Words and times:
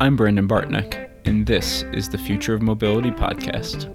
I'm 0.00 0.14
Brandon 0.14 0.46
Bartneck, 0.46 1.10
and 1.24 1.44
this 1.44 1.82
is 1.92 2.08
the 2.08 2.18
Future 2.18 2.54
of 2.54 2.62
Mobility 2.62 3.10
podcast. 3.10 3.92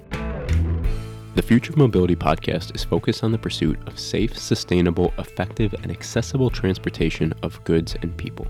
The 1.35 1.41
Future 1.41 1.71
of 1.71 1.77
Mobility 1.77 2.17
podcast 2.17 2.75
is 2.75 2.83
focused 2.83 3.23
on 3.23 3.31
the 3.31 3.37
pursuit 3.37 3.79
of 3.87 3.97
safe, 3.97 4.37
sustainable, 4.37 5.13
effective, 5.17 5.73
and 5.75 5.89
accessible 5.89 6.49
transportation 6.49 7.33
of 7.41 7.63
goods 7.63 7.95
and 8.01 8.17
people. 8.17 8.45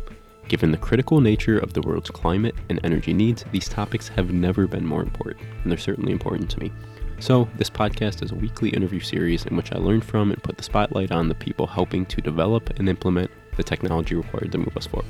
Given 0.48 0.72
the 0.72 0.80
critical 0.80 1.22
nature 1.22 1.60
of 1.60 1.74
the 1.74 1.82
world's 1.82 2.10
climate 2.10 2.56
and 2.70 2.80
energy 2.84 3.14
needs, 3.14 3.46
these 3.52 3.70
topics 3.70 4.08
have 4.08 4.34
never 4.34 4.66
been 4.66 4.84
more 4.84 5.04
important, 5.04 5.46
and 5.62 5.72
they're 5.72 5.78
certainly 5.78 6.12
important 6.12 6.50
to 6.50 6.60
me. 6.60 6.72
So, 7.20 7.48
this 7.60 7.70
podcast 7.70 8.24
is 8.24 8.32
a 8.32 8.36
weekly 8.36 8.70
interview 8.70 9.00
series 9.00 9.46
in 9.46 9.56
which 9.56 9.72
I 9.72 9.78
learn 9.78 10.02
from 10.02 10.32
and 10.32 10.42
put 10.42 10.58
the 10.58 10.64
spotlight 10.64 11.12
on 11.12 11.30
the 11.30 11.36
people 11.36 11.68
helping 11.68 12.08
to 12.08 12.20
develop 12.20 12.80
and 12.80 12.90
implement 12.90 13.30
the 13.58 13.64
technology 13.64 14.16
required 14.16 14.52
to 14.54 14.58
move 14.58 14.76
us 14.76 14.88
forward. 14.88 15.06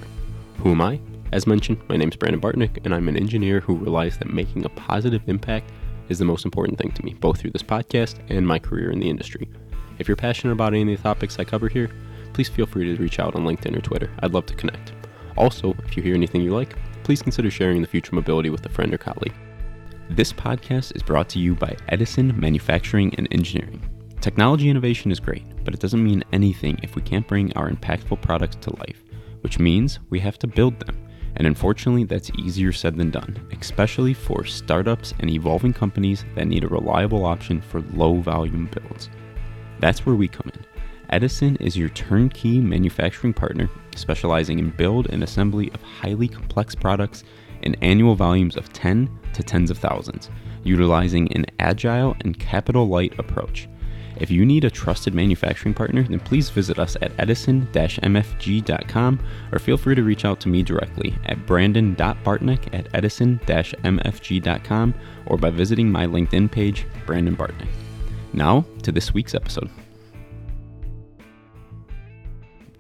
Who 0.58 0.72
am 0.72 0.82
I? 0.82 1.00
As 1.34 1.48
mentioned, 1.48 1.82
my 1.90 1.98
name 1.98 2.10
is 2.10 2.16
Brandon 2.16 2.40
Bartneck, 2.40 2.86
and 2.86 2.94
I'm 2.94 3.08
an 3.08 3.18
engineer 3.18 3.60
who 3.60 3.74
realized 3.74 4.20
that 4.20 4.32
making 4.32 4.66
a 4.66 4.70
positive 4.70 5.28
impact 5.28 5.72
is 6.08 6.20
the 6.20 6.26
most 6.26 6.46
important 6.46 6.78
thing 6.78 6.92
to 6.92 7.04
me, 7.04 7.16
both 7.16 7.40
through 7.40 7.50
this 7.50 7.64
podcast 7.64 8.20
and 8.30 8.46
my 8.46 8.60
career 8.60 8.92
in 8.92 9.00
the 9.00 9.10
industry. 9.10 9.50
If 9.98 10.08
you're 10.08 10.16
passionate 10.16 10.54
about 10.54 10.76
any 10.76 10.94
of 10.94 11.00
the 11.00 11.02
topics 11.02 11.40
I 11.40 11.44
cover 11.44 11.70
here, 11.70 11.90
please 12.34 12.50
feel 12.50 12.68
free 12.68 12.86
to 12.86 13.02
reach 13.02 13.20
out 13.20 13.34
on 13.34 13.46
LinkedIn 13.46 13.76
or 13.76 13.82
Twitter. 13.82 14.12
I'd 14.20 14.36
love 14.36 14.46
to 14.46 14.54
connect. 14.54 14.94
Also, 15.36 15.74
if 15.88 15.98
you 15.98 16.04
hear 16.04 16.14
anything 16.14 16.44
you 16.44 16.54
like, 16.54 16.76
please 17.02 17.24
consider 17.24 17.50
sharing 17.50 17.82
the 17.82 17.88
future 17.88 18.14
mobility 18.14 18.52
with 18.52 18.64
a 18.68 18.70
friend 18.70 18.94
or 18.94 19.00
colleague. 19.00 19.34
This 20.12 20.32
podcast 20.32 20.96
is 20.96 21.02
brought 21.02 21.30
to 21.30 21.40
you 21.40 21.56
by 21.56 21.76
Edison 21.90 22.40
Manufacturing 22.40 23.12
and 23.16 23.28
Engineering. 23.32 23.82
Technology 24.22 24.70
innovation 24.70 25.12
is 25.12 25.20
great, 25.20 25.46
but 25.66 25.74
it 25.74 25.80
doesn't 25.80 26.04
mean 26.04 26.24
anything 26.32 26.78
if 26.84 26.96
we 26.96 27.02
can't 27.02 27.28
bring 27.28 27.52
our 27.54 27.72
impactful 27.72 28.22
products 28.22 28.58
to 28.58 28.76
life, 28.76 29.04
which 29.42 29.58
means 29.58 29.98
we 30.12 30.20
have 30.20 30.38
to 30.38 30.46
build 30.46 30.80
them. 30.80 30.96
And 31.36 31.48
unfortunately, 31.48 32.04
that's 32.04 32.32
easier 32.38 32.72
said 32.72 32.96
than 32.96 33.10
done, 33.10 33.38
especially 33.60 34.14
for 34.14 34.46
startups 34.46 35.14
and 35.20 35.30
evolving 35.30 35.74
companies 35.74 36.26
that 36.36 36.48
need 36.48 36.64
a 36.64 36.68
reliable 36.68 37.26
option 37.26 37.62
for 37.62 37.82
low 37.94 38.16
volume 38.20 38.70
builds. 38.72 39.10
That's 39.80 40.06
where 40.06 40.16
we 40.16 40.28
come 40.28 40.52
in. 40.54 40.66
Edison 41.10 41.56
is 41.58 41.78
your 41.78 41.90
turnkey 41.90 42.60
manufacturing 42.60 43.34
partner, 43.34 43.70
specializing 43.96 44.60
in 44.60 44.70
build 44.72 45.10
and 45.10 45.24
assembly 45.24 45.72
of 45.74 45.82
highly 45.82 46.28
complex 46.28 46.76
products 46.76 47.24
in 47.62 47.76
annual 47.76 48.16
volumes 48.16 48.58
of 48.58 48.72
10 48.74 49.10
to 49.34 49.44
tens 49.44 49.70
of 49.70 49.78
thousands, 49.78 50.30
utilizing 50.64 51.32
an 51.34 51.46
agile 51.60 52.16
and 52.22 52.40
capital 52.40 52.88
light 52.88 53.18
approach. 53.20 53.68
If 54.18 54.30
you 54.30 54.46
need 54.46 54.64
a 54.64 54.70
trusted 54.70 55.14
manufacturing 55.14 55.74
partner, 55.74 56.04
then 56.04 56.20
please 56.20 56.50
visit 56.50 56.80
us 56.80 56.96
at 57.02 57.12
edison-mfg.com 57.18 59.20
or 59.52 59.60
feel 59.60 59.78
free 59.78 59.96
to 59.96 60.04
reach 60.04 60.26
out 60.26 60.40
to 60.42 60.50
me 60.50 60.64
directly 60.64 61.16
at 61.26 61.46
brandon.bartneck 61.46 62.74
at 62.74 62.94
edison-mfg.com 62.94 64.94
or 65.26 65.38
by 65.38 65.50
visiting 65.50 65.92
my 65.92 66.06
LinkedIn 66.06 66.52
page, 66.52 66.86
Brandon 67.06 67.36
Bartneck. 67.36 67.70
Now 68.34 68.66
to 68.84 68.92
this 68.92 69.14
week's 69.14 69.36
episode. 69.36 69.70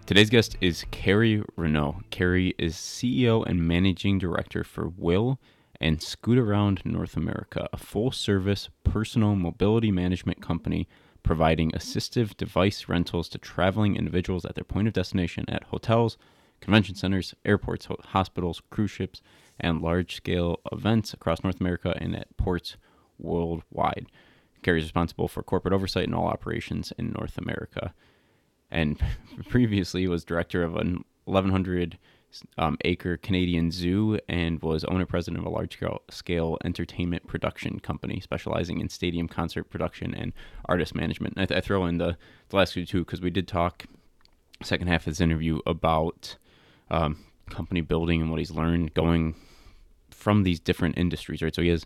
Today's 0.06 0.30
guest 0.30 0.58
is 0.60 0.86
Kerry 0.92 1.42
Renaud. 1.56 2.02
Kerry 2.10 2.54
is 2.58 2.76
CEO 2.76 3.46
and 3.46 3.66
Managing 3.68 4.20
Director 4.20 4.66
for 4.66 4.86
WHILL 4.86 5.40
and 5.80 6.00
Scootaround 6.00 6.86
North 6.86 7.16
America, 7.16 7.70
a 7.72 7.78
full 7.78 8.12
service 8.12 8.70
personal 8.84 9.36
mobility 9.36 9.92
management 9.92 10.42
company 10.42 10.88
providing 11.24 11.72
assistive 11.72 12.36
device 12.38 12.88
rentals 12.88 13.30
to 13.30 13.38
traveling 13.38 13.96
individuals 13.96 14.46
at 14.46 14.56
their 14.56 14.64
point 14.64 14.88
of 14.88 14.94
destination 14.94 15.46
at 15.48 15.64
hotels, 15.66 16.18
convention 16.62 16.96
centers, 16.96 17.34
airports, 17.46 17.88
hospitals, 18.08 18.62
cruise 18.70 18.92
ships, 18.92 19.22
and 19.60 19.82
large 19.82 20.16
scale 20.16 20.60
events 20.72 21.14
across 21.14 21.44
North 21.44 21.60
America 21.60 21.98
and 22.00 22.16
at 22.16 22.36
ports 22.38 22.78
worldwide. 23.18 24.08
Kerry 24.62 24.80
is 24.80 24.86
responsible 24.86 25.28
for 25.28 25.44
corporate 25.44 25.74
oversight 25.74 26.08
in 26.08 26.14
all 26.14 26.28
operations 26.28 26.94
in 26.98 27.12
North 27.12 27.38
America. 27.38 27.94
And 28.72 29.00
previously 29.50 30.08
was 30.08 30.24
director 30.24 30.64
of 30.64 30.76
an 30.76 31.04
1,100 31.26 31.98
um, 32.58 32.78
acre 32.86 33.18
Canadian 33.18 33.72
zoo 33.72 34.20
and 34.28 34.62
was 34.62 34.84
owner 34.86 35.06
president 35.06 35.40
of 35.40 35.46
a 35.46 35.50
large 35.50 35.78
scale 36.10 36.58
entertainment 36.64 37.28
production 37.28 37.80
company 37.80 38.20
specializing 38.20 38.80
in 38.80 38.90
stadium 38.90 39.28
concert 39.28 39.66
production 39.66 40.14
and 40.14 40.34
artist 40.66 40.96
management. 40.96 41.36
I, 41.38 41.46
th- 41.46 41.58
I, 41.58 41.62
throw 41.62 41.86
in 41.86 41.98
the, 41.98 42.18
the 42.50 42.56
last 42.56 42.74
two 42.74 42.86
because 42.86 43.22
we 43.22 43.30
did 43.30 43.48
talk 43.48 43.86
second 44.64 44.88
half 44.88 45.02
of 45.02 45.14
this 45.14 45.22
interview 45.22 45.60
about 45.66 46.38
um, 46.90 47.24
company 47.50 47.82
building 47.82 48.22
and 48.22 48.30
what 48.30 48.40
he's 48.40 48.52
learned 48.52 48.94
going 48.94 49.36
from 50.10 50.44
these 50.44 50.60
different 50.60 50.98
industries, 50.98 51.42
right? 51.42 51.54
So 51.54 51.62
he 51.62 51.70
has 51.70 51.86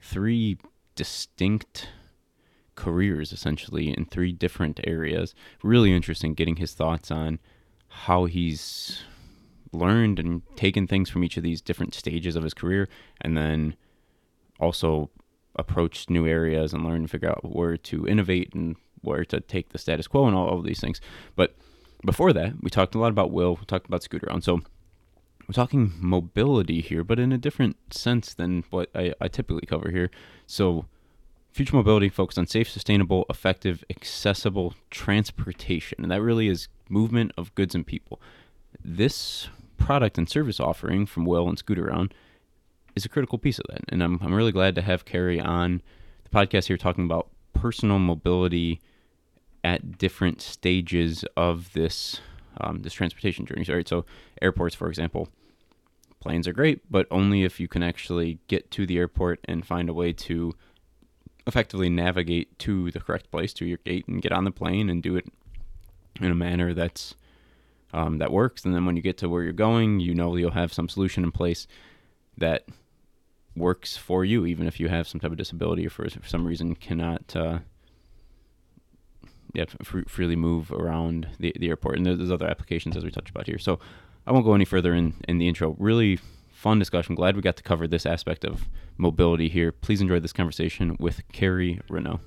three 0.00 0.58
distinct 0.94 1.88
careers 2.74 3.32
essentially 3.32 3.88
in 3.96 4.04
three 4.04 4.32
different 4.32 4.80
areas. 4.84 5.34
Really 5.62 5.92
interesting 5.92 6.34
getting 6.34 6.56
his 6.56 6.74
thoughts 6.74 7.10
on 7.10 7.38
how 7.88 8.26
he's 8.26 9.02
learned 9.72 10.18
and 10.18 10.42
taken 10.56 10.86
things 10.86 11.10
from 11.10 11.24
each 11.24 11.36
of 11.36 11.42
these 11.42 11.60
different 11.60 11.94
stages 11.94 12.36
of 12.36 12.42
his 12.42 12.54
career 12.54 12.88
and 13.20 13.36
then 13.36 13.76
also 14.60 15.10
approached 15.56 16.10
new 16.10 16.26
areas 16.26 16.72
and 16.72 16.84
learned 16.84 17.00
and 17.00 17.10
figure 17.10 17.28
out 17.28 17.44
where 17.44 17.76
to 17.76 18.06
innovate 18.06 18.54
and 18.54 18.76
where 19.02 19.24
to 19.24 19.40
take 19.40 19.70
the 19.70 19.78
status 19.78 20.06
quo 20.06 20.26
and 20.26 20.36
all 20.36 20.58
of 20.58 20.64
these 20.64 20.80
things. 20.80 21.00
But 21.36 21.56
before 22.04 22.32
that, 22.32 22.54
we 22.62 22.70
talked 22.70 22.94
a 22.94 22.98
lot 22.98 23.10
about 23.10 23.30
WHILL, 23.30 23.56
we 23.56 23.64
talked 23.66 23.86
about 23.86 24.02
Scootaround. 24.02 24.44
So 24.44 24.60
we're 25.46 25.52
talking 25.52 25.92
mobility 25.98 26.80
here, 26.80 27.02
but 27.02 27.18
in 27.18 27.32
a 27.32 27.38
different 27.38 27.76
sense 27.92 28.34
than 28.34 28.64
what 28.70 28.90
I, 28.94 29.14
I 29.20 29.28
typically 29.28 29.66
cover 29.66 29.90
here. 29.90 30.10
So 30.46 30.86
future 31.52 31.76
mobility 31.76 32.08
focused 32.08 32.38
on 32.38 32.46
safe, 32.46 32.70
sustainable, 32.70 33.24
effective, 33.28 33.82
accessible 33.90 34.74
transportation. 34.90 36.02
And 36.02 36.10
that 36.10 36.22
really 36.22 36.48
is 36.48 36.68
movement 36.88 37.32
of 37.36 37.54
goods 37.54 37.74
and 37.74 37.86
people. 37.86 38.20
This 38.84 39.48
product 39.78 40.18
and 40.18 40.28
service 40.28 40.60
offering 40.60 41.06
from 41.06 41.24
WHILL 41.24 41.48
and 41.48 41.64
Scootaround 41.64 42.12
is 42.94 43.04
a 43.04 43.08
critical 43.08 43.38
piece 43.38 43.58
of 43.58 43.64
that. 43.70 43.80
And 43.88 44.02
I'm, 44.02 44.18
I'm 44.22 44.34
really 44.34 44.52
glad 44.52 44.74
to 44.74 44.82
have 44.82 45.04
Kerry 45.04 45.40
on 45.40 45.82
the 46.24 46.30
podcast 46.30 46.66
here 46.66 46.76
talking 46.76 47.04
about 47.04 47.28
personal 47.54 47.98
mobility 47.98 48.80
at 49.64 49.98
different 49.98 50.40
stages 50.40 51.24
of 51.36 51.72
this 51.72 52.20
um, 52.60 52.82
this 52.82 52.92
transportation 52.92 53.46
journey. 53.46 53.64
Right. 53.68 53.88
So 53.88 54.04
airports, 54.42 54.74
for 54.74 54.88
example, 54.88 55.28
planes 56.20 56.48
are 56.48 56.52
great, 56.52 56.80
but 56.90 57.06
only 57.10 57.44
if 57.44 57.60
you 57.60 57.68
can 57.68 57.82
actually 57.82 58.38
get 58.48 58.70
to 58.72 58.86
the 58.86 58.98
airport 58.98 59.40
and 59.44 59.64
find 59.64 59.88
a 59.88 59.94
way 59.94 60.12
to 60.12 60.54
effectively 61.46 61.88
navigate 61.88 62.58
to 62.58 62.90
the 62.90 63.00
correct 63.00 63.30
place, 63.30 63.52
to 63.54 63.64
your 63.64 63.78
gate, 63.78 64.06
and 64.08 64.20
get 64.20 64.32
on 64.32 64.44
the 64.44 64.50
plane 64.50 64.90
and 64.90 65.02
do 65.02 65.16
it 65.16 65.26
in 66.20 66.30
a 66.30 66.34
manner 66.34 66.74
that's 66.74 67.14
um, 67.92 68.18
that 68.18 68.32
works. 68.32 68.64
And 68.64 68.74
then 68.74 68.84
when 68.84 68.96
you 68.96 69.02
get 69.02 69.18
to 69.18 69.28
where 69.28 69.42
you're 69.42 69.52
going, 69.52 70.00
you 70.00 70.14
know 70.14 70.36
you'll 70.36 70.50
have 70.50 70.72
some 70.72 70.88
solution 70.88 71.24
in 71.24 71.32
place 71.32 71.66
that 72.36 72.66
works 73.56 73.96
for 73.96 74.24
you, 74.24 74.46
even 74.46 74.66
if 74.66 74.78
you 74.78 74.88
have 74.88 75.08
some 75.08 75.20
type 75.20 75.30
of 75.32 75.36
disability 75.36 75.86
or 75.86 75.90
for, 75.90 76.08
for 76.08 76.28
some 76.28 76.46
reason 76.46 76.74
cannot 76.74 77.34
uh, 77.34 77.58
yeah, 79.52 79.64
f- 79.80 80.04
freely 80.06 80.36
move 80.36 80.70
around 80.72 81.28
the, 81.38 81.52
the 81.58 81.68
airport. 81.68 81.96
And 81.96 82.06
there's 82.06 82.30
other 82.30 82.46
applications 82.48 82.96
as 82.96 83.04
we 83.04 83.10
touched 83.10 83.30
about 83.30 83.46
here. 83.46 83.58
So 83.58 83.78
I 84.26 84.32
won't 84.32 84.44
go 84.44 84.54
any 84.54 84.64
further 84.64 84.94
in, 84.94 85.14
in 85.26 85.38
the 85.38 85.48
intro. 85.48 85.74
Really 85.78 86.18
fun 86.52 86.78
discussion. 86.78 87.14
Glad 87.14 87.36
we 87.36 87.42
got 87.42 87.56
to 87.56 87.62
cover 87.62 87.88
this 87.88 88.06
aspect 88.06 88.44
of 88.44 88.68
mobility 88.96 89.48
here. 89.48 89.72
Please 89.72 90.00
enjoy 90.00 90.20
this 90.20 90.32
conversation 90.32 90.96
with 90.98 91.22
Kerry 91.32 91.80
Renaud. 91.88 92.20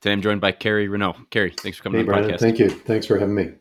Today 0.00 0.12
I'm 0.12 0.22
joined 0.22 0.40
by 0.40 0.52
Kerry 0.52 0.86
Renaud. 0.86 1.16
Kerry, 1.30 1.50
thanks 1.50 1.78
for 1.78 1.84
coming 1.84 1.98
hey, 1.98 2.02
on 2.02 2.06
the 2.06 2.12
Brandon, 2.12 2.36
podcast. 2.36 2.40
Thank 2.40 2.58
you. 2.60 2.70
Thanks 2.70 3.06
for 3.06 3.18
having 3.18 3.34
me. 3.34 3.52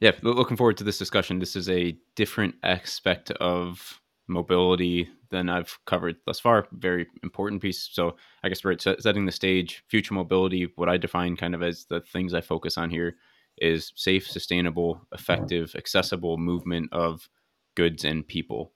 Yeah, 0.00 0.12
looking 0.22 0.56
forward 0.56 0.78
to 0.78 0.84
this 0.84 0.98
discussion. 0.98 1.38
This 1.38 1.54
is 1.54 1.68
a 1.68 1.96
different 2.16 2.54
aspect 2.62 3.30
of 3.32 4.00
mobility 4.28 5.08
than 5.30 5.50
I've 5.50 5.78
covered 5.84 6.16
thus 6.24 6.40
far. 6.40 6.66
Very 6.72 7.06
important 7.22 7.60
piece. 7.60 7.90
So 7.92 8.16
I 8.42 8.48
guess 8.48 8.64
right, 8.64 8.80
setting 8.80 9.26
the 9.26 9.32
stage, 9.32 9.84
future 9.88 10.14
mobility, 10.14 10.72
what 10.76 10.88
I 10.88 10.96
define 10.96 11.36
kind 11.36 11.54
of 11.54 11.62
as 11.62 11.84
the 11.84 12.00
things 12.00 12.32
I 12.32 12.40
focus 12.40 12.78
on 12.78 12.88
here 12.88 13.16
is 13.58 13.92
safe, 13.96 14.26
sustainable, 14.26 15.06
effective, 15.12 15.74
accessible 15.76 16.38
movement 16.38 16.90
of 16.90 17.28
goods 17.76 18.04
and 18.04 18.26
people 18.26 18.72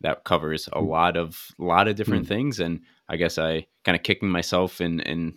that 0.00 0.24
covers 0.24 0.68
a 0.68 0.80
mm. 0.80 0.88
lot 0.88 1.16
of 1.16 1.48
a 1.58 1.64
lot 1.64 1.88
of 1.88 1.96
different 1.96 2.24
mm. 2.24 2.28
things 2.28 2.60
and 2.60 2.80
i 3.08 3.16
guess 3.16 3.38
i 3.38 3.66
kind 3.84 3.96
of 3.96 4.02
kicking 4.02 4.28
myself 4.28 4.80
in 4.80 5.00
in 5.00 5.36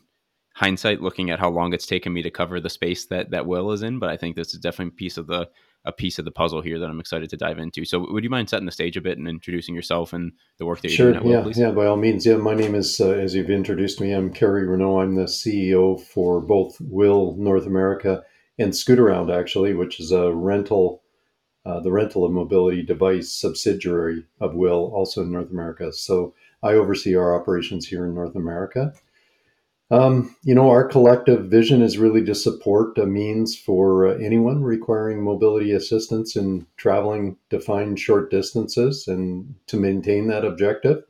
hindsight 0.55 1.01
looking 1.01 1.29
at 1.29 1.39
how 1.39 1.49
long 1.49 1.73
it's 1.73 1.85
taken 1.85 2.11
me 2.11 2.21
to 2.21 2.31
cover 2.31 2.59
the 2.59 2.69
space 2.69 3.05
that 3.05 3.31
that 3.31 3.45
WHILL 3.45 3.71
is 3.71 3.83
in 3.83 3.99
but 3.99 4.09
i 4.09 4.17
think 4.17 4.35
this 4.35 4.53
is 4.53 4.59
definitely 4.59 4.89
a 4.89 4.97
piece 4.97 5.17
of 5.17 5.27
the 5.27 5.49
a 5.85 5.93
piece 5.93 6.19
of 6.19 6.25
the 6.25 6.31
puzzle 6.31 6.61
here 6.61 6.77
that 6.77 6.89
i'm 6.89 6.99
excited 6.99 7.29
to 7.29 7.37
dive 7.37 7.57
into 7.57 7.85
so 7.85 8.05
would 8.11 8.23
you 8.23 8.29
mind 8.29 8.49
setting 8.49 8.65
the 8.65 8.71
stage 8.71 8.97
a 8.97 9.01
bit 9.01 9.17
and 9.17 9.27
introducing 9.29 9.73
yourself 9.73 10.11
and 10.11 10.33
the 10.57 10.65
work 10.65 10.81
that 10.81 10.89
you're 10.89 10.97
sure, 10.97 11.13
doing 11.13 11.29
yeah, 11.29 11.39
will, 11.39 11.51
yeah 11.53 11.71
by 11.71 11.85
all 11.85 11.95
means 11.95 12.25
yeah 12.25 12.35
my 12.35 12.53
name 12.53 12.75
is 12.75 12.99
uh, 12.99 13.11
as 13.11 13.33
you've 13.33 13.49
introduced 13.49 14.01
me 14.01 14.11
i'm 14.11 14.33
Kerry 14.33 14.67
Renaud 14.67 14.99
i'm 14.99 15.15
the 15.15 15.23
ceo 15.23 15.99
for 15.99 16.41
both 16.41 16.77
WHILL 16.81 17.37
north 17.37 17.65
america 17.65 18.23
and 18.59 18.73
Scootaround 18.73 19.35
actually, 19.35 19.73
which 19.73 19.99
is 19.99 20.11
a 20.11 20.31
rental, 20.31 21.01
uh, 21.65 21.79
the 21.79 21.91
rental 21.91 22.25
of 22.25 22.31
mobility 22.31 22.83
device 22.83 23.31
subsidiary 23.31 24.25
of 24.39 24.55
WHILL, 24.55 24.91
also 24.93 25.21
in 25.21 25.31
North 25.31 25.51
America. 25.51 25.91
So 25.93 26.33
I 26.63 26.73
oversee 26.73 27.15
our 27.15 27.39
operations 27.39 27.87
here 27.87 28.05
in 28.05 28.13
North 28.13 28.35
America. 28.35 28.93
Um, 29.91 30.35
you 30.43 30.53
know, 30.53 30.69
our 30.69 30.87
collective 30.87 31.45
vision 31.45 31.81
is 31.81 31.97
really 31.97 32.23
to 32.25 32.35
support 32.35 32.97
a 32.99 33.07
means 33.07 33.57
for 33.57 34.07
uh, 34.07 34.17
anyone 34.17 34.63
requiring 34.63 35.23
mobility 35.23 35.71
assistance 35.71 36.35
in 36.35 36.67
traveling 36.77 37.37
defined 37.49 37.99
short 37.99 38.29
distances 38.29 39.07
and 39.07 39.55
to 39.65 39.77
maintain 39.77 40.27
that 40.27 40.45
objective. 40.45 41.03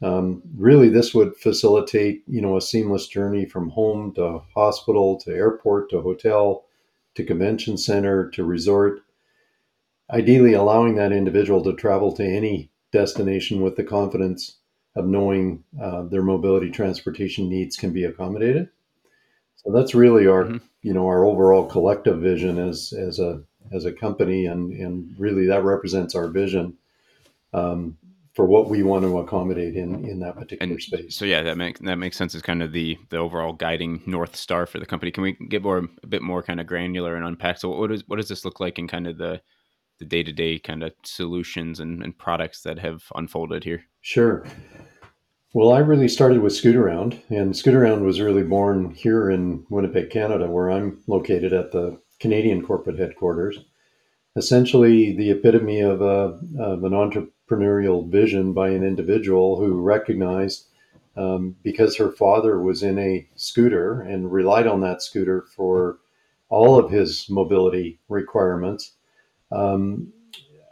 Um, 0.00 0.42
really, 0.56 0.88
this 0.88 1.12
would 1.12 1.36
facilitate, 1.36 2.22
you 2.26 2.40
know, 2.40 2.56
a 2.56 2.62
seamless 2.62 3.08
journey 3.08 3.44
from 3.44 3.68
home 3.68 4.14
to 4.14 4.40
hospital 4.54 5.18
to 5.20 5.30
airport 5.30 5.90
to 5.90 6.00
hotel 6.00 6.64
to 7.14 7.24
convention 7.24 7.76
center 7.76 8.30
to 8.30 8.44
resort. 8.44 9.00
Ideally, 10.10 10.54
allowing 10.54 10.94
that 10.94 11.12
individual 11.12 11.62
to 11.64 11.74
travel 11.74 12.12
to 12.12 12.24
any 12.24 12.70
destination 12.92 13.60
with 13.60 13.76
the 13.76 13.84
confidence 13.84 14.56
of 14.96 15.06
knowing 15.06 15.62
uh, 15.80 16.02
their 16.02 16.22
mobility 16.22 16.70
transportation 16.70 17.48
needs 17.48 17.76
can 17.76 17.92
be 17.92 18.04
accommodated. 18.04 18.68
So 19.56 19.72
that's 19.72 19.94
really 19.94 20.26
our, 20.26 20.44
mm-hmm. 20.44 20.64
you 20.82 20.94
know, 20.94 21.06
our 21.06 21.24
overall 21.24 21.66
collective 21.66 22.20
vision 22.20 22.58
as 22.58 22.92
as 22.92 23.18
a 23.18 23.42
as 23.70 23.84
a 23.84 23.92
company, 23.92 24.46
and 24.46 24.72
and 24.72 25.14
really 25.18 25.46
that 25.46 25.64
represents 25.64 26.14
our 26.14 26.28
vision 26.28 26.78
um, 27.52 27.98
for 28.34 28.46
what 28.46 28.70
we 28.70 28.82
want 28.82 29.02
to 29.02 29.18
accommodate 29.18 29.74
in 29.74 30.04
in 30.04 30.20
that 30.20 30.36
particular 30.36 30.72
and 30.72 30.82
space. 30.82 31.16
So 31.16 31.24
yeah, 31.24 31.42
that 31.42 31.56
makes 31.56 31.80
that 31.80 31.96
makes 31.96 32.16
sense 32.16 32.34
as 32.34 32.42
kind 32.42 32.62
of 32.62 32.72
the 32.72 32.96
the 33.10 33.18
overall 33.18 33.52
guiding 33.52 34.00
north 34.06 34.36
star 34.36 34.64
for 34.64 34.78
the 34.78 34.86
company. 34.86 35.10
Can 35.10 35.22
we 35.22 35.32
get 35.32 35.62
more 35.62 35.88
a 36.02 36.06
bit 36.06 36.22
more 36.22 36.42
kind 36.42 36.60
of 36.60 36.66
granular 36.66 37.14
and 37.16 37.24
unpack? 37.24 37.58
So 37.58 37.68
what 37.68 37.90
does 37.90 38.04
what 38.06 38.16
does 38.16 38.28
this 38.28 38.44
look 38.44 38.60
like 38.60 38.78
in 38.78 38.88
kind 38.88 39.06
of 39.06 39.18
the 39.18 39.42
the 39.98 40.04
day 40.04 40.22
to 40.22 40.32
day 40.32 40.58
kind 40.58 40.82
of 40.82 40.92
solutions 41.02 41.80
and, 41.80 42.02
and 42.02 42.16
products 42.16 42.62
that 42.62 42.78
have 42.78 43.04
unfolded 43.14 43.64
here? 43.64 43.84
Sure. 44.00 44.44
Well, 45.54 45.72
I 45.72 45.78
really 45.78 46.08
started 46.08 46.40
with 46.40 46.52
Scootaround, 46.52 47.20
and 47.30 47.54
Scootaround 47.54 48.02
was 48.02 48.20
really 48.20 48.42
born 48.42 48.90
here 48.90 49.30
in 49.30 49.64
Winnipeg, 49.70 50.10
Canada, 50.10 50.46
where 50.46 50.70
I'm 50.70 51.02
located 51.06 51.52
at 51.52 51.72
the 51.72 51.98
Canadian 52.20 52.62
corporate 52.62 52.98
headquarters. 52.98 53.58
Essentially, 54.36 55.16
the 55.16 55.30
epitome 55.30 55.80
of, 55.80 56.02
a, 56.02 56.38
of 56.58 56.84
an 56.84 56.92
entrepreneurial 56.92 58.08
vision 58.08 58.52
by 58.52 58.68
an 58.68 58.84
individual 58.84 59.58
who 59.58 59.80
recognized 59.80 60.66
um, 61.16 61.56
because 61.62 61.96
her 61.96 62.12
father 62.12 62.60
was 62.60 62.82
in 62.82 62.98
a 62.98 63.26
scooter 63.34 64.02
and 64.02 64.30
relied 64.30 64.66
on 64.66 64.80
that 64.82 65.02
scooter 65.02 65.46
for 65.56 65.98
all 66.50 66.78
of 66.78 66.90
his 66.90 67.28
mobility 67.28 67.98
requirements, 68.08 68.92
um, 69.50 70.12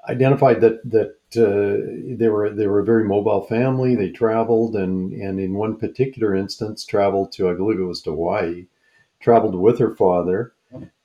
identified 0.08 0.60
that 0.60 0.80
that 0.90 1.16
uh, 1.36 2.16
they 2.16 2.28
were 2.28 2.50
they 2.50 2.66
were 2.66 2.80
a 2.80 2.84
very 2.84 3.04
mobile 3.04 3.42
family. 3.42 3.94
They 3.94 4.10
traveled, 4.10 4.76
and 4.76 5.12
and 5.12 5.40
in 5.40 5.54
one 5.54 5.76
particular 5.76 6.34
instance, 6.34 6.84
traveled 6.84 7.32
to 7.32 7.48
I 7.48 7.54
believe 7.54 7.78
it 7.78 7.84
was 7.84 8.02
to 8.02 8.10
Hawaii. 8.10 8.66
Traveled 9.20 9.54
with 9.54 9.78
her 9.78 9.94
father, 9.94 10.52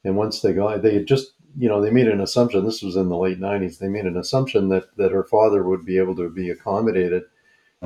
and 0.03 0.15
once 0.15 0.41
they 0.41 0.53
got, 0.53 0.81
they 0.81 0.93
had 0.93 1.07
just 1.07 1.33
you 1.57 1.67
know 1.67 1.81
they 1.81 1.91
made 1.91 2.07
an 2.07 2.21
assumption. 2.21 2.65
This 2.65 2.83
was 2.83 2.95
in 2.95 3.09
the 3.09 3.17
late 3.17 3.39
'90s. 3.39 3.79
They 3.79 3.87
made 3.87 4.05
an 4.05 4.17
assumption 4.17 4.69
that 4.69 4.95
that 4.97 5.11
her 5.11 5.23
father 5.23 5.63
would 5.63 5.85
be 5.85 5.97
able 5.97 6.15
to 6.17 6.29
be 6.29 6.49
accommodated 6.49 7.23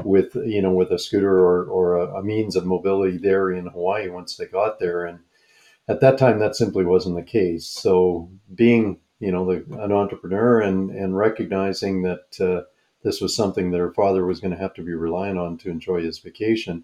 with 0.04 0.36
you 0.36 0.62
know 0.62 0.72
with 0.72 0.92
a 0.92 1.00
scooter 1.00 1.40
or 1.40 1.66
or 1.66 1.96
a, 1.98 2.16
a 2.16 2.24
means 2.24 2.56
of 2.56 2.66
mobility 2.66 3.18
there 3.18 3.52
in 3.52 3.68
Hawaii 3.68 4.10
once 4.10 4.36
they 4.36 4.46
got 4.46 4.80
there, 4.80 5.06
and 5.06 5.20
at 5.88 6.02
that 6.02 6.18
time 6.18 6.40
that 6.40 6.56
simply 6.56 6.84
wasn't 6.84 7.16
the 7.16 7.24
case. 7.24 7.66
So 7.66 8.30
being 8.54 9.00
you 9.26 9.32
know, 9.32 9.46
the, 9.46 9.84
an 9.84 9.92
entrepreneur 9.92 10.62
and, 10.62 10.92
and 10.92 11.18
recognizing 11.18 12.04
that 12.04 12.40
uh, 12.40 12.62
this 13.02 13.22
was 13.22 13.36
something 13.36 13.72
that 13.72 13.80
her 13.80 13.94
father 13.94 14.26
was 14.26 14.40
going 14.40 14.52
to 14.52 14.60
have 14.60 14.76
to 14.76 14.84
be 14.84 14.94
relying 14.94 15.38
on 15.38 15.58
to 15.58 15.70
enjoy 15.70 16.02
his 16.02 16.20
vacation. 16.20 16.84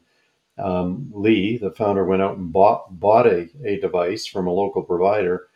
Um, 0.57 1.11
Lee, 1.13 1.57
the 1.57 1.71
founder, 1.71 2.03
went 2.03 2.23
out 2.23 2.37
and 2.37 2.51
bought, 2.51 2.99
bought 2.99 3.27
a, 3.27 3.47
a 3.63 3.79
device 3.79 4.25
from 4.25 4.47
a 4.47 4.51
local 4.51 4.81
provider 4.81 5.47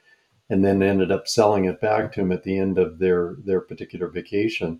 and 0.49 0.63
then 0.63 0.83
ended 0.83 1.11
up 1.11 1.27
selling 1.27 1.65
it 1.65 1.81
back 1.81 2.11
to 2.11 2.21
him 2.21 2.31
at 2.31 2.43
the 2.43 2.57
end 2.57 2.77
of 2.77 2.99
their, 2.99 3.35
their 3.43 3.61
particular 3.61 4.07
vacation. 4.07 4.79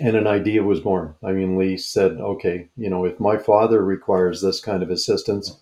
And 0.00 0.16
an 0.16 0.26
idea 0.26 0.62
was 0.62 0.80
born. 0.80 1.14
I 1.22 1.32
mean, 1.32 1.58
Lee 1.58 1.76
said, 1.76 2.12
okay, 2.12 2.70
you 2.78 2.88
know, 2.88 3.04
if 3.04 3.20
my 3.20 3.36
father 3.36 3.84
requires 3.84 4.40
this 4.40 4.60
kind 4.60 4.82
of 4.82 4.90
assistance, 4.90 5.60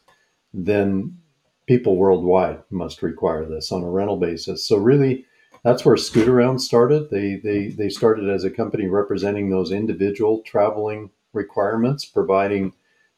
then 0.54 1.18
people 1.66 1.96
worldwide 1.96 2.62
must 2.70 3.02
require 3.02 3.44
this 3.44 3.72
on 3.72 3.82
a 3.82 3.90
rental 3.90 4.16
basis. 4.16 4.64
So, 4.66 4.76
really, 4.76 5.24
that's 5.62 5.84
where 5.84 5.96
Scootaround 5.96 6.60
started. 6.60 7.10
They, 7.10 7.36
they, 7.36 7.68
they 7.68 7.88
started 7.88 8.28
as 8.28 8.44
a 8.44 8.50
company 8.50 8.86
representing 8.86 9.50
those 9.50 9.72
individual 9.72 10.42
traveling 10.42 11.10
requirements, 11.32 12.04
providing 12.04 12.72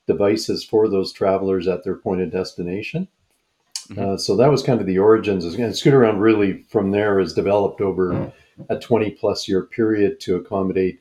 devices 0.06 0.64
for 0.64 0.88
those 0.88 1.12
travelers 1.12 1.68
at 1.68 1.84
their 1.84 1.94
point 1.94 2.20
of 2.20 2.32
destination. 2.32 3.08
Mm-hmm. 3.88 4.14
Uh, 4.14 4.16
so 4.16 4.36
that 4.36 4.50
was 4.50 4.62
kind 4.62 4.80
of 4.80 4.86
the 4.86 4.98
origins. 4.98 5.44
And 5.44 5.56
Scootaround 5.72 6.20
really 6.20 6.62
from 6.64 6.90
there 6.90 7.20
has 7.20 7.32
developed 7.32 7.80
over 7.80 8.32
a 8.68 8.78
20 8.78 9.10
plus 9.12 9.48
year 9.48 9.62
period 9.62 10.20
to 10.20 10.36
accommodate 10.36 11.00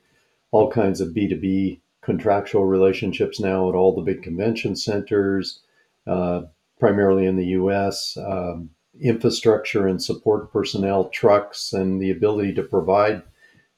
all 0.51 0.71
kinds 0.71 1.01
of 1.01 1.09
B2B 1.09 1.79
contractual 2.01 2.65
relationships 2.65 3.39
now 3.39 3.69
at 3.69 3.75
all 3.75 3.95
the 3.95 4.01
big 4.01 4.23
convention 4.23 4.75
centers, 4.75 5.59
uh, 6.07 6.41
primarily 6.79 7.25
in 7.25 7.37
the 7.37 7.47
US. 7.47 8.17
Um, 8.17 8.71
infrastructure 9.01 9.87
and 9.87 10.01
support 10.01 10.51
personnel, 10.51 11.09
trucks, 11.09 11.73
and 11.73 12.01
the 12.01 12.11
ability 12.11 12.53
to 12.53 12.63
provide 12.63 13.23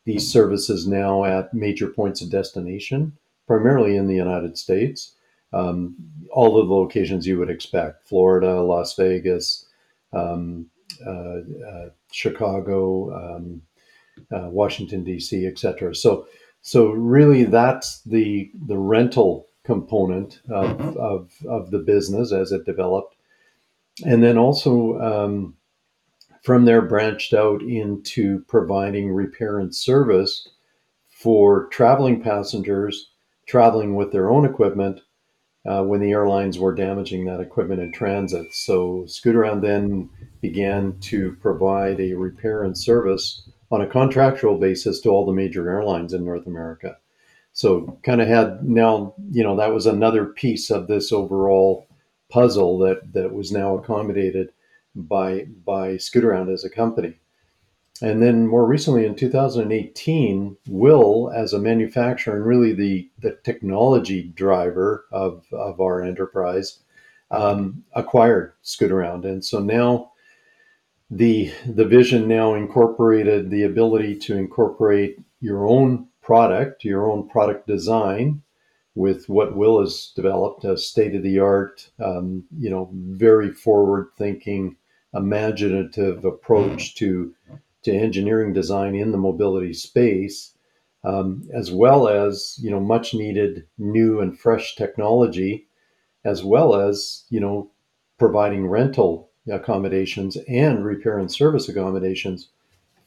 these 0.05 0.29
services 0.29 0.85
now 0.85 1.23
at 1.23 1.53
major 1.53 1.87
points 1.87 2.21
of 2.21 2.29
destination, 2.29 3.13
primarily 3.47 3.95
in 3.95 4.07
the 4.07 4.15
United 4.15 4.57
States. 4.57 5.15
Um, 5.53 5.95
all 6.31 6.59
of 6.59 6.67
the 6.67 6.73
locations 6.73 7.27
you 7.27 7.37
would 7.39 7.49
expect 7.49 8.07
Florida, 8.07 8.61
Las 8.61 8.95
Vegas, 8.95 9.65
um, 10.11 10.67
uh, 11.05 11.39
uh, 11.67 11.89
Chicago, 12.11 13.35
um, 13.35 13.61
uh, 14.31 14.49
Washington, 14.49 15.03
D.C., 15.03 15.45
etc. 15.45 15.95
So, 15.95 16.27
so 16.61 16.89
really, 16.89 17.43
that's 17.43 18.01
the, 18.01 18.51
the 18.67 18.77
rental 18.77 19.47
component 19.63 20.41
of, 20.49 20.97
of, 20.97 21.31
of 21.47 21.71
the 21.71 21.79
business 21.79 22.33
as 22.33 22.51
it 22.51 22.65
developed 22.65 23.12
and 24.05 24.23
then 24.23 24.37
also 24.37 24.99
um, 24.99 25.55
from 26.41 26.65
there 26.65 26.81
branched 26.81 27.33
out 27.33 27.61
into 27.61 28.43
providing 28.47 29.11
repair 29.11 29.59
and 29.59 29.73
service 29.75 30.47
for 31.09 31.67
traveling 31.67 32.21
passengers 32.21 33.11
traveling 33.45 33.95
with 33.95 34.11
their 34.11 34.29
own 34.29 34.45
equipment 34.45 35.01
uh, 35.65 35.83
when 35.83 36.01
the 36.01 36.11
airlines 36.11 36.59
were 36.59 36.75
damaging 36.75 37.25
that 37.25 37.39
equipment 37.39 37.81
in 37.81 37.91
transit. 37.91 38.53
So 38.53 39.05
Scootaround 39.07 39.61
then 39.61 40.09
began 40.41 40.99
to 41.01 41.37
provide 41.41 41.99
a 41.99 42.13
repair 42.13 42.63
and 42.63 42.77
service 42.77 43.49
on 43.71 43.81
a 43.81 43.87
contractual 43.87 44.57
basis 44.57 44.99
to 45.01 45.09
all 45.09 45.25
the 45.25 45.31
major 45.31 45.69
airlines 45.69 46.13
in 46.13 46.25
North 46.25 46.45
America. 46.45 46.97
So 47.53 47.97
kind 48.03 48.21
of 48.21 48.27
had 48.27 48.63
now, 48.63 49.13
you 49.31 49.43
know, 49.43 49.55
that 49.55 49.73
was 49.73 49.85
another 49.85 50.25
piece 50.25 50.69
of 50.69 50.87
this 50.87 51.11
overall 51.11 51.87
puzzle 52.33 52.79
that 52.79 53.13
that 53.13 53.31
was 53.31 53.51
now 53.51 53.77
accommodated 53.77 54.51
by 54.95 55.45
by 55.65 55.91
Scootaround 55.91 56.51
as 56.51 56.63
a 56.63 56.69
company. 56.69 57.19
And 58.01 58.21
then 58.21 58.47
more 58.47 58.65
recently 58.65 59.05
in 59.05 59.15
2018, 59.15 60.57
WHILL, 60.67 61.31
as 61.33 61.53
a 61.53 61.59
manufacturer 61.59 62.35
and 62.35 62.45
really 62.45 62.73
the, 62.73 63.09
the 63.19 63.37
technology 63.43 64.23
driver 64.35 65.05
of, 65.11 65.45
of 65.53 65.79
our 65.79 66.01
enterprise, 66.01 66.79
um, 67.31 67.83
acquired 67.93 68.53
Scootaround. 68.63 69.25
And 69.25 69.45
so 69.45 69.59
now 69.59 70.11
the, 71.11 71.53
the 71.65 71.85
vision 71.85 72.27
now 72.27 72.55
incorporated 72.55 73.49
the 73.49 73.63
ability 73.63 74.17
to 74.17 74.35
incorporate 74.37 75.19
your 75.39 75.65
own 75.65 76.07
product, 76.21 76.83
your 76.83 77.09
own 77.09 77.29
product 77.29 77.67
design, 77.67 78.41
with 78.95 79.27
what 79.27 79.55
WHILL 79.55 79.81
has 79.81 80.11
developed, 80.15 80.63
a 80.65 80.77
state 80.77 81.15
of 81.15 81.23
the 81.23 81.39
art, 81.39 81.89
um, 81.99 82.43
you 82.57 82.69
know, 82.69 82.89
very 82.93 83.51
forward 83.51 84.09
thinking, 84.17 84.75
imaginative 85.13 86.25
approach 86.25 86.95
to 86.95 87.33
to 87.83 87.91
engineering 87.91 88.53
design 88.53 88.95
in 88.95 89.11
the 89.11 89.17
mobility 89.17 89.73
space, 89.73 90.53
um, 91.03 91.43
as 91.53 91.71
well 91.71 92.07
as 92.07 92.57
you 92.61 92.69
know 92.69 92.79
much 92.79 93.13
needed 93.13 93.65
new 93.77 94.19
and 94.19 94.39
fresh 94.39 94.75
technology, 94.75 95.67
as 96.23 96.43
well 96.43 96.75
as 96.75 97.25
you 97.29 97.39
know 97.39 97.69
providing 98.17 98.67
rental 98.67 99.29
accommodations 99.51 100.37
and 100.47 100.85
repair 100.85 101.17
and 101.17 101.31
service 101.31 101.67
accommodations 101.67 102.49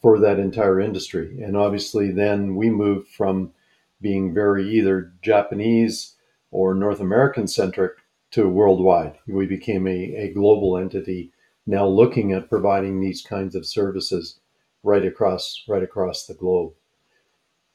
for 0.03 0.19
that 0.19 0.39
entire 0.39 0.81
industry. 0.81 1.41
And 1.43 1.57
obviously, 1.57 2.11
then 2.11 2.55
we 2.57 2.71
moved 2.71 3.09
from 3.09 3.53
being 4.01 4.35
very 4.35 4.69
either 4.69 5.13
Japanese 5.23 6.15
or 6.51 6.75
North 6.75 7.01
American 7.01 7.49
centric 7.49 7.93
to 8.31 8.49
worldwide. 8.49 9.19
We 9.27 9.47
became 9.47 9.87
a, 9.87 10.15
a 10.15 10.33
global 10.33 10.77
entity 10.77 11.33
now 11.67 11.87
looking 11.87 12.33
at 12.33 12.49
providing 12.49 13.01
these 13.01 13.23
kinds 13.23 13.55
of 13.55 13.67
services 13.67 14.39
right 14.83 15.05
across 15.05 15.65
right 15.69 15.83
across 15.83 16.27
the 16.27 16.35
globe. 16.35 16.73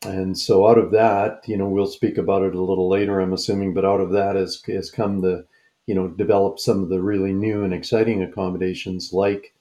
And 0.03 0.37
so 0.37 0.67
out 0.67 0.79
of 0.79 0.91
that, 0.91 1.47
you 1.47 1.57
know, 1.57 1.67
we'll 1.67 1.85
speak 1.85 2.17
about 2.17 2.41
it 2.41 2.55
a 2.55 2.61
little 2.61 2.89
later, 2.89 3.19
I'm 3.19 3.33
assuming, 3.33 3.73
but 3.73 3.85
out 3.85 4.01
of 4.01 4.11
that 4.11 4.35
has, 4.35 4.61
has 4.65 4.89
come 4.89 5.21
the, 5.21 5.45
you 5.85 5.93
know, 5.93 6.07
develop 6.07 6.57
some 6.57 6.81
of 6.81 6.89
the 6.89 7.01
really 7.01 7.33
new 7.33 7.63
and 7.63 7.73
exciting 7.73 8.23
accommodations 8.23 9.13
like 9.13 9.53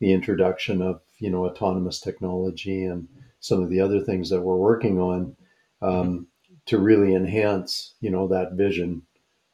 the 0.00 0.12
introduction 0.12 0.82
of, 0.82 1.00
you 1.18 1.30
know, 1.30 1.46
autonomous 1.46 2.00
technology 2.00 2.84
and 2.84 3.06
some 3.38 3.62
of 3.62 3.70
the 3.70 3.80
other 3.80 4.00
things 4.00 4.30
that 4.30 4.40
we're 4.40 4.56
working 4.56 4.98
on 4.98 5.36
um, 5.84 6.26
to 6.66 6.78
really 6.78 7.14
enhance, 7.14 7.94
you 8.00 8.10
know, 8.10 8.26
that 8.28 8.52
vision 8.52 9.02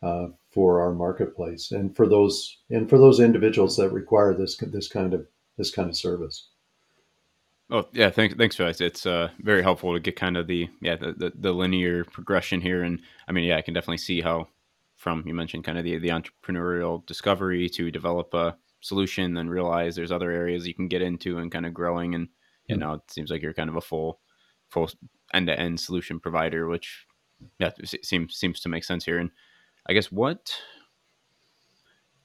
uh, 0.02 0.28
for 0.50 0.80
our 0.80 0.92
marketplace 0.92 1.72
and 1.72 1.94
for 1.94 2.08
those 2.08 2.58
and 2.70 2.88
for 2.88 2.98
those 2.98 3.20
individuals 3.20 3.76
that 3.76 3.90
require 3.90 4.34
this 4.34 4.56
this 4.56 4.88
kind 4.88 5.12
of 5.12 5.26
this 5.58 5.70
kind 5.70 5.88
of 5.88 5.96
service. 5.96 6.48
Oh 7.70 7.86
yeah, 7.92 8.10
thanks 8.10 8.34
thanks 8.36 8.56
for 8.56 8.64
that. 8.64 8.80
It's 8.80 9.06
uh, 9.06 9.30
very 9.40 9.62
helpful 9.62 9.92
to 9.92 10.00
get 10.00 10.16
kind 10.16 10.36
of 10.36 10.46
the 10.46 10.68
yeah 10.80 10.96
the, 10.96 11.12
the, 11.12 11.32
the 11.34 11.52
linear 11.52 12.04
progression 12.04 12.60
here, 12.60 12.82
and 12.82 13.00
I 13.28 13.32
mean 13.32 13.44
yeah, 13.44 13.56
I 13.56 13.62
can 13.62 13.74
definitely 13.74 13.98
see 13.98 14.20
how 14.20 14.48
from 14.96 15.22
you 15.26 15.34
mentioned 15.34 15.64
kind 15.64 15.78
of 15.78 15.84
the 15.84 15.98
the 15.98 16.08
entrepreneurial 16.08 17.04
discovery 17.06 17.68
to 17.70 17.90
develop 17.90 18.34
a 18.34 18.56
solution, 18.80 19.34
then 19.34 19.48
realize 19.48 19.94
there's 19.94 20.12
other 20.12 20.30
areas 20.30 20.66
you 20.66 20.74
can 20.74 20.88
get 20.88 21.02
into 21.02 21.38
and 21.38 21.52
kind 21.52 21.66
of 21.66 21.74
growing, 21.74 22.14
and 22.14 22.28
you 22.66 22.76
know 22.76 22.94
it 22.94 23.02
seems 23.08 23.30
like 23.30 23.42
you're 23.42 23.54
kind 23.54 23.70
of 23.70 23.76
a 23.76 23.80
full 23.80 24.20
full 24.70 24.90
end 25.34 25.46
to 25.48 25.58
end 25.58 25.80
solution 25.80 26.20
provider, 26.20 26.68
which 26.68 27.06
yeah 27.58 27.70
seems 28.02 28.36
seems 28.36 28.60
to 28.60 28.68
make 28.68 28.84
sense 28.84 29.04
here. 29.04 29.18
And 29.18 29.30
I 29.86 29.92
guess 29.92 30.12
what 30.12 30.52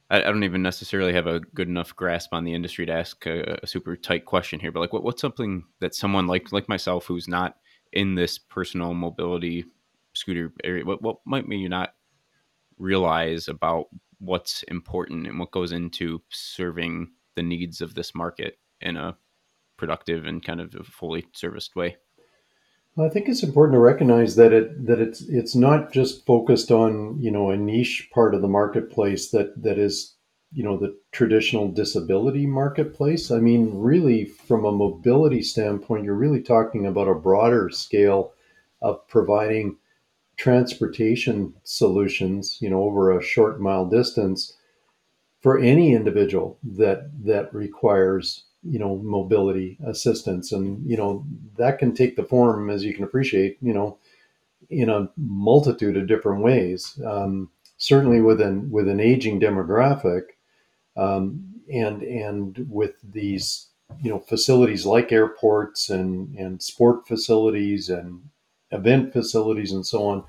I, 0.09 0.19
I, 0.19 0.25
don't 0.25 0.43
even 0.43 0.61
necessarily 0.61 1.13
have 1.13 1.27
a 1.27 1.39
good 1.39 1.67
enough 1.67 1.95
grasp 1.95 2.33
on 2.33 2.43
the 2.43 2.53
industry 2.53 2.85
to 2.85 2.93
ask 2.93 3.25
a, 3.25 3.59
a, 3.63 3.67
super 3.67 3.95
tight 3.95 4.25
question 4.25 4.59
here, 4.59 4.71
but 4.71 4.79
like, 4.79 4.93
what, 4.93 5.03
what's 5.03 5.21
something 5.21 5.63
that 5.79 5.95
someone 5.95 6.27
like 6.27 6.51
like 6.51 6.69
myself 6.69 7.05
who's 7.05 7.27
not 7.27 7.57
in 7.93 8.15
this 8.15 8.37
personal 8.37 8.93
mobility 8.93 9.65
scooter 10.13 10.53
area, 10.63 10.85
what 10.85 11.01
what 11.01 11.17
might 11.25 11.47
you 11.47 11.69
not 11.69 11.93
realize 12.77 13.47
about 13.47 13.87
what's 14.19 14.63
important 14.63 15.27
and 15.27 15.39
what 15.39 15.51
goes 15.51 15.71
into 15.71 16.21
serving 16.29 17.11
the 17.35 17.43
needs 17.43 17.81
of 17.81 17.95
this 17.95 18.15
market 18.15 18.59
in 18.81 18.97
a 18.97 19.17
productive 19.77 20.25
and 20.25 20.43
kind 20.43 20.61
of 20.61 20.73
fully 20.87 21.25
serviced 21.33 21.75
way? 21.75 21.97
I 22.97 23.09
think 23.09 23.27
it's 23.27 23.43
important 23.43 23.75
to 23.75 23.79
recognize 23.79 24.37
that 24.37 24.53
it 24.53 24.85
that 24.85 25.01
it's 25.01 25.21
it's 25.21 25.55
not 25.55 25.91
just 25.91 26.25
focused 26.25 26.71
on 26.71 27.19
you 27.21 27.29
know 27.29 27.49
a 27.49 27.57
niche 27.57 28.09
part 28.13 28.33
of 28.33 28.41
the 28.41 28.47
marketplace 28.47 29.31
that 29.31 29.61
that 29.61 29.77
is 29.77 30.15
you 30.53 30.63
know 30.63 30.77
the 30.77 30.97
traditional 31.11 31.67
disability 31.69 32.45
marketplace. 32.45 33.31
I 33.31 33.39
mean, 33.39 33.71
really, 33.73 34.23
from 34.23 34.63
a 34.63 34.71
mobility 34.71 35.41
standpoint, 35.41 36.05
you're 36.05 36.15
really 36.15 36.41
talking 36.41 36.85
about 36.85 37.09
a 37.09 37.15
broader 37.15 37.69
scale 37.69 38.31
of 38.81 39.05
providing 39.09 39.77
transportation 40.37 41.53
solutions, 41.63 42.59
you 42.61 42.69
know, 42.69 42.83
over 42.83 43.17
a 43.17 43.23
short 43.23 43.59
mile 43.59 43.85
distance 43.85 44.55
for 45.41 45.59
any 45.59 45.93
individual 45.93 46.57
that 46.63 47.11
that 47.25 47.53
requires 47.53 48.45
you 48.65 48.79
know 48.79 48.97
mobility 48.97 49.77
assistance. 49.85 50.51
And 50.51 50.85
you 50.89 50.97
know 50.97 51.25
that 51.57 51.79
can 51.79 51.93
take 51.93 52.15
the 52.15 52.23
form 52.23 52.69
as 52.69 52.83
you 52.83 52.93
can 52.93 53.03
appreciate 53.03 53.57
you 53.61 53.73
know 53.73 53.97
in 54.69 54.89
a 54.89 55.09
multitude 55.17 55.97
of 55.97 56.07
different 56.07 56.41
ways. 56.41 56.99
Um, 57.05 57.49
certainly 57.77 58.21
with 58.21 58.41
an 58.41 58.69
with 58.71 58.87
an 58.87 58.99
aging 58.99 59.39
demographic 59.39 60.23
um, 60.97 61.53
and 61.71 62.01
and 62.03 62.65
with 62.69 62.93
these 63.03 63.67
you 64.01 64.09
know 64.09 64.19
facilities 64.19 64.85
like 64.85 65.11
airports 65.11 65.89
and 65.89 66.35
and 66.35 66.61
sport 66.61 67.07
facilities 67.07 67.89
and 67.89 68.21
event 68.71 69.13
facilities 69.13 69.71
and 69.71 69.85
so 69.85 70.05
on 70.05 70.23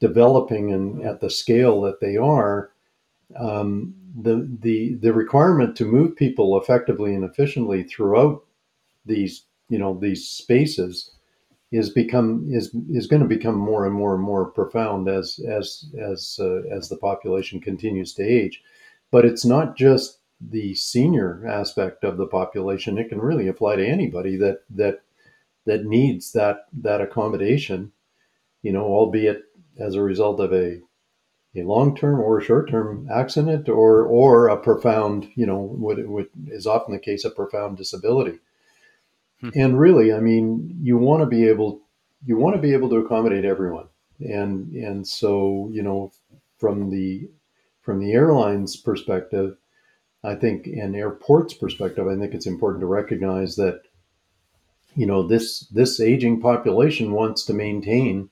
developing 0.00 0.72
and 0.72 1.02
at 1.02 1.20
the 1.20 1.30
scale 1.30 1.80
that 1.80 2.00
they 2.00 2.16
are 2.16 2.70
um, 3.34 3.94
the 4.20 4.48
the 4.60 4.94
the 4.96 5.12
requirement 5.12 5.76
to 5.76 5.84
move 5.84 6.16
people 6.16 6.60
effectively 6.60 7.14
and 7.14 7.24
efficiently 7.24 7.82
throughout 7.82 8.44
these 9.04 9.44
you 9.68 9.78
know 9.78 9.98
these 9.98 10.28
spaces 10.28 11.10
is 11.72 11.90
become 11.90 12.46
is 12.50 12.74
is 12.90 13.06
going 13.06 13.22
to 13.22 13.28
become 13.28 13.56
more 13.56 13.84
and 13.84 13.94
more 13.94 14.14
and 14.14 14.22
more 14.22 14.46
profound 14.46 15.08
as 15.08 15.40
as 15.48 15.86
as 16.00 16.38
uh, 16.40 16.62
as 16.70 16.88
the 16.88 16.96
population 16.96 17.60
continues 17.60 18.12
to 18.14 18.22
age. 18.22 18.62
But 19.10 19.24
it's 19.24 19.44
not 19.44 19.76
just 19.76 20.20
the 20.40 20.74
senior 20.74 21.46
aspect 21.46 22.04
of 22.04 22.18
the 22.18 22.26
population. 22.26 22.98
It 22.98 23.08
can 23.08 23.20
really 23.20 23.48
apply 23.48 23.76
to 23.76 23.86
anybody 23.86 24.36
that 24.36 24.60
that 24.70 25.00
that 25.64 25.84
needs 25.84 26.32
that 26.32 26.66
that 26.80 27.00
accommodation 27.00 27.92
you 28.62 28.72
know 28.72 28.84
albeit 28.84 29.42
as 29.78 29.94
a 29.94 30.02
result 30.02 30.40
of 30.40 30.52
a 30.52 30.80
a 31.56 31.64
long-term 31.64 32.20
or 32.20 32.38
a 32.38 32.44
short-term 32.44 33.08
accident 33.12 33.68
or 33.68 34.02
or 34.02 34.48
a 34.48 34.56
profound 34.56 35.28
you 35.34 35.46
know 35.46 35.58
what, 35.58 36.04
what 36.06 36.28
is 36.48 36.66
often 36.66 36.92
the 36.92 36.98
case 36.98 37.24
a 37.24 37.30
profound 37.30 37.76
disability 37.76 38.38
hmm. 39.40 39.50
and 39.54 39.78
really 39.78 40.12
i 40.12 40.20
mean 40.20 40.76
you 40.82 40.96
want 40.96 41.20
to 41.20 41.26
be 41.26 41.46
able 41.46 41.80
you 42.24 42.36
want 42.36 42.54
to 42.54 42.62
be 42.62 42.72
able 42.72 42.88
to 42.88 42.96
accommodate 42.96 43.44
everyone 43.44 43.86
and 44.20 44.72
and 44.74 45.06
so 45.06 45.68
you 45.72 45.82
know 45.82 46.12
from 46.58 46.90
the 46.90 47.28
from 47.80 48.00
the 48.00 48.12
airlines 48.12 48.76
perspective 48.76 49.56
i 50.24 50.34
think 50.34 50.66
and 50.66 50.94
airports 50.96 51.54
perspective 51.54 52.06
i 52.06 52.16
think 52.16 52.34
it's 52.34 52.46
important 52.46 52.80
to 52.80 52.86
recognize 52.86 53.56
that 53.56 53.82
you 54.94 55.06
know 55.06 55.26
this 55.26 55.60
this 55.68 56.00
aging 56.00 56.40
population 56.40 57.12
wants 57.12 57.44
to 57.44 57.52
maintain 57.52 58.30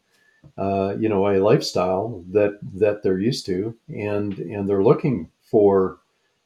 uh, 0.57 0.95
you 0.99 1.09
know, 1.09 1.29
a 1.29 1.43
lifestyle 1.43 2.25
that 2.31 2.59
that 2.75 3.03
they're 3.03 3.19
used 3.19 3.47
to, 3.47 3.77
and 3.89 4.39
and 4.39 4.69
they're 4.69 4.83
looking 4.83 5.31
for 5.43 5.99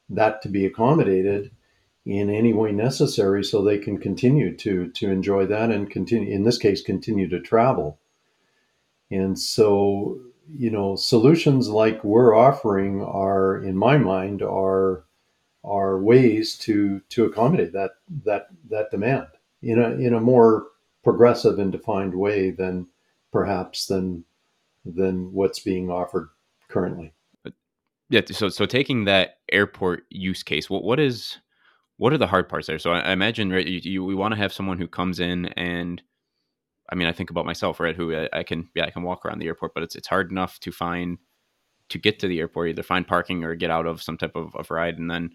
that 0.09 0.41
to 0.41 0.49
be 0.49 0.65
accommodated 0.65 1.51
in 2.05 2.29
any 2.29 2.53
way 2.53 2.71
necessary, 2.71 3.43
so 3.43 3.61
they 3.61 3.77
can 3.77 3.97
continue 3.97 4.55
to 4.57 4.89
to 4.91 5.11
enjoy 5.11 5.45
that 5.45 5.71
and 5.71 5.89
continue. 5.89 6.33
In 6.33 6.43
this 6.43 6.57
case, 6.57 6.81
continue 6.81 7.29
to 7.29 7.39
travel. 7.39 7.99
And 9.11 9.37
so, 9.39 10.19
you 10.57 10.69
know, 10.69 10.95
solutions 10.95 11.69
like 11.69 12.03
we're 12.03 12.35
offering 12.35 13.03
are, 13.03 13.57
in 13.57 13.77
my 13.77 13.97
mind, 13.97 14.41
are 14.41 15.03
are 15.63 15.99
ways 15.99 16.55
to 16.57 17.01
to 17.09 17.25
accommodate 17.25 17.73
that 17.73 17.91
that 18.25 18.47
that 18.69 18.91
demand 18.91 19.27
in 19.61 19.79
a 19.79 19.91
in 19.91 20.13
a 20.13 20.21
more 20.21 20.67
progressive 21.03 21.59
and 21.59 21.71
defined 21.71 22.13
way 22.13 22.51
than 22.51 22.87
perhaps 23.31 23.85
than 23.85 24.23
than 24.85 25.31
what's 25.33 25.59
being 25.59 25.89
offered 25.89 26.29
currently. 26.69 27.13
Yeah. 28.09 28.21
So 28.31 28.49
so 28.49 28.65
taking 28.65 29.05
that 29.05 29.37
airport 29.51 30.03
use 30.09 30.43
case, 30.43 30.69
what 30.69 30.83
what 30.83 30.99
is 30.99 31.37
what 31.97 32.13
are 32.13 32.17
the 32.17 32.27
hard 32.27 32.49
parts 32.49 32.67
there? 32.67 32.79
So 32.79 32.91
I, 32.91 32.99
I 32.99 33.11
imagine 33.11 33.51
right, 33.51 33.67
you, 33.67 33.79
you, 33.83 34.03
we 34.05 34.15
want 34.15 34.33
to 34.33 34.39
have 34.39 34.53
someone 34.53 34.77
who 34.77 34.87
comes 34.87 35.19
in 35.19 35.47
and 35.47 36.01
I 36.91 36.95
mean 36.95 37.07
I 37.07 37.11
think 37.11 37.29
about 37.29 37.45
myself 37.45 37.79
right 37.79 37.95
who 37.95 38.15
I, 38.15 38.29
I, 38.33 38.43
can 38.43 38.69
yeah 38.73 38.85
I 38.85 38.89
can 38.89 39.03
walk 39.03 39.25
around 39.25 39.39
the 39.39 39.47
airport, 39.47 39.73
but 39.73 39.83
it's 39.83 39.95
it's 39.95 40.07
hard 40.07 40.31
enough 40.31 40.59
to 40.61 40.71
find 40.71 41.19
to 41.89 41.97
get 41.97 42.19
to 42.19 42.27
the 42.27 42.39
airport 42.39 42.69
either 42.69 42.83
find 42.83 43.07
parking 43.07 43.43
or 43.43 43.55
get 43.55 43.71
out 43.71 43.87
of 43.87 44.01
some 44.01 44.17
type 44.17 44.35
of, 44.35 44.55
of 44.55 44.71
ride 44.71 44.97
and 44.97 45.09
then 45.09 45.31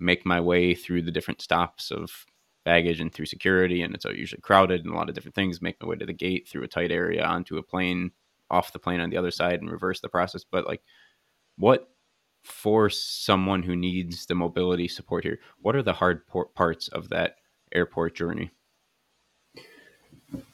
make 0.00 0.24
my 0.24 0.40
way 0.40 0.74
through 0.74 1.02
the 1.02 1.10
different 1.10 1.42
stops 1.42 1.90
of 1.90 2.26
baggage 2.64 3.00
and 3.00 3.12
through 3.12 3.26
security, 3.26 3.82
and 3.82 3.94
it's 3.94 4.04
usually 4.04 4.40
crowded 4.40 4.84
and 4.84 4.92
a 4.92 4.96
lot 4.96 5.08
of 5.08 5.14
different 5.14 5.34
things. 5.34 5.62
Make 5.62 5.80
my 5.80 5.88
way 5.88 5.96
to 5.96 6.06
the 6.06 6.12
gate 6.12 6.48
through 6.48 6.64
a 6.64 6.68
tight 6.68 6.90
area 6.90 7.24
onto 7.24 7.56
a 7.56 7.62
plane, 7.62 8.10
off 8.50 8.72
the 8.72 8.78
plane 8.78 9.00
on 9.00 9.10
the 9.10 9.16
other 9.16 9.30
side, 9.30 9.60
and 9.60 9.70
reverse 9.70 10.00
the 10.00 10.08
process. 10.08 10.44
But 10.44 10.66
like, 10.66 10.82
what 11.56 11.88
for 12.42 12.88
someone 12.88 13.62
who 13.62 13.76
needs 13.76 14.26
the 14.26 14.34
mobility 14.34 14.88
support 14.88 15.24
here? 15.24 15.38
What 15.60 15.76
are 15.76 15.82
the 15.82 15.92
hard 15.92 16.22
parts 16.54 16.88
of 16.88 17.08
that 17.10 17.36
airport 17.72 18.14
journey? 18.14 18.50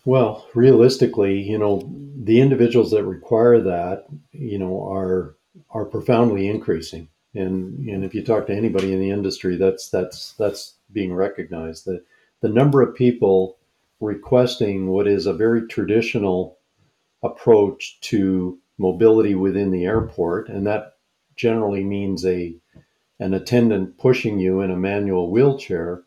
Well, 0.05 0.47
realistically, 0.55 1.41
you 1.41 1.59
know, 1.59 1.83
the 2.17 2.41
individuals 2.41 2.91
that 2.93 3.05
require 3.05 3.61
that, 3.61 4.07
you 4.33 4.59
know, 4.59 4.83
are 4.89 5.37
are 5.71 5.85
profoundly 5.85 6.49
increasing. 6.49 7.09
And 7.35 7.89
and 7.89 8.05
if 8.05 8.15
you 8.15 8.23
talk 8.23 8.47
to 8.47 8.55
anybody 8.55 8.93
in 8.93 9.01
the 9.01 9.11
industry, 9.11 9.57
that's 9.57 9.89
that's 9.89 10.33
that's 10.33 10.75
being 10.93 11.15
recognized. 11.15 11.85
The, 11.85 12.03
the 12.41 12.49
number 12.49 12.83
of 12.83 12.95
people 12.95 13.59
requesting 14.01 14.89
what 14.89 15.09
is 15.09 15.27
a 15.27 15.33
very 15.33 15.67
traditional 15.67 16.59
approach 17.23 17.99
to 18.03 18.59
mobility 18.79 19.35
within 19.35 19.71
the 19.71 19.85
airport, 19.85 20.49
and 20.49 20.67
that 20.67 20.97
generally 21.37 21.85
means 21.85 22.25
a 22.25 22.57
an 23.21 23.35
attendant 23.35 23.97
pushing 23.99 24.39
you 24.39 24.61
in 24.61 24.71
a 24.71 24.77
manual 24.77 25.31
wheelchair. 25.31 26.03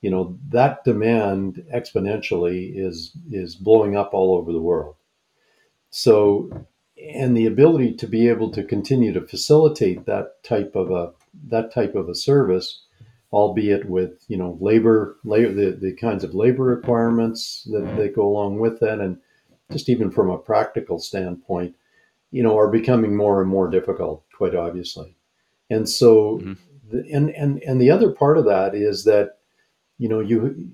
You 0.00 0.10
know 0.10 0.38
that 0.48 0.84
demand 0.84 1.64
exponentially 1.72 2.72
is 2.76 3.12
is 3.30 3.54
blowing 3.54 3.96
up 3.96 4.12
all 4.12 4.36
over 4.36 4.52
the 4.52 4.60
world. 4.60 4.96
So, 5.90 6.66
and 6.96 7.36
the 7.36 7.46
ability 7.46 7.94
to 7.94 8.06
be 8.06 8.28
able 8.28 8.50
to 8.52 8.62
continue 8.62 9.12
to 9.12 9.26
facilitate 9.26 10.06
that 10.06 10.42
type 10.42 10.74
of 10.74 10.90
a 10.90 11.12
that 11.48 11.72
type 11.72 11.94
of 11.94 12.08
a 12.08 12.14
service 12.14 12.84
albeit 13.34 13.88
with 13.90 14.24
you 14.28 14.36
know 14.36 14.56
labor, 14.60 15.18
labor 15.24 15.52
the, 15.52 15.72
the 15.72 15.92
kinds 15.96 16.22
of 16.22 16.34
labor 16.34 16.62
requirements 16.62 17.66
that, 17.72 17.96
that 17.96 18.14
go 18.14 18.26
along 18.26 18.60
with 18.60 18.78
that, 18.78 19.00
and 19.00 19.18
just 19.72 19.88
even 19.88 20.10
from 20.10 20.30
a 20.30 20.38
practical 20.38 21.00
standpoint, 21.00 21.74
you 22.30 22.44
know, 22.44 22.56
are 22.56 22.70
becoming 22.70 23.16
more 23.16 23.42
and 23.42 23.50
more 23.50 23.68
difficult, 23.68 24.24
quite 24.36 24.54
obviously. 24.54 25.16
And 25.68 25.88
so, 25.88 26.38
mm-hmm. 26.38 26.52
the, 26.88 27.12
and 27.12 27.30
and 27.30 27.60
and 27.64 27.80
the 27.80 27.90
other 27.90 28.12
part 28.12 28.38
of 28.38 28.44
that 28.44 28.72
is 28.76 29.02
that, 29.02 29.38
you 29.98 30.08
know, 30.08 30.20
you 30.20 30.72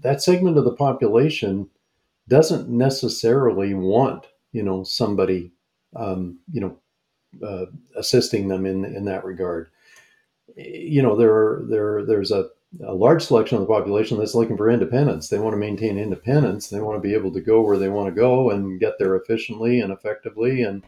that 0.00 0.22
segment 0.22 0.56
of 0.56 0.64
the 0.64 0.76
population 0.76 1.68
doesn't 2.28 2.68
necessarily 2.68 3.74
want, 3.74 4.26
you 4.52 4.62
know, 4.62 4.84
somebody, 4.84 5.52
um, 5.96 6.38
you 6.52 6.60
know, 6.60 6.78
uh, 7.46 7.66
assisting 7.96 8.48
them 8.48 8.66
in 8.66 8.84
in 8.84 9.04
that 9.04 9.24
regard. 9.24 9.70
You 10.56 11.02
know, 11.02 11.16
there 11.16 11.32
are, 11.34 11.64
there 11.68 12.04
there's 12.04 12.30
a, 12.30 12.48
a 12.84 12.94
large 12.94 13.22
selection 13.24 13.56
of 13.56 13.62
the 13.62 13.72
population 13.72 14.18
that's 14.18 14.34
looking 14.34 14.56
for 14.56 14.70
independence. 14.70 15.28
They 15.28 15.38
want 15.38 15.52
to 15.54 15.58
maintain 15.58 15.98
independence. 15.98 16.68
They 16.68 16.80
want 16.80 16.96
to 16.96 17.06
be 17.06 17.14
able 17.14 17.32
to 17.32 17.40
go 17.40 17.60
where 17.60 17.78
they 17.78 17.88
want 17.88 18.08
to 18.08 18.20
go 18.20 18.50
and 18.50 18.80
get 18.80 18.94
there 18.98 19.14
efficiently 19.16 19.80
and 19.80 19.92
effectively, 19.92 20.62
and 20.62 20.84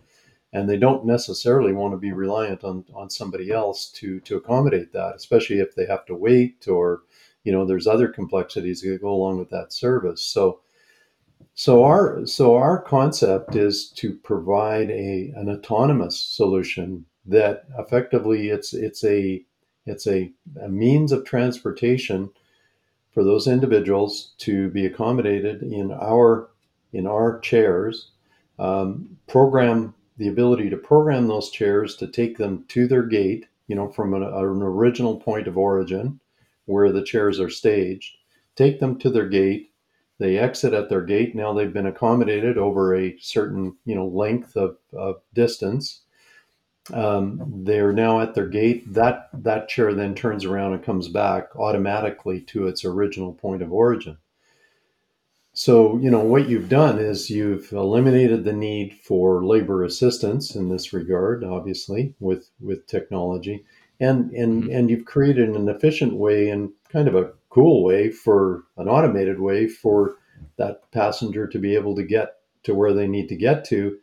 and 0.52 0.68
they 0.68 0.76
don't 0.76 1.06
necessarily 1.06 1.72
want 1.72 1.92
to 1.92 1.98
be 1.98 2.12
reliant 2.12 2.64
on 2.64 2.84
on 2.94 3.10
somebody 3.10 3.50
else 3.50 3.90
to 3.92 4.20
to 4.20 4.36
accommodate 4.36 4.92
that, 4.92 5.14
especially 5.16 5.60
if 5.60 5.74
they 5.74 5.86
have 5.86 6.06
to 6.06 6.14
wait 6.14 6.66
or 6.68 7.02
you 7.44 7.52
know 7.52 7.64
there's 7.64 7.86
other 7.86 8.08
complexities 8.08 8.80
that 8.80 9.00
go 9.00 9.10
along 9.10 9.38
with 9.38 9.50
that 9.50 9.72
service. 9.72 10.22
So 10.22 10.60
so 11.60 11.84
our 11.84 12.24
so 12.24 12.56
our 12.56 12.80
concept 12.80 13.54
is 13.54 13.90
to 13.90 14.14
provide 14.14 14.90
a 14.90 15.30
an 15.36 15.50
autonomous 15.50 16.18
solution 16.18 17.04
that 17.26 17.64
effectively 17.78 18.48
it's 18.48 18.72
it's 18.72 19.04
a 19.04 19.44
it's 19.84 20.06
a, 20.06 20.32
a 20.62 20.70
means 20.70 21.12
of 21.12 21.22
transportation 21.22 22.30
for 23.12 23.22
those 23.22 23.46
individuals 23.46 24.32
to 24.38 24.70
be 24.70 24.86
accommodated 24.86 25.62
in 25.62 25.92
our 25.92 26.48
in 26.94 27.06
our 27.06 27.38
chairs. 27.40 28.10
Um, 28.58 29.18
program 29.26 29.92
the 30.16 30.28
ability 30.28 30.70
to 30.70 30.78
program 30.78 31.28
those 31.28 31.50
chairs 31.50 31.94
to 31.96 32.06
take 32.06 32.38
them 32.38 32.64
to 32.68 32.88
their 32.88 33.02
gate, 33.02 33.44
you 33.66 33.76
know, 33.76 33.88
from 33.88 34.14
an, 34.14 34.22
an 34.22 34.62
original 34.62 35.20
point 35.20 35.46
of 35.46 35.58
origin 35.58 36.20
where 36.64 36.90
the 36.90 37.04
chairs 37.04 37.38
are 37.38 37.50
staged, 37.50 38.16
take 38.56 38.80
them 38.80 38.98
to 39.00 39.10
their 39.10 39.28
gate, 39.28 39.69
they 40.20 40.36
exit 40.36 40.74
at 40.74 40.90
their 40.90 41.00
gate. 41.00 41.34
Now 41.34 41.52
they've 41.54 41.72
been 41.72 41.86
accommodated 41.86 42.58
over 42.58 42.94
a 42.94 43.16
certain 43.18 43.76
you 43.86 43.94
know 43.96 44.06
length 44.06 44.54
of, 44.54 44.76
of 44.92 45.22
distance. 45.34 46.02
Um, 46.92 47.42
they're 47.64 47.92
now 47.92 48.20
at 48.20 48.34
their 48.34 48.46
gate. 48.46 48.92
That 48.92 49.30
that 49.32 49.68
chair 49.68 49.94
then 49.94 50.14
turns 50.14 50.44
around 50.44 50.74
and 50.74 50.84
comes 50.84 51.08
back 51.08 51.56
automatically 51.56 52.42
to 52.42 52.68
its 52.68 52.84
original 52.84 53.32
point 53.32 53.62
of 53.62 53.72
origin. 53.72 54.18
So 55.54 55.98
you 55.98 56.10
know 56.10 56.20
what 56.20 56.48
you've 56.48 56.68
done 56.68 56.98
is 56.98 57.30
you've 57.30 57.72
eliminated 57.72 58.44
the 58.44 58.52
need 58.52 58.94
for 58.94 59.44
labor 59.44 59.82
assistance 59.84 60.54
in 60.54 60.68
this 60.68 60.92
regard, 60.92 61.44
obviously 61.44 62.14
with 62.20 62.50
with 62.60 62.86
technology, 62.86 63.64
and 63.98 64.30
and 64.32 64.64
mm-hmm. 64.64 64.72
and 64.72 64.90
you've 64.90 65.06
created 65.06 65.48
an 65.48 65.68
efficient 65.68 66.14
way 66.14 66.50
and 66.50 66.72
kind 66.90 67.08
of 67.08 67.14
a 67.14 67.32
cool 67.50 67.84
way 67.84 68.10
for 68.10 68.64
an 68.76 68.88
automated 68.88 69.40
way 69.40 69.68
for 69.68 70.16
that 70.56 70.90
passenger 70.92 71.46
to 71.46 71.58
be 71.58 71.74
able 71.74 71.94
to 71.96 72.02
get 72.02 72.36
to 72.62 72.74
where 72.74 72.92
they 72.92 73.06
need 73.06 73.28
to 73.28 73.36
get 73.36 73.64
to. 73.66 73.98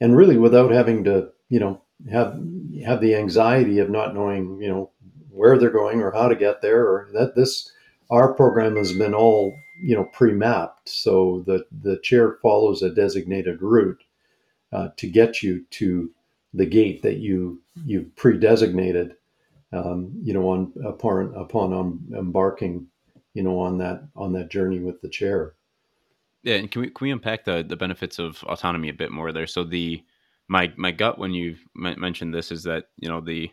And 0.00 0.16
really 0.16 0.36
without 0.36 0.70
having 0.70 1.04
to 1.04 1.30
you 1.48 1.60
know 1.60 1.82
have 2.10 2.40
have 2.84 3.00
the 3.00 3.14
anxiety 3.14 3.78
of 3.78 3.90
not 3.90 4.14
knowing 4.14 4.60
you 4.60 4.68
know 4.68 4.90
where 5.30 5.58
they're 5.58 5.70
going 5.70 6.00
or 6.00 6.10
how 6.10 6.28
to 6.28 6.36
get 6.36 6.62
there 6.62 6.86
or 6.86 7.08
that 7.12 7.34
this 7.34 7.72
our 8.10 8.34
program 8.34 8.76
has 8.76 8.92
been 8.92 9.14
all 9.14 9.54
you 9.82 9.94
know 9.94 10.04
pre-mapped. 10.04 10.88
So 10.88 11.44
that 11.46 11.66
the 11.70 11.98
chair 12.02 12.38
follows 12.42 12.82
a 12.82 12.94
designated 12.94 13.62
route 13.62 14.02
uh, 14.72 14.88
to 14.96 15.08
get 15.08 15.42
you 15.42 15.64
to 15.70 16.10
the 16.52 16.66
gate 16.66 17.02
that 17.02 17.18
you 17.18 17.62
you've 17.84 18.14
pre-designated 18.16 19.16
um, 19.72 20.12
you 20.22 20.34
know, 20.34 20.48
on 20.48 20.72
upon 20.84 21.34
upon 21.36 21.72
um, 21.72 22.00
embarking, 22.16 22.86
you 23.34 23.42
know, 23.42 23.58
on 23.58 23.78
that 23.78 24.08
on 24.16 24.32
that 24.32 24.50
journey 24.50 24.78
with 24.78 25.00
the 25.00 25.08
chair. 25.08 25.54
Yeah, 26.42 26.56
and 26.56 26.70
can 26.70 26.82
we 26.82 26.90
can 26.90 27.04
we 27.04 27.10
unpack 27.10 27.44
the 27.44 27.64
the 27.66 27.76
benefits 27.76 28.18
of 28.18 28.42
autonomy 28.44 28.88
a 28.88 28.94
bit 28.94 29.12
more 29.12 29.32
there? 29.32 29.46
So 29.46 29.64
the 29.64 30.02
my 30.48 30.72
my 30.76 30.90
gut 30.90 31.18
when 31.18 31.32
you 31.32 31.56
mentioned 31.74 32.34
this 32.34 32.50
is 32.50 32.64
that 32.64 32.86
you 32.96 33.08
know 33.08 33.20
the 33.20 33.50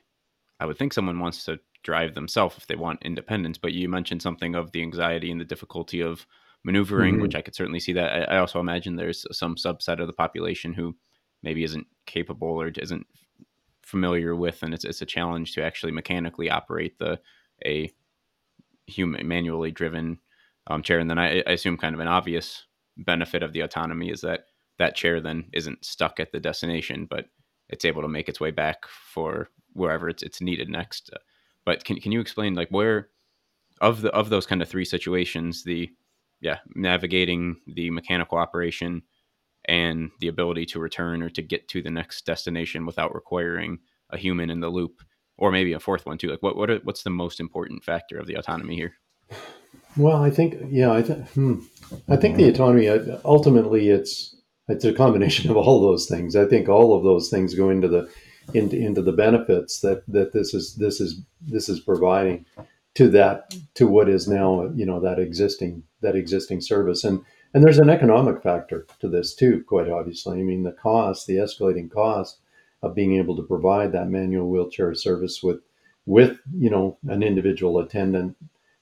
I 0.59 0.65
would 0.65 0.77
think 0.77 0.93
someone 0.93 1.19
wants 1.19 1.45
to 1.45 1.59
drive 1.83 2.15
themselves 2.15 2.57
if 2.57 2.67
they 2.67 2.75
want 2.75 3.03
independence, 3.03 3.57
but 3.57 3.73
you 3.73 3.87
mentioned 3.87 4.21
something 4.21 4.55
of 4.55 4.71
the 4.71 4.81
anxiety 4.81 5.31
and 5.31 5.39
the 5.39 5.45
difficulty 5.45 6.01
of 6.01 6.25
maneuvering, 6.63 7.15
mm-hmm. 7.15 7.21
which 7.21 7.35
I 7.35 7.41
could 7.41 7.55
certainly 7.55 7.79
see 7.79 7.93
that. 7.93 8.29
I, 8.29 8.35
I 8.35 8.37
also 8.39 8.59
imagine 8.59 8.95
there's 8.95 9.25
some 9.31 9.55
subset 9.55 10.01
of 10.01 10.07
the 10.07 10.13
population 10.13 10.73
who 10.73 10.95
maybe 11.43 11.63
isn't 11.63 11.87
capable 12.05 12.59
or 12.61 12.69
isn't 12.69 13.05
familiar 13.87 14.35
with, 14.35 14.63
and 14.63 14.73
it's 14.73 14.83
it's 14.83 15.01
a 15.01 15.05
challenge 15.05 15.53
to 15.53 15.63
actually 15.63 15.93
mechanically 15.93 16.49
operate 16.49 16.99
the 16.99 17.19
a 17.65 17.91
human 18.85 19.27
manually 19.27 19.71
driven 19.71 20.19
um, 20.67 20.83
chair. 20.83 20.99
And 20.99 21.09
then 21.09 21.17
I, 21.17 21.41
I 21.47 21.51
assume 21.51 21.77
kind 21.77 21.95
of 21.95 22.01
an 22.01 22.07
obvious 22.07 22.65
benefit 22.97 23.43
of 23.43 23.53
the 23.53 23.61
autonomy 23.61 24.09
is 24.09 24.21
that 24.21 24.45
that 24.77 24.95
chair 24.95 25.21
then 25.21 25.45
isn't 25.53 25.85
stuck 25.85 26.19
at 26.19 26.31
the 26.31 26.39
destination, 26.39 27.07
but 27.09 27.25
it's 27.69 27.85
able 27.85 28.01
to 28.01 28.07
make 28.07 28.29
its 28.29 28.39
way 28.39 28.51
back 28.51 28.85
for 28.87 29.49
wherever 29.73 30.09
it's 30.09 30.21
it's 30.21 30.41
needed 30.41 30.69
next. 30.69 31.09
But 31.65 31.85
can 31.85 31.99
can 31.99 32.11
you 32.11 32.19
explain 32.19 32.55
like 32.55 32.69
where 32.69 33.09
of 33.79 34.01
the 34.01 34.11
of 34.11 34.29
those 34.29 34.45
kind 34.45 34.61
of 34.61 34.67
three 34.67 34.85
situations, 34.85 35.63
the 35.63 35.89
yeah 36.41 36.57
navigating 36.75 37.61
the 37.67 37.89
mechanical 37.89 38.37
operation 38.37 39.01
and 39.67 40.11
the 40.19 40.27
ability 40.27 40.65
to 40.65 40.79
return 40.79 41.21
or 41.21 41.29
to 41.29 41.41
get 41.41 41.67
to 41.69 41.81
the 41.81 41.89
next 41.89 42.25
destination 42.25 42.85
without 42.85 43.13
requiring 43.13 43.79
a 44.09 44.17
human 44.17 44.49
in 44.49 44.59
the 44.59 44.69
loop 44.69 45.01
or 45.37 45.51
maybe 45.51 45.73
a 45.73 45.79
fourth 45.79 46.05
one 46.05 46.17
too. 46.17 46.29
Like 46.29 46.43
what 46.43 46.55
what 46.55 46.69
are, 46.69 46.79
what's 46.79 47.03
the 47.03 47.09
most 47.09 47.39
important 47.39 47.83
factor 47.83 48.17
of 48.17 48.27
the 48.27 48.35
autonomy 48.35 48.75
here? 48.75 48.93
Well 49.97 50.23
i 50.23 50.29
think 50.29 50.55
yeah 50.69 50.91
i, 50.93 51.01
th- 51.01 51.27
hmm. 51.29 51.59
I 52.07 52.17
think 52.17 52.37
the 52.37 52.47
autonomy 52.47 52.87
uh, 52.87 53.17
ultimately 53.25 53.89
it's 53.89 54.37
it's 54.67 54.85
a 54.85 54.93
combination 54.93 55.49
of 55.49 55.57
all 55.57 55.81
those 55.81 56.07
things. 56.07 56.35
I 56.35 56.45
think 56.45 56.69
all 56.69 56.95
of 56.95 57.03
those 57.03 57.29
things 57.29 57.55
go 57.55 57.69
into 57.69 57.87
the 57.87 58.09
into, 58.53 58.77
into 58.77 59.01
the 59.01 59.11
benefits 59.11 59.81
that 59.81 60.03
that 60.07 60.33
this 60.33 60.53
is 60.53 60.75
this 60.75 60.99
is 61.01 61.21
this 61.41 61.69
is 61.69 61.79
providing 61.79 62.45
to 62.95 63.09
that 63.09 63.53
to 63.75 63.87
what 63.87 64.09
is 64.09 64.27
now 64.27 64.69
you 64.75 64.85
know 64.85 64.99
that 64.99 65.19
existing 65.19 65.83
that 66.01 66.15
existing 66.15 66.61
service. 66.61 67.03
And 67.03 67.23
and 67.57 67.65
there's 67.65 67.79
an 67.79 67.89
economic 67.89 68.43
factor 68.43 68.85
to 68.99 69.09
this 69.09 69.33
too, 69.33 69.63
quite 69.67 69.89
obviously. 69.89 70.39
I 70.39 70.43
mean, 70.43 70.61
the 70.61 70.71
cost, 70.71 71.25
the 71.25 71.37
escalating 71.37 71.89
cost 71.89 72.37
of 72.83 72.93
being 72.93 73.15
able 73.15 73.35
to 73.35 73.41
provide 73.41 73.91
that 73.93 74.09
manual 74.09 74.47
wheelchair 74.47 74.93
service 74.93 75.41
with, 75.41 75.61
with 76.05 76.37
you 76.55 76.69
know, 76.69 76.99
an 77.07 77.23
individual 77.23 77.79
attendant, 77.79 78.37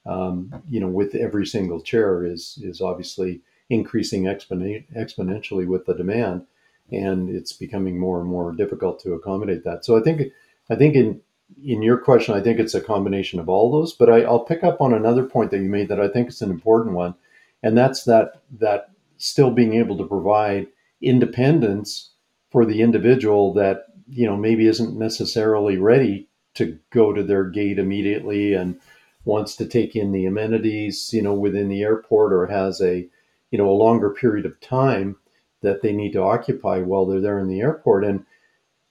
um, 0.05 0.61
you 0.69 0.81
know, 0.81 0.89
with 0.89 1.15
every 1.15 1.45
single 1.45 1.79
chair 1.79 2.25
is 2.25 2.59
is 2.61 2.81
obviously 2.81 3.39
increasing 3.69 4.23
exponentially 4.23 5.65
with 5.65 5.85
the 5.85 5.95
demand, 5.95 6.45
and 6.91 7.29
it's 7.29 7.53
becoming 7.53 7.97
more 7.97 8.19
and 8.19 8.27
more 8.29 8.51
difficult 8.51 8.99
to 8.99 9.13
accommodate 9.13 9.63
that. 9.63 9.85
So 9.85 9.97
I 9.97 10.01
think, 10.01 10.33
I 10.69 10.75
think 10.75 10.95
in 10.95 11.21
in 11.63 11.81
your 11.81 11.97
question, 11.97 12.35
I 12.35 12.41
think 12.41 12.59
it's 12.59 12.75
a 12.75 12.81
combination 12.81 13.39
of 13.39 13.47
all 13.47 13.71
those. 13.71 13.93
But 13.93 14.09
I, 14.09 14.23
I'll 14.23 14.43
pick 14.43 14.65
up 14.65 14.81
on 14.81 14.93
another 14.93 15.23
point 15.23 15.51
that 15.51 15.61
you 15.61 15.69
made 15.69 15.87
that 15.87 16.01
I 16.01 16.09
think 16.09 16.27
is 16.27 16.41
an 16.41 16.51
important 16.51 16.93
one 16.93 17.15
and 17.65 17.77
that's 17.77 18.03
that 18.03 18.41
that 18.59 18.91
still 19.17 19.51
being 19.51 19.73
able 19.73 19.97
to 19.97 20.05
provide 20.05 20.67
independence 21.01 22.11
for 22.51 22.65
the 22.65 22.81
individual 22.81 23.53
that 23.53 23.87
you 24.07 24.25
know 24.25 24.37
maybe 24.37 24.67
isn't 24.67 24.97
necessarily 24.97 25.77
ready 25.77 26.29
to 26.53 26.79
go 26.91 27.11
to 27.11 27.23
their 27.23 27.43
gate 27.43 27.79
immediately 27.79 28.53
and 28.53 28.79
wants 29.25 29.55
to 29.55 29.65
take 29.65 29.95
in 29.95 30.11
the 30.13 30.25
amenities 30.25 31.09
you 31.11 31.21
know 31.21 31.33
within 31.33 31.67
the 31.67 31.81
airport 31.81 32.31
or 32.31 32.45
has 32.45 32.79
a 32.81 33.07
you 33.51 33.57
know 33.57 33.69
a 33.69 33.81
longer 33.83 34.11
period 34.11 34.45
of 34.45 34.61
time 34.61 35.17
that 35.65 35.81
they 35.81 35.91
need 35.91 36.13
to 36.13 36.21
occupy 36.21 36.79
while 36.79 37.05
they're 37.05 37.19
there 37.19 37.39
in 37.39 37.47
the 37.47 37.59
airport. 37.59 38.05
And 38.05 38.25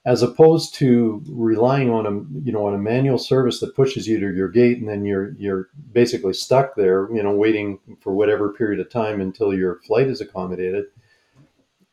as 0.07 0.23
opposed 0.23 0.75
to 0.75 1.23
relying 1.29 1.91
on 1.91 2.07
a 2.07 2.45
you 2.45 2.53
know 2.53 2.67
on 2.67 2.75
a 2.75 2.79
manual 2.79 3.19
service 3.19 3.61
that 3.61 3.75
pushes 3.75 4.07
you 4.07 4.21
to 4.21 4.35
your 4.35 4.49
gate 4.49 4.79
and 4.79 4.89
then 4.89 5.05
you're 5.05 5.33
you're 5.35 5.69
basically 5.93 6.33
stuck 6.33 6.75
there 6.77 7.09
you 7.15 7.23
know 7.23 7.33
waiting 7.33 7.79
for 8.01 8.13
whatever 8.13 8.53
period 8.53 8.81
of 8.81 8.91
time 8.91 9.21
until 9.21 9.55
your 9.55 9.81
flight 9.81 10.07
is 10.07 10.21
accommodated. 10.21 10.85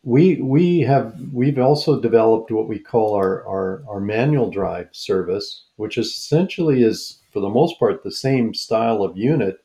We 0.04 0.42
we 0.42 0.80
have 0.82 1.16
we've 1.32 1.60
also 1.60 2.02
developed 2.02 2.52
what 2.52 2.68
we 2.68 2.80
call 2.80 3.16
our 3.16 3.48
our, 3.48 3.84
our 3.88 4.00
manual 4.00 4.50
drive 4.50 4.90
service 4.92 5.66
which 5.76 5.98
essentially 5.98 6.84
is 6.84 7.20
for 7.32 7.40
the 7.40 7.50
most 7.50 7.80
part 7.80 8.04
the 8.04 8.12
same 8.12 8.54
style 8.54 9.04
of 9.04 9.18
unit 9.18 9.60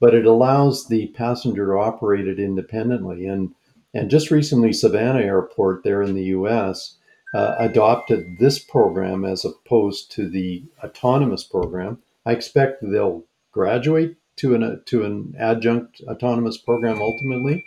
but 0.00 0.14
it 0.14 0.26
allows 0.26 0.88
the 0.88 1.08
passenger 1.08 1.66
to 1.66 1.72
operate 1.72 2.26
it 2.26 2.38
independently. 2.38 3.26
And 3.26 3.54
and 3.94 4.10
just 4.10 4.30
recently 4.30 4.72
savannah 4.72 5.22
airport 5.22 5.82
there 5.82 6.02
in 6.02 6.14
the 6.14 6.24
us 6.24 6.95
uh, 7.34 7.56
adopted 7.58 8.38
this 8.38 8.58
program 8.58 9.24
as 9.24 9.44
opposed 9.44 10.10
to 10.12 10.28
the 10.28 10.64
autonomous 10.82 11.44
program. 11.44 11.98
I 12.24 12.32
expect 12.32 12.82
they'll 12.82 13.24
graduate 13.52 14.16
to 14.36 14.54
an 14.54 14.82
to 14.86 15.04
an 15.04 15.34
adjunct 15.38 16.00
autonomous 16.06 16.58
program 16.58 17.00
ultimately. 17.00 17.64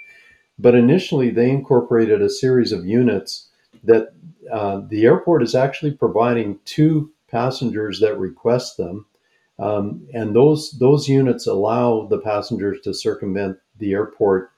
But 0.58 0.76
initially, 0.76 1.30
they 1.30 1.50
incorporated 1.50 2.22
a 2.22 2.30
series 2.30 2.72
of 2.72 2.86
units 2.86 3.48
that 3.84 4.13
uh, 4.52 4.82
the 4.88 5.06
airport 5.06 5.41
is 5.41 5.56
actually 5.56 5.91
providing 5.91 6.60
to 6.65 7.12
passengers 7.32 8.00
that 8.02 8.19
request 8.19 8.78
them, 8.78 9.06
um, 9.58 10.08
and 10.13 10.36
those 10.36 10.72
those 10.80 11.08
units 11.08 11.48
allow 11.48 12.06
the 12.08 12.19
passengers 12.19 12.82
to 12.82 12.93
circumvent 12.93 13.58
the 13.78 13.93
airport 13.93 14.52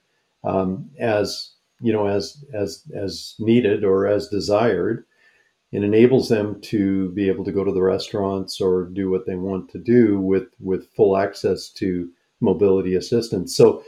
um, 0.44 0.90
as 1.00 1.52
you 1.82 1.92
know 1.94 2.08
as 2.08 2.44
as 2.54 2.84
as 2.96 3.36
needed 3.40 3.84
or 3.84 4.08
as 4.08 4.28
desired. 4.28 5.06
It 5.72 5.86
enables 5.86 6.28
them 6.28 6.60
to 6.64 7.12
be 7.12 7.30
able 7.30 7.46
to 7.46 7.52
go 7.52 7.64
to 7.64 7.72
the 7.72 7.82
restaurants 7.82 8.60
or 8.60 8.90
do 8.92 9.10
what 9.10 9.26
they 9.26 9.36
want 9.36 9.70
to 9.72 9.80
do 9.80 10.20
with 10.20 10.48
with 10.60 10.92
full 10.94 11.18
access 11.18 11.70
to 11.74 12.10
mobility 12.42 12.96
assistance. 12.96 13.56
So 13.56 13.84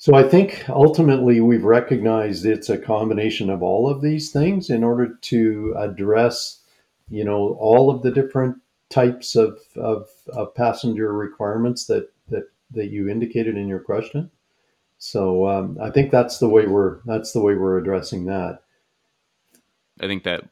so 0.00 0.14
I 0.14 0.22
think 0.22 0.64
ultimately 0.68 1.40
we've 1.40 1.64
recognized 1.64 2.46
it's 2.46 2.70
a 2.70 2.78
combination 2.78 3.50
of 3.50 3.64
all 3.64 3.90
of 3.90 4.00
these 4.00 4.30
things 4.30 4.70
in 4.70 4.84
order 4.84 5.18
to 5.22 5.74
address, 5.76 6.62
you 7.08 7.24
know, 7.24 7.56
all 7.58 7.90
of 7.90 8.02
the 8.02 8.12
different 8.12 8.58
types 8.90 9.34
of, 9.34 9.58
of, 9.74 10.08
of 10.28 10.54
passenger 10.54 11.12
requirements 11.12 11.86
that, 11.86 12.12
that, 12.28 12.44
that 12.70 12.90
you 12.90 13.08
indicated 13.08 13.56
in 13.56 13.66
your 13.66 13.80
question. 13.80 14.30
So 14.98 15.46
um, 15.46 15.78
I 15.80 15.90
think 15.90 16.10
that's 16.10 16.38
the 16.38 16.48
way 16.48 16.66
we're 16.66 17.00
that's 17.06 17.32
the 17.32 17.40
way 17.40 17.54
we're 17.54 17.78
addressing 17.78 18.26
that. 18.26 18.60
I 20.00 20.06
think 20.06 20.24
that 20.24 20.44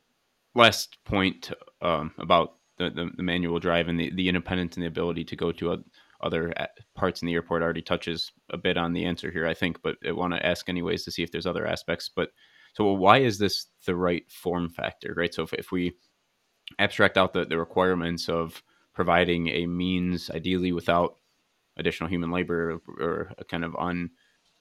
last 0.55 0.99
point 1.05 1.51
um, 1.83 2.13
about 2.19 2.55
the, 2.79 2.91
the, 2.91 3.11
the, 3.17 3.23
manual 3.23 3.59
drive 3.59 3.89
and 3.89 3.99
the, 3.99 4.11
the 4.15 4.29
independence 4.29 4.77
and 4.77 4.83
the 4.83 4.89
ability 4.89 5.25
to 5.25 5.37
go 5.37 5.53
to 5.53 5.85
other 6.21 6.53
uh, 6.57 6.67
parts 6.95 7.23
in 7.23 7.27
the 7.27 7.35
airport 7.35 7.63
already 7.63 7.83
touches 7.83 8.33
a 8.51 8.57
bit 8.57 8.77
on 8.77 8.93
the 8.93 9.05
answer 9.05 9.31
here, 9.31 9.47
I 9.47 9.55
think, 9.55 9.83
but 9.83 9.97
I 10.07 10.13
want 10.13 10.33
to 10.35 10.45
ask 10.45 10.69
anyways 10.69 11.05
to 11.05 11.11
see 11.11 11.23
if 11.23 11.31
there's 11.31 11.47
other 11.47 11.67
aspects. 11.67 12.11
But 12.15 12.31
so, 12.75 12.93
why 12.93 13.19
is 13.19 13.39
this 13.39 13.67
the 13.87 13.97
right 13.97 14.31
form 14.31 14.69
factor, 14.69 15.15
right? 15.17 15.33
So, 15.33 15.43
if, 15.43 15.53
if 15.55 15.73
we 15.73 15.95
abstract 16.79 17.17
out 17.17 17.33
the, 17.33 17.45
the 17.45 17.59
requirements 17.59 18.29
of 18.29 18.63
providing 18.95 19.49
a 19.49 19.67
means, 19.67 20.31
ideally 20.31 20.73
without 20.73 21.17
additional 21.77 22.09
human 22.09 22.31
labor 22.31 22.81
or, 22.89 23.05
or 23.05 23.33
a 23.39 23.45
kind 23.45 23.65
of 23.65 23.75
on, 23.77 24.11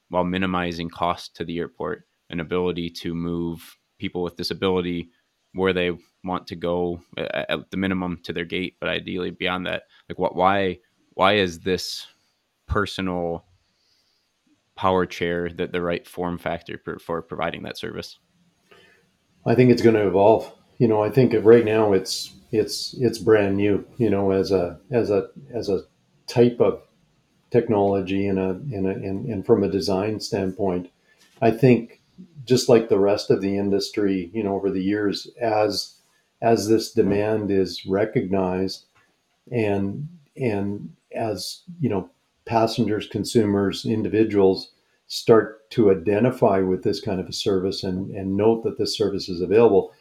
while 0.10 0.24
minimizing 0.24 0.90
cost 0.90 1.36
to 1.36 1.46
the 1.46 1.58
airport, 1.60 2.04
an 2.30 2.40
ability 2.40 2.90
to 2.90 3.14
move 3.14 3.78
people 3.98 4.24
with 4.24 4.36
disability 4.36 5.10
where 5.54 5.74
they 5.74 5.92
want 6.24 6.48
to 6.48 6.56
go 6.56 7.02
at, 7.18 7.72
the 7.72 7.78
minimum 7.78 8.20
to 8.24 8.34
their 8.34 8.46
gate, 8.46 8.76
but 8.80 8.90
ideally 8.90 9.32
beyond 9.32 9.66
that, 9.66 9.84
like 10.10 10.20
what, 10.20 10.36
why, 10.36 10.78
why 11.14 11.34
is 11.34 11.60
this 11.60 12.08
personal 12.68 13.46
power 14.76 15.06
chair 15.06 15.50
that 15.50 15.72
the 15.72 15.82
right 15.82 16.06
form 16.08 16.38
factor 16.38 16.78
for, 16.84 17.00
for 17.00 17.22
providing 17.22 17.64
that 17.64 17.78
service? 17.78 18.20
I 19.46 19.56
think 19.56 19.72
it's 19.72 19.82
going 19.82 19.96
to 19.96 20.08
evolve. 20.08 20.52
You 20.78 20.88
know, 20.88 21.02
I 21.02 21.10
think 21.10 21.34
right 21.44 21.64
now 21.64 21.94
it's 21.94 22.34
it's 22.52 22.96
it's 23.00 23.18
brand 23.18 23.56
new. 23.56 23.86
You 23.98 24.10
know, 24.10 24.32
as 24.32 24.52
a 24.52 24.80
as 24.92 25.10
a 25.10 25.30
as 25.54 25.70
a 25.70 25.82
type 26.28 26.60
of 26.60 26.82
technology 27.56 28.28
and 28.28 28.40
a 28.40 28.50
a 28.74 28.92
and 29.32 29.46
from 29.46 29.64
a 29.64 29.70
design 29.70 30.20
standpoint, 30.20 30.90
I 31.42 31.52
think 31.52 32.02
just 32.46 32.70
like 32.70 32.90
the 32.90 33.00
rest 33.00 33.32
of 33.32 33.42
the 33.42 33.58
industry, 33.58 34.30
you 34.34 34.44
know, 34.44 34.56
over 34.56 34.70
the 34.70 34.84
years, 34.84 35.28
as 35.42 35.96
as 36.42 36.68
this 36.68 36.92
demand 36.92 37.52
is 37.52 37.86
recognized 37.86 38.86
and 39.52 40.08
and 40.36 40.94
as 41.16 41.62
you 41.80 41.90
know 41.90 42.10
passengers 42.46 43.08
consumers 43.08 43.86
individuals 43.86 44.72
start 45.08 45.70
to 45.70 45.92
identify 45.92 46.60
with 46.60 46.84
this 46.84 47.00
kind 47.00 47.20
of 47.20 47.28
a 47.28 47.34
service 47.34 47.84
and, 47.84 48.12
and 48.12 48.36
note 48.36 48.64
that 48.64 48.78
this 48.78 48.98
service 48.98 49.30
is 49.30 49.42
available 49.42 49.94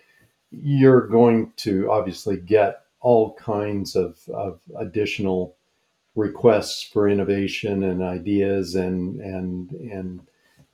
you're 0.50 1.06
going 1.06 1.52
to 1.56 1.90
obviously 1.90 2.36
get 2.36 2.82
all 3.00 3.34
kinds 3.34 3.94
of, 3.96 4.18
of 4.32 4.60
additional 4.78 5.56
requests 6.14 6.82
for 6.82 7.08
innovation 7.08 7.82
and 7.82 8.02
ideas 8.02 8.74
and 8.74 9.20
and 9.20 9.70
and 9.72 10.20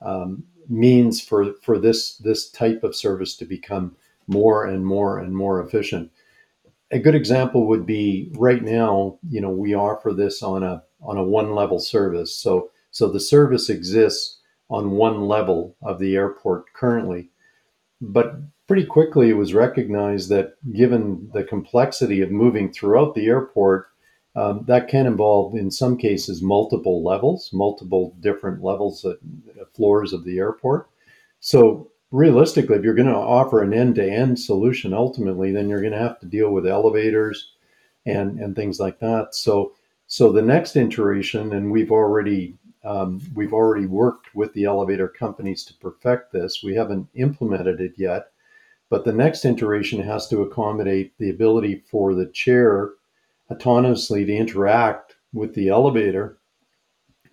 um, 0.01 0.43
means 0.69 1.21
for 1.21 1.53
for 1.63 1.79
this 1.79 2.17
this 2.17 2.49
type 2.49 2.83
of 2.83 2.95
service 2.95 3.35
to 3.37 3.45
become 3.45 3.95
more 4.27 4.65
and 4.65 4.85
more 4.85 5.19
and 5.19 5.35
more 5.35 5.61
efficient 5.63 6.11
a 6.91 6.99
good 6.99 7.15
example 7.15 7.67
would 7.67 7.85
be 7.85 8.29
right 8.35 8.61
now, 8.61 9.17
you 9.29 9.41
know, 9.41 9.49
we 9.49 9.73
offer 9.73 10.13
this 10.13 10.43
on 10.43 10.61
a 10.61 10.83
on 11.01 11.17
a 11.17 11.23
one 11.23 11.55
level 11.55 11.79
service. 11.79 12.35
So 12.35 12.69
so 12.91 13.09
the 13.09 13.19
service 13.19 13.69
exists 13.69 14.39
on 14.69 14.91
one 14.91 15.27
level 15.27 15.75
of 15.81 15.99
the 15.99 16.15
airport 16.15 16.71
currently. 16.73 17.29
But 18.01 18.35
pretty 18.67 18.85
quickly 18.85 19.29
it 19.29 19.37
was 19.37 19.53
recognized 19.53 20.29
that 20.29 20.55
given 20.73 21.29
the 21.33 21.43
complexity 21.43 22.21
of 22.21 22.31
moving 22.31 22.71
throughout 22.71 23.15
the 23.15 23.27
airport, 23.27 23.87
um, 24.35 24.63
that 24.67 24.87
can 24.87 25.05
involve 25.05 25.55
in 25.55 25.69
some 25.69 25.97
cases 25.97 26.41
multiple 26.41 27.03
levels, 27.03 27.49
multiple 27.51 28.15
different 28.21 28.63
levels, 28.63 29.03
of, 29.03 29.17
floors 29.75 30.13
of 30.13 30.23
the 30.23 30.37
airport. 30.37 30.89
So 31.39 31.91
realistically, 32.11 32.77
if 32.77 32.83
you're 32.83 32.93
going 32.93 33.07
to 33.07 33.15
offer 33.15 33.61
an 33.61 33.73
end-to-end 33.73 34.39
solution, 34.39 34.93
ultimately, 34.93 35.51
then 35.51 35.67
you're 35.67 35.81
going 35.81 35.93
to 35.93 35.99
have 35.99 36.19
to 36.21 36.25
deal 36.25 36.51
with 36.51 36.67
elevators 36.67 37.53
and 38.05 38.39
and 38.39 38.55
things 38.55 38.79
like 38.79 38.99
that. 38.99 39.35
So 39.35 39.73
so 40.07 40.31
the 40.31 40.41
next 40.41 40.75
iteration, 40.75 41.53
and 41.53 41.71
we've 41.71 41.91
already 41.91 42.57
um, 42.83 43.21
we've 43.35 43.53
already 43.53 43.85
worked 43.85 44.33
with 44.33 44.53
the 44.53 44.65
elevator 44.65 45.07
companies 45.07 45.63
to 45.65 45.73
perfect 45.75 46.33
this. 46.33 46.63
We 46.63 46.75
haven't 46.75 47.07
implemented 47.13 47.79
it 47.79 47.93
yet, 47.95 48.31
but 48.89 49.05
the 49.05 49.13
next 49.13 49.45
iteration 49.45 50.01
has 50.01 50.27
to 50.29 50.41
accommodate 50.41 51.17
the 51.17 51.29
ability 51.29 51.83
for 51.89 52.15
the 52.15 52.25
chair 52.27 52.91
autonomously 53.51 54.25
to 54.25 54.35
interact 54.35 55.15
with 55.33 55.53
the 55.53 55.69
elevator, 55.69 56.37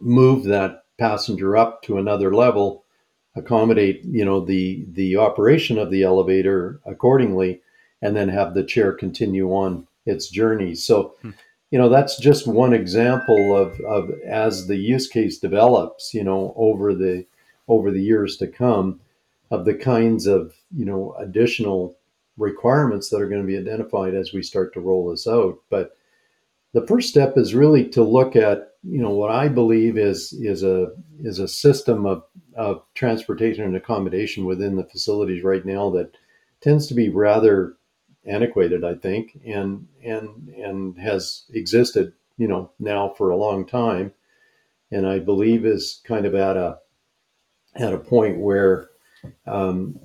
move 0.01 0.45
that 0.45 0.83
passenger 0.99 1.57
up 1.57 1.83
to 1.83 1.99
another 1.99 2.35
level 2.35 2.85
accommodate 3.39 4.05
you 4.05 4.25
know 4.25 4.45
the 4.45 4.85
the 4.93 5.17
operation 5.17 5.79
of 5.79 5.91
the 5.91 6.03
elevator 6.03 6.81
accordingly 6.85 7.61
and 8.03 8.17
then 8.17 8.29
have 8.29 8.55
the 8.55 8.65
chair 8.65 8.93
continue 8.93 9.51
on 9.51 9.87
its 10.07 10.29
journey 10.29 10.75
so 10.75 11.15
hmm. 11.23 11.31
you 11.71 11.79
know 11.79 11.89
that's 11.89 12.19
just 12.19 12.47
one 12.47 12.73
example 12.73 13.57
of 13.57 13.81
of 13.81 14.11
as 14.27 14.67
the 14.67 14.77
use 14.77 15.09
case 15.09 15.39
develops 15.39 16.13
you 16.13 16.25
know 16.25 16.53
over 16.57 16.95
the 16.95 17.25
over 17.69 17.91
the 17.91 18.03
years 18.03 18.37
to 18.37 18.47
come 18.47 19.01
of 19.51 19.65
the 19.65 19.75
kinds 19.75 20.27
of 20.27 20.55
you 20.75 20.85
know 20.85 21.15
additional 21.19 21.97
requirements 22.37 23.09
that 23.09 23.21
are 23.21 23.29
going 23.29 23.43
to 23.43 23.47
be 23.47 23.59
identified 23.59 24.15
as 24.15 24.33
we 24.33 24.43
start 24.43 24.73
to 24.73 24.81
roll 24.81 25.11
this 25.11 25.27
out 25.27 25.59
but 25.71 25.93
the 26.73 26.87
first 26.87 27.09
step 27.09 27.37
is 27.37 27.55
really 27.55 27.89
to 27.91 28.03
look 28.03 28.37
at 28.37 28.73
you 28.83 29.01
know 29.01 29.11
what 29.11 29.31
I 29.31 29.49
believe 29.49 29.99
is 29.99 30.33
is 30.33 30.63
a 30.63 30.89
is 31.21 31.39
a 31.39 31.49
system 31.49 32.07
of, 32.07 32.23
of 32.57 32.83
transportation 32.95 33.65
and 33.65 33.77
accommodation 33.77 34.45
within 34.45 34.77
the 34.77 34.85
facilities 34.85 35.43
right 35.43 35.65
now 35.65 35.91
that 35.91 36.17
tends 36.61 36.87
to 36.87 36.95
be 36.95 37.09
rather 37.09 37.77
antiquated, 38.27 38.85
I 38.85 38.95
think, 38.95 39.39
and 39.47 39.87
and 40.05 40.49
and 40.49 40.99
has 40.99 41.45
existed 41.53 42.13
you 42.37 42.47
know 42.49 42.71
now 42.79 43.15
for 43.17 43.31
a 43.31 43.37
long 43.37 43.67
time, 43.67 44.13
and 44.91 45.07
I 45.07 45.19
believe 45.19 45.65
is 45.65 46.01
kind 46.05 46.27
of 46.27 46.35
at 46.35 46.57
a 46.57 46.79
at 47.75 47.93
a 47.93 47.99
point 47.99 48.39
where, 48.39 48.91
um, 49.47 49.99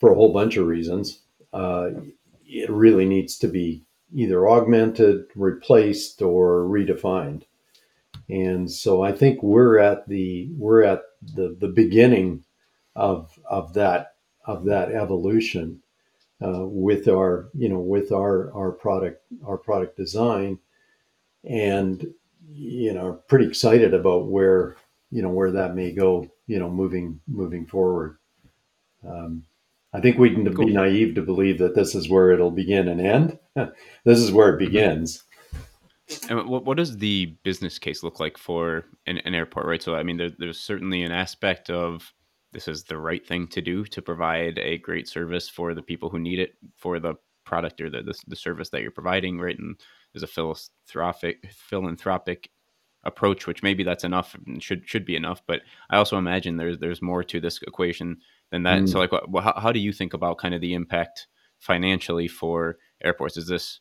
for 0.00 0.10
a 0.10 0.14
whole 0.14 0.32
bunch 0.32 0.56
of 0.56 0.66
reasons, 0.66 1.20
uh, 1.52 1.90
it 2.44 2.70
really 2.70 3.06
needs 3.06 3.38
to 3.38 3.48
be 3.48 3.84
either 4.12 4.48
augmented, 4.48 5.26
replaced, 5.34 6.22
or 6.22 6.64
redefined. 6.64 7.42
And 8.28 8.70
so 8.70 9.02
I 9.02 9.12
think 9.12 9.42
we're 9.42 9.78
at 9.78 10.08
the 10.08 10.50
we're 10.56 10.82
at 10.82 11.02
the, 11.34 11.56
the 11.58 11.68
beginning 11.68 12.44
of 12.96 13.38
of 13.44 13.74
that 13.74 14.14
of 14.46 14.64
that 14.64 14.92
evolution 14.92 15.82
uh, 16.42 16.64
with 16.66 17.08
our 17.08 17.50
you 17.54 17.68
know 17.68 17.80
with 17.80 18.12
our 18.12 18.52
our 18.54 18.72
product 18.72 19.22
our 19.44 19.58
product 19.58 19.96
design, 19.96 20.58
and 21.44 22.06
you 22.48 22.92
know 22.92 23.20
pretty 23.28 23.46
excited 23.46 23.94
about 23.94 24.28
where 24.28 24.76
you 25.10 25.22
know 25.22 25.30
where 25.30 25.50
that 25.50 25.74
may 25.74 25.92
go 25.92 26.26
you 26.46 26.58
know 26.58 26.70
moving 26.70 27.20
moving 27.26 27.66
forward. 27.66 28.18
Um, 29.06 29.44
I 29.94 30.00
think 30.00 30.18
we'd 30.18 30.34
cool. 30.54 30.66
be 30.66 30.72
naive 30.72 31.14
to 31.14 31.22
believe 31.22 31.58
that 31.58 31.76
this 31.76 31.94
is 31.94 32.08
where 32.08 32.32
it'll 32.32 32.50
begin 32.50 32.88
and 32.88 33.00
end. 33.00 33.38
this 34.04 34.18
is 34.18 34.32
where 34.32 34.48
it 34.48 34.56
mm-hmm. 34.56 34.66
begins. 34.66 35.22
And 36.28 36.46
what, 36.48 36.64
what 36.64 36.76
does 36.76 36.98
the 36.98 37.36
business 37.44 37.78
case 37.78 38.02
look 38.02 38.20
like 38.20 38.36
for 38.36 38.84
an, 39.06 39.18
an 39.18 39.34
airport, 39.34 39.66
right? 39.66 39.82
So, 39.82 39.94
I 39.94 40.02
mean, 40.02 40.16
there, 40.16 40.30
there's 40.36 40.60
certainly 40.60 41.02
an 41.02 41.12
aspect 41.12 41.70
of 41.70 42.12
this 42.52 42.68
is 42.68 42.84
the 42.84 42.98
right 42.98 43.26
thing 43.26 43.46
to 43.48 43.62
do 43.62 43.84
to 43.84 44.02
provide 44.02 44.58
a 44.58 44.78
great 44.78 45.08
service 45.08 45.48
for 45.48 45.74
the 45.74 45.82
people 45.82 46.10
who 46.10 46.18
need 46.18 46.40
it 46.40 46.56
for 46.76 46.98
the 46.98 47.14
product 47.44 47.80
or 47.80 47.88
the, 47.88 48.02
the, 48.02 48.14
the 48.26 48.36
service 48.36 48.70
that 48.70 48.82
you're 48.82 48.90
providing, 48.90 49.38
right? 49.38 49.58
And 49.58 49.80
there's 50.12 50.24
a 50.24 50.26
philanthropic 50.26 51.50
philanthropic 51.52 52.50
approach, 53.04 53.46
which 53.46 53.62
maybe 53.62 53.84
that's 53.84 54.04
enough 54.04 54.36
and 54.46 54.62
should 54.62 54.88
should 54.88 55.04
be 55.04 55.16
enough. 55.16 55.42
But 55.46 55.62
I 55.90 55.96
also 55.96 56.18
imagine 56.18 56.56
there's 56.56 56.78
there's 56.78 57.02
more 57.02 57.24
to 57.24 57.40
this 57.40 57.60
equation 57.62 58.18
than 58.50 58.62
that. 58.64 58.82
Mm. 58.82 58.88
So 58.88 58.98
like, 58.98 59.12
what, 59.12 59.44
how, 59.44 59.54
how 59.56 59.72
do 59.72 59.80
you 59.80 59.92
think 59.92 60.14
about 60.14 60.38
kind 60.38 60.54
of 60.54 60.60
the 60.60 60.74
impact 60.74 61.26
financially 61.58 62.28
for 62.28 62.78
airports? 63.02 63.36
Is 63.36 63.46
this 63.46 63.80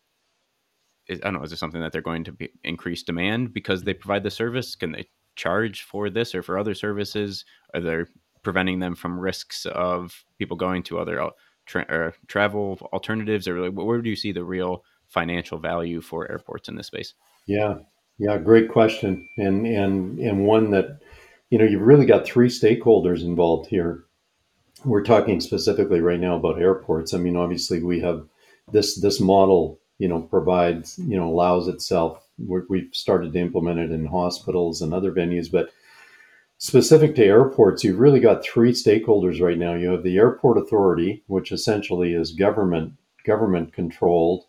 is, 1.07 1.19
I 1.21 1.25
don't 1.25 1.33
know, 1.33 1.43
is 1.43 1.51
this 1.51 1.59
something 1.59 1.81
that 1.81 1.91
they're 1.91 2.01
going 2.01 2.23
to 2.23 2.31
be 2.31 2.49
increase 2.63 3.03
demand 3.03 3.53
because 3.53 3.83
they 3.83 3.93
provide 3.93 4.23
the 4.23 4.31
service? 4.31 4.75
Can 4.75 4.93
they 4.93 5.05
charge 5.35 5.83
for 5.83 6.09
this 6.09 6.33
or 6.33 6.41
for 6.41 6.57
other 6.57 6.73
services? 6.73 7.45
Are 7.73 7.81
they 7.81 8.03
preventing 8.43 8.79
them 8.79 8.95
from 8.95 9.19
risks 9.19 9.65
of 9.65 10.23
people 10.37 10.57
going 10.57 10.83
to 10.83 10.99
other 10.99 11.31
tra- 11.65 12.13
travel 12.27 12.77
alternatives, 12.93 13.47
or 13.47 13.59
like, 13.59 13.73
where 13.73 14.01
do 14.01 14.09
you 14.09 14.15
see 14.15 14.31
the 14.31 14.43
real 14.43 14.83
financial 15.07 15.57
value 15.57 16.01
for 16.01 16.29
airports 16.29 16.69
in 16.69 16.75
this 16.75 16.87
space? 16.87 17.13
Yeah, 17.47 17.75
yeah, 18.17 18.37
great 18.37 18.69
question, 18.69 19.27
and 19.37 19.65
and 19.65 20.19
and 20.19 20.45
one 20.45 20.71
that 20.71 20.99
you 21.49 21.57
know 21.57 21.65
you've 21.65 21.81
really 21.81 22.05
got 22.05 22.25
three 22.25 22.49
stakeholders 22.49 23.21
involved 23.21 23.69
here. 23.69 24.05
We're 24.85 25.03
talking 25.03 25.39
specifically 25.39 26.01
right 26.01 26.19
now 26.19 26.35
about 26.35 26.61
airports. 26.61 27.13
I 27.13 27.17
mean, 27.17 27.35
obviously 27.37 27.81
we 27.81 27.99
have 28.01 28.25
this 28.71 28.99
this 28.99 29.19
model 29.19 29.79
you 29.97 30.07
know 30.07 30.21
provides 30.21 30.97
you 30.99 31.17
know 31.17 31.29
allows 31.29 31.67
itself 31.67 32.27
we've 32.37 32.89
started 32.93 33.33
to 33.33 33.39
implement 33.39 33.79
it 33.79 33.91
in 33.91 34.05
hospitals 34.05 34.81
and 34.81 34.93
other 34.93 35.11
venues 35.11 35.51
but 35.51 35.69
specific 36.57 37.15
to 37.15 37.23
airports 37.23 37.83
you've 37.83 37.99
really 37.99 38.19
got 38.19 38.43
three 38.43 38.71
stakeholders 38.71 39.41
right 39.41 39.57
now 39.57 39.73
you 39.73 39.89
have 39.89 40.03
the 40.03 40.17
airport 40.17 40.57
authority 40.57 41.23
which 41.27 41.51
essentially 41.51 42.13
is 42.13 42.31
government 42.31 42.93
government 43.25 43.73
controlled 43.73 44.45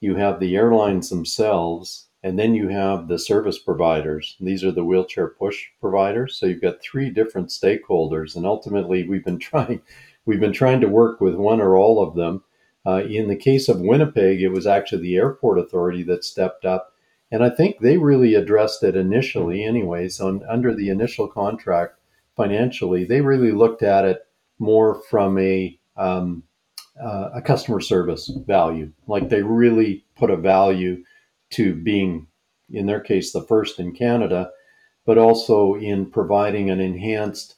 you 0.00 0.16
have 0.16 0.38
the 0.40 0.54
airlines 0.56 1.08
themselves 1.08 2.08
and 2.24 2.36
then 2.36 2.54
you 2.54 2.66
have 2.68 3.06
the 3.06 3.18
service 3.18 3.58
providers 3.58 4.36
these 4.40 4.64
are 4.64 4.72
the 4.72 4.84
wheelchair 4.84 5.28
push 5.28 5.66
providers 5.80 6.36
so 6.36 6.46
you've 6.46 6.62
got 6.62 6.82
three 6.82 7.10
different 7.10 7.48
stakeholders 7.48 8.34
and 8.34 8.44
ultimately 8.44 9.06
we've 9.06 9.24
been 9.24 9.38
trying 9.50 9.80
we've 10.24 10.40
been 10.40 10.52
trying 10.52 10.80
to 10.80 10.88
work 10.88 11.20
with 11.20 11.36
one 11.36 11.60
or 11.60 11.76
all 11.76 12.02
of 12.02 12.16
them 12.16 12.42
uh, 12.86 13.02
in 13.04 13.28
the 13.28 13.36
case 13.36 13.68
of 13.68 13.80
Winnipeg, 13.80 14.42
it 14.42 14.50
was 14.50 14.66
actually 14.66 15.02
the 15.02 15.16
airport 15.16 15.58
authority 15.58 16.02
that 16.04 16.24
stepped 16.24 16.64
up. 16.64 16.92
And 17.30 17.42
I 17.42 17.48
think 17.48 17.78
they 17.78 17.96
really 17.96 18.34
addressed 18.34 18.82
it 18.82 18.94
initially, 18.94 19.64
anyways, 19.64 20.20
on, 20.20 20.42
under 20.48 20.74
the 20.74 20.90
initial 20.90 21.26
contract 21.26 21.98
financially. 22.36 23.04
They 23.04 23.20
really 23.20 23.52
looked 23.52 23.82
at 23.82 24.04
it 24.04 24.26
more 24.58 25.00
from 25.08 25.38
a, 25.38 25.78
um, 25.96 26.42
uh, 27.02 27.30
a 27.34 27.42
customer 27.42 27.80
service 27.80 28.30
value. 28.46 28.92
Like 29.06 29.28
they 29.28 29.42
really 29.42 30.04
put 30.16 30.30
a 30.30 30.36
value 30.36 31.02
to 31.54 31.74
being, 31.74 32.26
in 32.72 32.86
their 32.86 33.00
case, 33.00 33.32
the 33.32 33.42
first 33.42 33.78
in 33.78 33.92
Canada, 33.92 34.50
but 35.04 35.18
also 35.18 35.74
in 35.74 36.10
providing 36.10 36.70
an 36.70 36.80
enhanced 36.80 37.56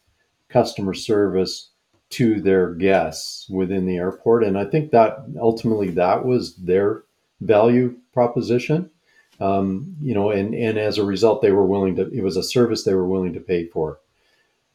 customer 0.48 0.94
service 0.94 1.70
to 2.08 2.40
their 2.40 2.72
guests 2.74 3.48
within 3.48 3.86
the 3.86 3.96
airport. 3.96 4.44
And 4.44 4.58
I 4.58 4.64
think 4.64 4.90
that 4.90 5.24
ultimately 5.40 5.90
that 5.90 6.24
was 6.24 6.56
their 6.56 7.04
value 7.40 7.96
proposition. 8.12 8.90
Um, 9.38 9.96
you 10.00 10.14
know, 10.14 10.30
and, 10.30 10.54
and 10.54 10.78
as 10.78 10.98
a 10.98 11.04
result, 11.04 11.42
they 11.42 11.50
were 11.50 11.66
willing 11.66 11.96
to, 11.96 12.08
it 12.10 12.22
was 12.22 12.36
a 12.36 12.42
service 12.42 12.84
they 12.84 12.94
were 12.94 13.08
willing 13.08 13.34
to 13.34 13.40
pay 13.40 13.66
for. 13.66 13.98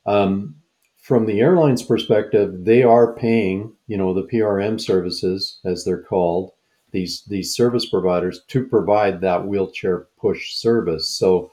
Um, 0.05 0.55
from 0.97 1.25
the 1.25 1.39
airline's 1.39 1.81
perspective, 1.81 2.65
they 2.65 2.83
are 2.83 3.15
paying, 3.15 3.73
you 3.87 3.97
know, 3.97 4.13
the 4.13 4.27
PRM 4.27 4.79
services, 4.79 5.59
as 5.65 5.83
they're 5.83 6.03
called, 6.03 6.51
these, 6.91 7.23
these 7.23 7.55
service 7.55 7.89
providers 7.89 8.41
to 8.47 8.65
provide 8.65 9.21
that 9.21 9.47
wheelchair 9.47 10.07
push 10.19 10.55
service. 10.55 11.07
So 11.09 11.51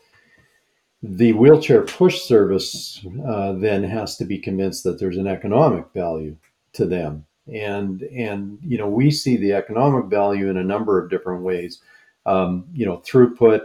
the 1.02 1.32
wheelchair 1.32 1.82
push 1.82 2.22
service 2.22 3.04
uh, 3.26 3.52
then 3.52 3.84
has 3.84 4.16
to 4.16 4.24
be 4.24 4.38
convinced 4.38 4.84
that 4.84 4.98
there's 4.98 5.16
an 5.16 5.26
economic 5.26 5.86
value 5.94 6.36
to 6.72 6.86
them 6.86 7.24
and 7.52 8.02
and 8.02 8.58
you 8.62 8.76
know 8.76 8.88
we 8.88 9.10
see 9.10 9.36
the 9.36 9.52
economic 9.52 10.06
value 10.06 10.48
in 10.48 10.56
a 10.56 10.64
number 10.64 11.02
of 11.02 11.10
different 11.10 11.42
ways 11.42 11.80
um, 12.26 12.66
you 12.72 12.84
know 12.84 12.98
throughput 12.98 13.62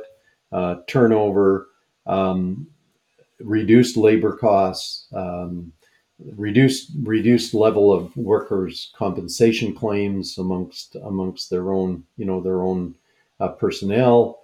uh, 0.52 0.76
turnover 0.88 1.68
um, 2.06 2.68
reduced 3.40 3.98
labor 3.98 4.36
costs 4.38 5.08
um, 5.14 5.72
reduced 6.36 6.92
reduced 7.04 7.54
level 7.54 7.92
of 7.92 8.16
workers 8.16 8.92
compensation 8.96 9.74
claims 9.74 10.38
amongst 10.38 10.96
amongst 11.04 11.50
their 11.50 11.72
own 11.72 12.04
you 12.18 12.26
know 12.26 12.42
their 12.42 12.62
own 12.62 12.96
uh, 13.40 13.50
personnel 13.50 14.40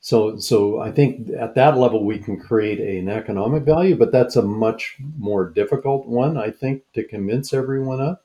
so, 0.00 0.38
so 0.38 0.80
I 0.80 0.90
think 0.90 1.28
at 1.38 1.54
that 1.56 1.76
level 1.76 2.04
we 2.04 2.18
can 2.18 2.40
create 2.40 2.80
an 2.80 3.10
economic 3.10 3.64
value, 3.64 3.96
but 3.96 4.10
that's 4.10 4.34
a 4.34 4.42
much 4.42 4.96
more 5.18 5.46
difficult 5.46 6.06
one, 6.06 6.38
I 6.38 6.50
think, 6.50 6.84
to 6.94 7.04
convince 7.04 7.52
everyone 7.52 8.00
of. 8.00 8.18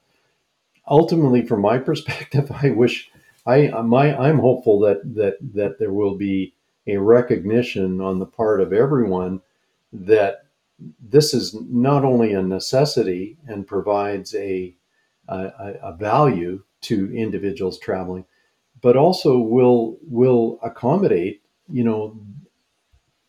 Ultimately, 0.87 1.45
from 1.45 1.61
my 1.61 1.77
perspective, 1.89 2.49
I 2.51 2.69
wish 2.69 3.11
I 3.45 3.67
my 3.81 4.17
I'm 4.17 4.39
hopeful 4.39 4.79
that 4.81 5.01
that 5.15 5.37
that 5.53 5.77
there 5.77 5.91
will 5.91 6.15
be 6.15 6.53
a 6.87 6.97
recognition 6.97 7.99
on 7.99 8.19
the 8.19 8.25
part 8.25 8.61
of 8.61 8.71
everyone 8.71 9.41
that 9.91 10.44
this 10.99 11.33
is 11.33 11.55
not 11.69 12.03
only 12.03 12.33
a 12.33 12.41
necessity 12.41 13.37
and 13.47 13.67
provides 13.67 14.33
a 14.35 14.75
a, 15.27 15.73
a 15.81 15.95
value 15.97 16.61
to 16.81 17.15
individuals 17.15 17.79
traveling, 17.79 18.25
but 18.81 18.95
also 18.95 19.39
will 19.39 19.97
will 20.03 20.59
accommodate 20.61 21.41
you 21.69 21.83
know, 21.83 22.19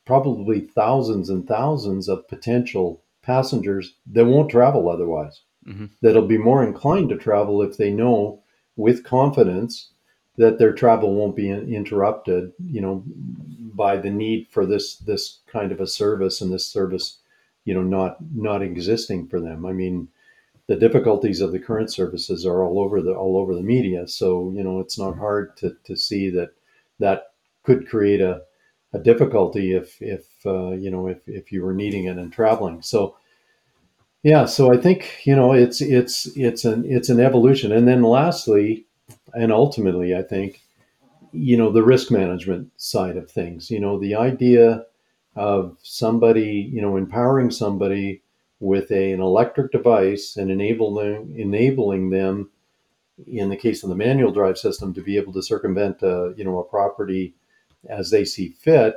probably 0.04 0.60
thousands 0.60 1.30
and 1.30 1.46
thousands 1.46 2.08
of 2.08 2.28
potential 2.28 3.02
passengers 3.22 3.94
that 4.06 4.24
won't 4.24 4.50
travel 4.50 4.88
otherwise. 4.88 5.42
Mm-hmm. 5.66 5.86
That'll 6.00 6.26
be 6.26 6.38
more 6.38 6.64
inclined 6.64 7.08
to 7.08 7.16
travel 7.16 7.62
if 7.62 7.76
they 7.76 7.90
know 7.90 8.42
with 8.76 9.04
confidence 9.04 9.90
that 10.36 10.58
their 10.58 10.72
travel 10.72 11.14
won't 11.14 11.34
be 11.34 11.50
interrupted, 11.50 12.52
you 12.62 12.80
know, 12.80 13.02
by 13.74 13.96
the 13.96 14.10
need 14.10 14.46
for 14.50 14.64
this 14.64 14.96
this 14.98 15.40
kind 15.46 15.72
of 15.72 15.80
a 15.80 15.86
service 15.86 16.40
and 16.40 16.52
this 16.52 16.66
service, 16.66 17.18
you 17.66 17.74
know, 17.74 17.82
not 17.82 18.16
not 18.34 18.62
existing 18.62 19.26
for 19.28 19.40
them. 19.40 19.66
I 19.66 19.72
mean, 19.72 20.08
the 20.68 20.76
difficulties 20.76 21.42
of 21.42 21.52
the 21.52 21.58
current 21.58 21.92
services 21.92 22.46
are 22.46 22.64
all 22.64 22.80
over 22.80 23.02
the 23.02 23.12
all 23.12 23.36
over 23.36 23.54
the 23.54 23.62
media, 23.62 24.08
so 24.08 24.50
you 24.54 24.64
know, 24.64 24.80
it's 24.80 24.98
not 24.98 25.18
hard 25.18 25.54
to 25.58 25.76
to 25.84 25.96
see 25.96 26.30
that 26.30 26.50
that 27.00 27.32
could 27.64 27.88
create 27.88 28.22
a, 28.22 28.42
a 28.94 28.98
difficulty 28.98 29.74
if 29.74 30.00
if 30.00 30.24
uh, 30.46 30.70
you 30.70 30.90
know 30.90 31.08
if, 31.08 31.18
if 31.28 31.52
you 31.52 31.62
were 31.62 31.74
needing 31.74 32.04
it 32.04 32.16
and 32.16 32.32
traveling. 32.32 32.80
So 32.80 33.16
yeah, 34.22 34.44
so 34.46 34.72
I 34.72 34.76
think 34.76 35.26
you 35.26 35.34
know 35.34 35.52
it's 35.52 35.80
it's 35.80 36.26
it's 36.36 36.64
an 36.64 36.84
it's 36.86 37.08
an 37.08 37.20
evolution, 37.20 37.72
and 37.72 37.86
then 37.86 38.02
lastly, 38.02 38.86
and 39.34 39.52
ultimately, 39.52 40.14
I 40.14 40.22
think 40.22 40.60
you 41.32 41.56
know 41.56 41.72
the 41.72 41.82
risk 41.82 42.12
management 42.12 42.70
side 42.76 43.16
of 43.16 43.28
things. 43.28 43.72
You 43.72 43.80
know 43.80 43.98
the 43.98 44.14
idea 44.14 44.86
of 45.36 45.76
somebody 45.82 46.68
you 46.72 46.80
know 46.80 46.96
empowering 46.96 47.50
somebody 47.50 48.22
with 48.58 48.90
a, 48.90 49.12
an 49.12 49.20
electric 49.20 49.70
device 49.70 50.36
and 50.36 50.50
enabling 50.50 51.34
enabling 51.38 52.10
them 52.10 52.50
in 53.26 53.48
the 53.48 53.56
case 53.56 53.82
of 53.82 53.88
the 53.88 53.94
manual 53.94 54.32
drive 54.32 54.58
system 54.58 54.92
to 54.92 55.02
be 55.02 55.16
able 55.16 55.32
to 55.32 55.42
circumvent 55.42 56.02
a, 56.02 56.34
you 56.36 56.44
know 56.44 56.58
a 56.58 56.64
property 56.64 57.34
as 57.88 58.10
they 58.10 58.24
see 58.24 58.48
fit, 58.48 58.96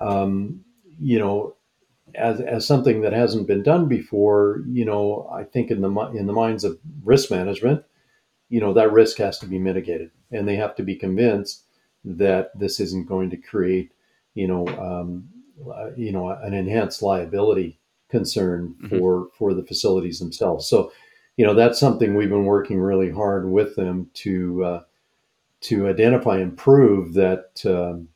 um, 0.00 0.64
you 1.00 1.18
know, 1.18 1.56
as, 2.14 2.40
as 2.40 2.66
something 2.66 3.00
that 3.00 3.12
hasn't 3.12 3.46
been 3.46 3.62
done 3.62 3.88
before, 3.88 4.62
you 4.68 4.84
know, 4.84 5.28
I 5.32 5.44
think 5.44 5.70
in 5.70 5.80
the 5.80 5.90
in 6.14 6.26
the 6.26 6.32
minds 6.32 6.64
of 6.64 6.78
risk 7.02 7.30
management, 7.30 7.84
you 8.48 8.60
know, 8.60 8.72
that 8.74 8.92
risk 8.92 9.18
has 9.18 9.38
to 9.40 9.46
be 9.46 9.58
mitigated, 9.58 10.10
and 10.30 10.46
they 10.46 10.56
have 10.56 10.76
to 10.76 10.82
be 10.82 10.96
convinced 10.96 11.64
that 12.04 12.56
this 12.58 12.80
isn't 12.80 13.08
going 13.08 13.30
to 13.30 13.36
create, 13.36 13.92
you 14.34 14.46
know, 14.46 14.66
um, 14.68 15.28
uh, 15.28 15.43
you 15.96 16.12
know, 16.12 16.30
an 16.30 16.54
enhanced 16.54 17.02
liability 17.02 17.78
concern 18.08 18.74
mm-hmm. 18.82 18.98
for 18.98 19.28
for 19.36 19.54
the 19.54 19.64
facilities 19.64 20.18
themselves. 20.18 20.66
So, 20.68 20.92
you 21.36 21.44
know, 21.44 21.54
that's 21.54 21.80
something 21.80 22.14
we've 22.14 22.28
been 22.28 22.44
working 22.44 22.80
really 22.80 23.10
hard 23.10 23.50
with 23.50 23.76
them 23.76 24.10
to 24.14 24.64
uh, 24.64 24.82
to 25.62 25.88
identify 25.88 26.38
and 26.38 26.56
prove 26.56 27.14
that. 27.14 27.62
Um, 27.64 28.08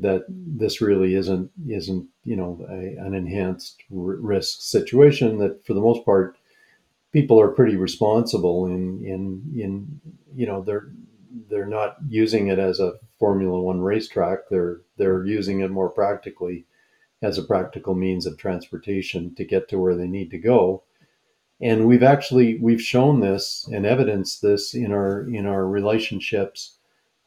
that 0.00 0.24
this 0.28 0.80
really 0.80 1.14
isn't 1.14 1.50
isn't 1.68 2.08
you 2.24 2.34
know 2.34 2.64
a, 2.70 2.96
an 3.04 3.14
enhanced 3.14 3.82
r- 3.92 4.16
risk 4.16 4.62
situation 4.62 5.38
that 5.38 5.64
for 5.66 5.74
the 5.74 5.80
most 5.80 6.04
part 6.04 6.36
people 7.12 7.40
are 7.40 7.48
pretty 7.48 7.76
responsible 7.76 8.66
in 8.66 9.04
in 9.04 9.60
in 9.60 10.00
you 10.34 10.46
know 10.46 10.62
they're 10.62 10.90
they're 11.48 11.66
not 11.66 11.96
using 12.08 12.48
it 12.48 12.58
as 12.58 12.80
a 12.80 12.94
formula 13.18 13.60
1 13.60 13.80
racetrack 13.80 14.48
they're 14.50 14.80
they're 14.96 15.24
using 15.24 15.60
it 15.60 15.70
more 15.70 15.90
practically 15.90 16.64
as 17.22 17.38
a 17.38 17.42
practical 17.42 17.94
means 17.94 18.26
of 18.26 18.36
transportation 18.36 19.34
to 19.34 19.44
get 19.44 19.68
to 19.68 19.78
where 19.78 19.94
they 19.94 20.06
need 20.06 20.30
to 20.30 20.38
go 20.38 20.82
and 21.60 21.86
we've 21.86 22.02
actually 22.02 22.58
we've 22.58 22.80
shown 22.80 23.20
this 23.20 23.68
and 23.72 23.84
evidenced 23.84 24.40
this 24.42 24.74
in 24.74 24.92
our 24.92 25.22
in 25.28 25.46
our 25.46 25.66
relationships 25.66 26.76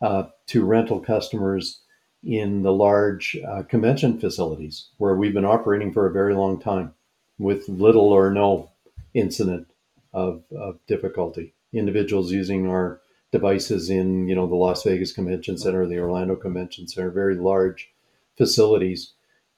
uh, 0.02 0.24
to 0.48 0.66
rental 0.66 1.00
customers 1.00 1.82
in 2.24 2.64
the 2.64 2.74
large 2.74 3.38
uh, 3.48 3.64
convention 3.64 4.20
facilities 4.20 4.90
where 4.98 5.16
we've 5.16 5.34
been 5.34 5.46
operating 5.46 5.92
for 5.92 6.08
a 6.08 6.14
very 6.14 6.34
long 6.34 6.60
time 6.60 6.94
with 7.38 7.68
little 7.68 8.10
or 8.10 8.32
no 8.32 8.72
incident 9.14 9.68
of, 10.14 10.44
of 10.56 10.80
difficulty. 10.88 11.54
Individuals 11.74 12.32
using 12.32 12.68
our 12.68 13.02
devices 13.32 13.90
in 13.90 14.28
you 14.28 14.36
know 14.36 14.48
the 14.48 14.56
Las 14.56 14.84
Vegas 14.84 15.12
Convention 15.12 15.58
Center, 15.58 15.88
the 15.88 16.00
Orlando 16.00 16.36
Convention 16.36 16.88
Center, 16.88 17.12
very 17.12 17.36
large 17.36 17.90
facilities, 18.38 19.14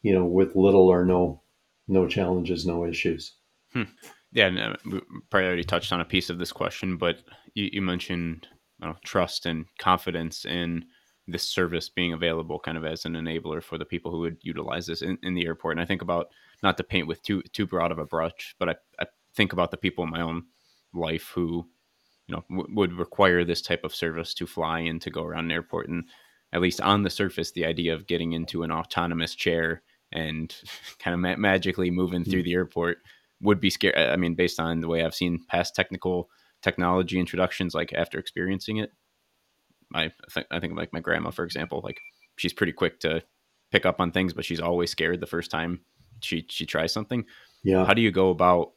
you 0.05 0.13
know, 0.13 0.25
with 0.25 0.55
little 0.55 0.87
or 0.87 1.03
no 1.03 1.41
no 1.87 2.07
challenges, 2.07 2.65
no 2.65 2.85
issues. 2.85 3.33
Hmm. 3.73 3.83
Yeah, 4.31 4.47
and, 4.47 4.59
uh, 4.59 4.75
we 4.85 5.01
probably 5.29 5.47
already 5.47 5.63
touched 5.63 5.91
on 5.91 6.01
a 6.01 6.05
piece 6.05 6.29
of 6.29 6.37
this 6.37 6.51
question, 6.51 6.97
but 6.97 7.17
you, 7.55 7.69
you 7.73 7.81
mentioned 7.81 8.47
know, 8.79 8.95
trust 9.03 9.47
and 9.47 9.65
confidence 9.79 10.45
in 10.45 10.85
this 11.27 11.41
service 11.41 11.89
being 11.89 12.13
available, 12.13 12.59
kind 12.59 12.77
of 12.77 12.85
as 12.85 13.05
an 13.05 13.13
enabler 13.13 13.63
for 13.63 13.79
the 13.79 13.85
people 13.85 14.11
who 14.11 14.19
would 14.19 14.37
utilize 14.41 14.85
this 14.85 15.01
in, 15.01 15.17
in 15.23 15.33
the 15.33 15.47
airport. 15.47 15.73
And 15.73 15.81
I 15.81 15.85
think 15.85 16.03
about 16.03 16.27
not 16.61 16.77
to 16.77 16.83
paint 16.83 17.07
with 17.07 17.23
too 17.23 17.41
too 17.53 17.65
broad 17.65 17.91
of 17.91 17.97
a 17.97 18.05
brush, 18.05 18.55
but 18.59 18.69
I, 18.69 18.75
I 18.99 19.05
think 19.35 19.53
about 19.53 19.71
the 19.71 19.77
people 19.77 20.03
in 20.03 20.11
my 20.11 20.21
own 20.21 20.43
life 20.93 21.31
who 21.33 21.67
you 22.27 22.35
know 22.35 22.43
w- 22.49 22.75
would 22.75 22.93
require 22.93 23.43
this 23.43 23.63
type 23.63 23.83
of 23.83 23.95
service 23.95 24.35
to 24.35 24.45
fly 24.45 24.81
and 24.81 25.01
to 25.01 25.09
go 25.09 25.23
around 25.23 25.45
an 25.45 25.51
airport 25.51 25.89
and 25.89 26.05
at 26.53 26.61
least 26.61 26.79
on 26.79 27.01
the 27.01 27.09
surface 27.09 27.51
the 27.51 27.65
idea 27.65 27.93
of 27.93 28.07
getting 28.07 28.33
into 28.33 28.63
an 28.63 28.71
autonomous 28.71 29.35
chair 29.35 29.81
and 30.15 30.55
kind 30.99 31.13
of 31.13 31.19
ma- 31.19 31.35
magically 31.35 31.91
moving 31.91 32.23
through 32.23 32.41
mm. 32.41 32.45
the 32.45 32.53
airport 32.53 32.97
would 33.41 33.59
be 33.59 33.69
scary 33.69 33.95
i 33.95 34.15
mean 34.15 34.33
based 34.33 34.59
on 34.59 34.81
the 34.81 34.87
way 34.87 35.03
i've 35.03 35.13
seen 35.13 35.39
past 35.49 35.75
technical 35.75 36.29
technology 36.61 37.19
introductions 37.19 37.75
like 37.75 37.93
after 37.93 38.17
experiencing 38.17 38.77
it 38.77 38.91
i 39.93 40.09
think 40.31 40.47
i 40.51 40.59
think 40.59 40.75
like 40.75 40.93
my 40.93 40.99
grandma 40.99 41.29
for 41.29 41.43
example 41.43 41.81
like 41.83 41.99
she's 42.37 42.53
pretty 42.53 42.71
quick 42.71 42.99
to 42.99 43.21
pick 43.71 43.85
up 43.85 43.99
on 43.99 44.11
things 44.11 44.33
but 44.33 44.45
she's 44.45 44.61
always 44.61 44.89
scared 44.89 45.19
the 45.19 45.27
first 45.27 45.51
time 45.51 45.81
she 46.21 46.45
she 46.49 46.65
tries 46.65 46.91
something 46.91 47.25
yeah 47.63 47.85
how 47.85 47.93
do 47.93 48.01
you 48.01 48.11
go 48.11 48.29
about 48.29 48.71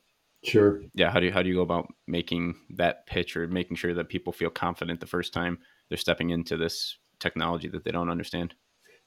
Sure. 0.44 0.80
Yeah. 0.94 1.10
How 1.10 1.20
do 1.20 1.26
you, 1.26 1.32
how 1.32 1.42
do 1.42 1.48
you 1.48 1.54
go 1.54 1.62
about 1.62 1.92
making 2.06 2.54
that 2.76 3.06
pitch 3.06 3.36
or 3.36 3.48
making 3.48 3.76
sure 3.76 3.94
that 3.94 4.08
people 4.08 4.32
feel 4.32 4.50
confident 4.50 5.00
the 5.00 5.06
first 5.06 5.32
time 5.32 5.58
they're 5.88 5.98
stepping 5.98 6.30
into 6.30 6.56
this 6.56 6.96
technology 7.18 7.68
that 7.68 7.84
they 7.84 7.90
don't 7.90 8.10
understand? 8.10 8.54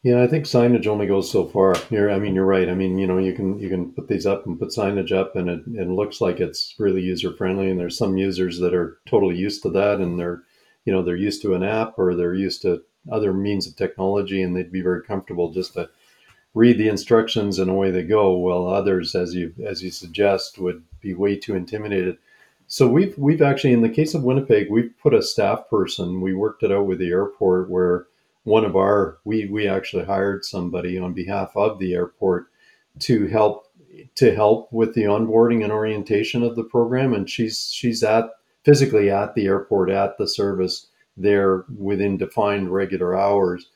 Yeah, 0.04 0.24
I 0.24 0.28
think 0.28 0.46
signage 0.46 0.88
only 0.88 1.06
goes 1.06 1.32
so 1.32 1.46
far. 1.46 1.76
You're, 1.92 2.10
I 2.10 2.18
mean, 2.18 2.34
you're 2.34 2.46
right. 2.46 2.70
I 2.70 2.74
mean, 2.74 2.98
you 2.98 3.06
know, 3.06 3.20
you 3.20 3.34
can 3.34 3.60
you 3.60 3.70
can 3.70 3.92
put 3.94 4.08
these 4.08 4.26
up 4.26 4.48
and 4.48 4.58
put 4.58 4.70
signage 4.70 5.12
up, 5.12 5.36
and 5.36 5.48
it, 5.48 5.62
it 5.76 5.88
looks 5.88 6.20
like 6.20 6.40
it's 6.40 6.74
really 6.80 7.02
user 7.02 7.34
friendly. 7.34 7.70
And 7.70 7.80
there's 7.80 7.98
some 7.98 8.18
users 8.18 8.60
that 8.60 8.74
are 8.74 8.98
totally 9.06 9.38
used 9.38 9.62
to 9.64 9.70
that, 9.72 10.00
and 10.00 10.20
they're, 10.20 10.42
you 10.86 10.94
know, 10.94 11.04
they're 11.04 11.16
used 11.16 11.44
to 11.44 11.54
an 11.54 11.62
app 11.64 12.00
or 12.00 12.16
they're 12.16 12.34
used 12.34 12.64
to 12.64 12.82
other 13.12 13.32
means 13.32 13.68
of 13.68 13.76
technology, 13.76 14.42
and 14.42 14.56
they'd 14.56 14.72
be 14.72 14.82
very 14.82 15.04
comfortable 15.04 15.52
just 15.52 15.74
to 15.76 15.88
read 16.56 16.78
the 16.80 16.90
instructions 16.90 17.60
and 17.60 17.70
away 17.70 17.92
they 17.92 18.04
go. 18.04 18.36
While 18.36 18.68
others, 18.68 19.14
as 19.14 19.36
you 19.36 19.54
as 19.64 19.84
you 19.84 19.92
suggest, 19.92 20.58
would 20.58 20.84
be 21.00 21.14
way 21.14 21.36
too 21.36 21.56
intimidated. 21.56 22.18
So 22.66 22.88
we've 22.88 23.16
we've 23.20 23.44
actually, 23.44 23.74
in 23.74 23.82
the 23.82 23.90
case 23.90 24.16
of 24.16 24.24
Winnipeg, 24.24 24.72
we've 24.72 24.94
put 25.00 25.14
a 25.14 25.22
staff 25.22 25.70
person. 25.70 26.22
We 26.22 26.34
worked 26.34 26.64
it 26.64 26.72
out 26.72 26.88
with 26.88 26.98
the 26.98 27.10
airport 27.12 27.70
where 27.70 28.08
one 28.44 28.66
of 28.66 28.76
our 28.76 29.20
we 29.24 29.46
we 29.48 29.68
actually 29.68 30.06
hired 30.06 30.44
somebody 30.44 30.98
on 30.98 31.14
behalf 31.14 31.52
of 31.56 31.80
the 31.80 31.94
airport 31.94 32.48
to 33.00 33.28
help 33.28 33.68
to 34.16 34.34
help 34.34 34.72
with 34.72 34.94
the 34.94 35.04
onboarding 35.04 35.64
and 35.64 35.72
orientation 35.72 36.44
of 36.44 36.56
the 36.56 36.64
program 36.64 37.14
and 37.14 37.30
she's 37.30 37.72
she's 37.72 38.04
at 38.04 38.26
physically 38.64 39.10
at 39.10 39.36
the 39.36 39.46
airport 39.46 39.90
at 39.90 40.18
the 40.18 40.28
service 40.28 40.88
there 41.18 41.66
within 41.78 42.18
defined 42.18 42.74
regular 42.74 43.18
hours 43.18 43.70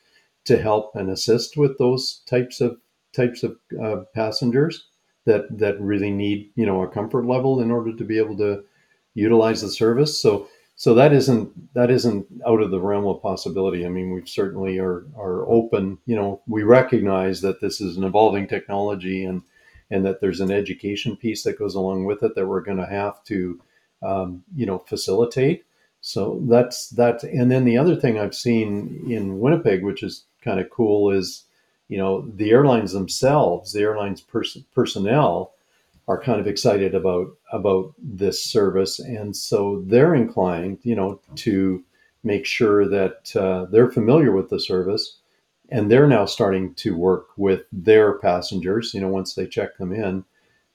to 0.44 0.60
help 0.60 0.94
and 0.94 1.10
assist 1.10 1.56
with 1.56 1.76
those 1.78 2.22
types 2.26 2.60
of 2.60 2.78
types 3.12 3.42
of 3.42 3.56
uh, 3.82 4.02
passengers 4.14 4.88
that 5.24 5.46
that 5.58 5.80
really 5.80 6.10
need 6.10 6.50
you 6.54 6.64
know 6.64 6.82
a 6.82 6.88
comfort 6.88 7.26
level 7.26 7.60
in 7.60 7.70
order 7.70 7.94
to 7.94 8.04
be 8.04 8.18
able 8.18 8.36
to 8.36 8.64
utilize 9.14 9.62
the 9.62 9.68
service. 9.68 10.20
So 10.20 10.48
so 10.78 10.92
that 10.94 11.14
isn't 11.14 11.74
that 11.74 11.90
isn't 11.90 12.26
out 12.46 12.60
of 12.60 12.70
the 12.70 12.80
realm 12.80 13.06
of 13.06 13.22
possibility. 13.22 13.86
I 13.86 13.88
mean, 13.88 14.12
we 14.12 14.24
certainly 14.26 14.78
are 14.78 15.06
are 15.16 15.48
open. 15.50 15.98
You 16.04 16.16
know, 16.16 16.42
we 16.46 16.62
recognize 16.62 17.40
that 17.40 17.62
this 17.62 17.80
is 17.80 17.96
an 17.96 18.04
evolving 18.04 18.46
technology 18.46 19.24
and 19.24 19.42
and 19.90 20.04
that 20.04 20.20
there's 20.20 20.40
an 20.40 20.50
education 20.50 21.16
piece 21.16 21.44
that 21.44 21.58
goes 21.58 21.74
along 21.74 22.04
with 22.04 22.22
it 22.22 22.34
that 22.34 22.46
we're 22.46 22.60
going 22.60 22.76
to 22.76 22.86
have 22.86 23.24
to 23.24 23.60
um, 24.02 24.44
you 24.54 24.66
know 24.66 24.78
facilitate. 24.80 25.64
So 26.02 26.42
that's 26.46 26.90
that. 26.90 27.24
And 27.24 27.50
then 27.50 27.64
the 27.64 27.78
other 27.78 27.96
thing 27.96 28.18
I've 28.18 28.34
seen 28.34 29.06
in 29.08 29.40
Winnipeg, 29.40 29.82
which 29.82 30.02
is 30.02 30.24
kind 30.42 30.60
of 30.60 30.68
cool, 30.68 31.10
is 31.10 31.44
you 31.88 31.96
know 31.96 32.30
the 32.36 32.50
airlines 32.50 32.92
themselves, 32.92 33.72
the 33.72 33.80
airlines 33.80 34.20
pers- 34.20 34.58
personnel 34.74 35.54
are 36.08 36.20
kind 36.20 36.40
of 36.40 36.46
excited 36.46 36.94
about 36.94 37.28
about 37.52 37.94
this 37.98 38.42
service, 38.42 38.98
and 39.00 39.36
so 39.36 39.82
they're 39.86 40.14
inclined, 40.14 40.78
you 40.82 40.94
know, 40.94 41.20
to 41.34 41.82
make 42.22 42.46
sure 42.46 42.88
that 42.88 43.34
uh, 43.36 43.66
they're 43.70 43.90
familiar 43.90 44.32
with 44.32 44.48
the 44.48 44.60
service, 44.60 45.18
and 45.68 45.90
they're 45.90 46.06
now 46.06 46.24
starting 46.24 46.74
to 46.74 46.96
work 46.96 47.28
with 47.36 47.62
their 47.72 48.18
passengers. 48.18 48.94
You 48.94 49.00
know, 49.00 49.08
once 49.08 49.34
they 49.34 49.46
check 49.46 49.76
them 49.78 49.92
in, 49.92 50.24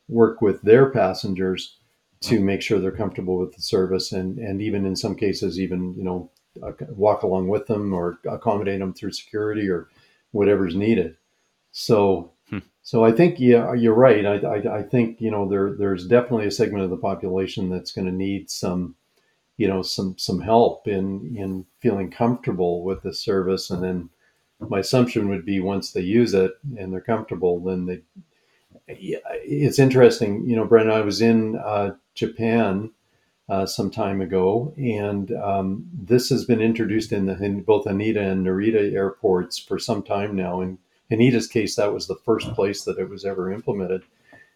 work 0.10 0.42
with 0.42 0.62
their 0.64 0.90
passengers 0.90 1.78
to 2.22 2.40
make 2.40 2.62
sure 2.62 2.80
they're 2.80 2.92
comfortable 2.92 3.38
with 3.38 3.56
the 3.56 3.62
service, 3.62 4.12
and 4.12 4.38
and 4.38 4.62
even 4.62 4.86
in 4.86 4.96
some 4.98 5.16
cases, 5.16 5.60
even 5.60 5.96
you 5.96 6.04
know, 6.04 6.30
walk 6.90 7.24
along 7.24 7.48
with 7.48 7.68
them 7.68 7.94
or 7.94 8.20
accommodate 8.30 8.80
them 8.80 8.94
through 8.94 9.14
security 9.14 9.70
or 9.70 9.88
whatever's 10.32 10.76
needed. 10.76 11.16
So. 11.72 12.34
So 12.84 13.06
I 13.06 13.12
think 13.12 13.40
yeah, 13.40 13.74
you're 13.74 13.94
right. 13.94 14.26
I, 14.26 14.36
I, 14.38 14.80
I, 14.80 14.84
think 14.84 15.22
you 15.22 15.30
know 15.30 15.48
there 15.48 15.74
there's 15.74 16.08
definitely 16.08 16.48
a 16.48 16.52
segment 16.52 16.84
of 16.84 16.90
the 16.90 16.98
population 16.98 17.70
that's 17.70 17.92
going 17.92 18.08
to 18.08 18.12
need 18.12 18.50
some, 18.50 18.96
you 19.58 19.68
know, 19.68 19.82
some 19.82 20.18
some 20.18 20.42
help 20.42 20.88
in 20.88 21.36
in 21.38 21.66
feeling 21.80 22.10
comfortable 22.10 22.84
with 22.84 23.04
the 23.04 23.14
service. 23.14 23.70
And 23.70 23.84
then 23.84 24.10
my 24.60 24.80
assumption 24.80 25.30
would 25.30 25.46
be 25.46 25.60
once 25.60 25.92
they 25.92 26.02
use 26.02 26.34
it 26.34 26.54
and 26.78 26.92
they're 26.92 27.02
comfortable, 27.02 27.60
then 27.60 27.86
they. 27.86 28.02
It's 28.88 29.80
interesting, 29.80 30.50
you 30.50 30.56
know, 30.56 30.66
Brandon. 30.66 30.96
I 30.96 31.02
was 31.02 31.22
in 31.22 31.56
uh, 31.58 31.96
Japan 32.16 32.92
uh, 33.48 33.66
some 33.66 33.92
time 33.92 34.22
ago, 34.22 34.74
and 34.78 35.32
um, 35.34 35.86
this 35.94 36.30
has 36.30 36.46
been 36.46 36.62
introduced 36.62 37.12
in, 37.12 37.26
the, 37.26 37.42
in 37.42 37.62
both 37.62 37.86
Haneda 37.86 38.32
and 38.32 38.46
Narita 38.46 38.94
airports 38.94 39.58
for 39.58 39.78
some 39.78 40.04
time 40.04 40.36
now. 40.36 40.62
In 40.62 40.78
Haneda's 41.12 41.48
case, 41.48 41.76
that 41.76 41.94
was 41.94 42.08
the 42.08 42.16
first 42.16 42.54
place 42.54 42.84
that 42.84 42.98
it 42.98 43.10
was 43.10 43.26
ever 43.26 43.52
implemented. 43.52 44.04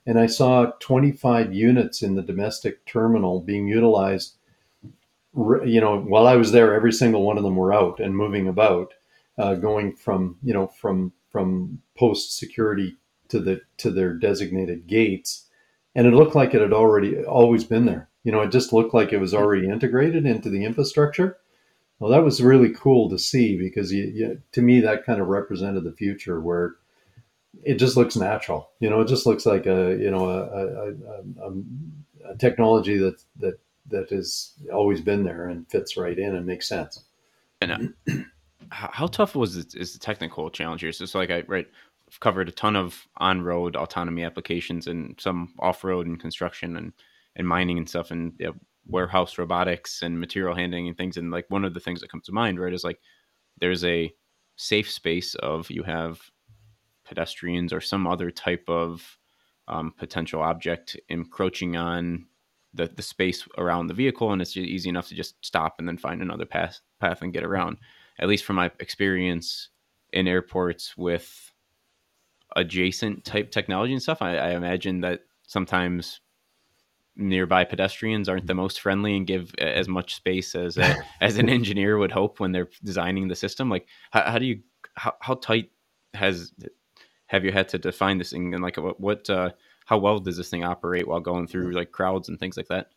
And 0.06 0.20
I 0.20 0.28
saw 0.28 0.72
25 0.80 1.54
units 1.54 2.02
in 2.02 2.15
the 2.15 2.22
domestic 2.22 2.86
terminal 2.86 3.41
being 3.41 3.68
utilized. 3.68 4.36
You 5.36 5.82
know, 5.82 6.00
while 6.00 6.28
I 6.28 6.36
was 6.36 6.52
there, 6.52 6.74
every 6.74 6.94
single 6.94 7.24
one 7.24 7.38
of 7.38 7.44
them 7.44 7.56
were 7.56 7.74
out 7.74 8.00
and 8.00 8.15
moving 8.15 8.48
about, 8.48 8.94
uh, 9.38 9.56
going 9.56 9.94
from 9.96 10.38
you 10.41 10.54
know 10.54 10.68
from 10.68 11.12
from 11.30 11.82
post 11.98 12.38
security 12.38 12.96
to 13.28 13.39
the 13.39 13.62
to 13.78 13.91
their 13.91 14.13
designated 14.13 14.88
gates, 14.88 15.48
and 15.94 16.08
it 16.08 16.13
looked 16.13 16.36
like 16.36 16.54
it 16.54 16.62
had 16.62 16.72
already 16.72 17.22
always 17.26 17.65
been 17.65 17.86
there 17.86 18.10
you 18.26 18.32
know, 18.32 18.41
it 18.41 18.52
just 18.52 18.74
looked 18.74 18.94
like 18.94 19.13
it 19.13 19.20
was 19.20 19.36
already 19.36 19.70
integrated 19.70 20.26
into 20.26 20.50
the 20.50 20.65
infrastructure. 20.65 21.38
Well, 21.99 22.12
that 22.12 22.23
was 22.23 22.41
really 22.41 22.69
cool 22.69 23.10
to 23.10 23.17
see 23.17 23.58
because 23.58 23.91
you, 23.91 24.03
you, 24.03 24.41
to 24.51 24.62
me 24.62 24.81
that 24.81 25.05
kind 25.05 25.21
of 25.21 25.27
represented 25.27 25.84
the 25.84 25.93
future 25.93 26.41
where 26.41 26.75
it 27.63 27.75
just 27.75 27.95
looks 27.95 28.15
natural. 28.15 28.69
You 28.79 28.89
know, 28.89 29.01
it 29.01 29.08
just 29.08 29.25
looks 29.25 29.45
like 29.45 29.65
a 29.65 29.98
you 30.00 30.12
know 30.12 30.29
a, 30.29 30.41
a, 30.43 31.50
a, 31.50 32.31
a 32.33 32.37
technology 32.37 32.98
that 32.98 33.21
that 33.39 33.60
that 33.89 34.10
has 34.10 34.54
always 34.73 35.02
been 35.02 35.23
there 35.23 35.48
and 35.48 35.69
fits 35.69 35.96
right 35.96 36.17
in 36.17 36.35
and 36.35 36.46
makes 36.46 36.67
sense. 36.67 37.04
And 37.62 37.93
uh, 38.08 38.13
how 38.69 39.08
tough 39.08 39.35
was 39.35 39.58
it, 39.58 39.75
is 39.75 39.93
the 39.93 40.00
technical 40.00 40.50
challenge 40.50 40.81
here? 40.81 40.91
So 40.91 41.04
it's 41.04 41.15
like 41.15 41.31
I 41.31 41.43
right 41.48 41.67
I've 42.08 42.19
covered 42.19 42.50
a 42.50 42.52
ton 42.52 42.75
of 42.75 43.08
on-road 43.17 43.75
autonomy 43.75 44.23
applications 44.23 44.87
and 44.87 45.15
some 45.19 45.54
off-road 45.60 46.08
and 46.08 46.19
construction 46.19 46.75
and 46.75 46.93
and 47.35 47.48
mining 47.48 47.77
and 47.77 47.89
stuff 47.89 48.12
and 48.12 48.33
you 48.37 48.48
know, 48.48 48.56
warehouse 48.88 49.38
robotics 49.38 50.02
and 50.02 50.19
material 50.19 50.56
handling 50.56 50.88
and 50.88 50.98
things. 50.98 51.17
And 51.17 51.31
like 51.31 51.46
one 51.50 51.65
of 51.65 51.73
the 51.73 51.79
things 51.79 52.02
that 52.02 52.12
comes 52.12 52.25
to 52.25 52.31
mind, 52.31 52.60
right, 52.60 52.73
is 52.73 52.83
like 52.83 53.00
there's 53.60 53.83
a 53.83 54.13
safe 54.56 54.90
space 54.90 55.36
of 55.36 55.69
you 55.69 55.83
have 55.83 56.19
pedestrians 57.06 57.71
or 57.71 57.81
some 57.81 58.08
other 58.08 58.31
type 58.31 58.63
of 58.67 59.17
um, 59.67 59.94
potential 59.98 60.42
object 60.42 60.98
encroaching 61.10 61.75
on 61.75 62.25
the, 62.73 62.88
the 62.88 63.02
space 63.02 63.48
around 63.58 63.88
the 63.88 63.94
vehicle 63.94 64.31
and 64.31 64.42
it's 64.42 64.58
easy 64.58 64.90
enough 64.90 65.08
to 65.08 65.15
just 65.15 65.36
stop 65.44 65.75
and 65.79 65.88
then 65.88 65.98
find 65.98 66.21
another 66.21 66.46
path 66.46 66.81
path 67.00 67.21
and 67.21 67.33
get 67.33 67.44
around 67.44 67.77
at 68.19 68.27
least 68.27 68.44
from 68.44 68.58
my 68.58 68.69
experience 68.79 69.69
in 70.12 70.27
airports 70.27 70.96
with 70.98 71.54
adjacent 72.56 73.23
type 73.23 73.50
technology 73.50 73.94
and 73.94 74.02
stuff 74.02 74.21
I, 74.21 74.36
I 74.36 74.50
imagine 74.52 75.02
that 75.02 75.21
sometimes 75.48 76.19
nearby 77.16 77.63
pedestrians 77.63 78.28
aren't 78.28 78.48
the 78.48 78.54
most 78.54 78.82
friendly 78.82 79.16
and 79.16 79.26
give 79.26 79.54
as 79.58 79.88
much 79.88 80.16
space 80.16 80.56
as 80.56 80.78
a, 80.78 80.96
as 81.22 81.38
an 81.38 81.50
engineer 81.50 81.98
would 81.98 82.12
hope 82.12 82.40
when 82.40 82.52
they're 82.52 82.70
designing 82.84 83.28
the 83.28 83.36
system. 83.36 83.70
Like, 83.70 83.88
how, 84.12 84.32
how 84.32 84.38
do 84.40 84.46
you 84.46 84.62
how, 84.96 85.13
how 85.20 85.36
tight 85.36 85.72
has 86.13 86.54
have 87.28 87.44
you 87.44 87.52
had 87.52 87.70
to 87.70 87.78
define 87.78 88.18
this 88.18 88.32
thing 88.32 88.54
and 88.54 88.63
like 88.63 88.78
what, 88.78 89.00
what 89.00 89.30
uh, 89.30 89.52
how 89.86 89.98
well 89.98 90.20
does 90.20 90.38
this 90.38 90.50
thing 90.50 90.63
operate 90.63 91.08
while 91.08 91.20
going 91.20 91.48
through 91.48 91.72
like 91.72 91.92
crowds 91.92 92.30
and 92.30 92.40
things 92.40 92.58
like 92.58 92.68
that? 92.68 92.90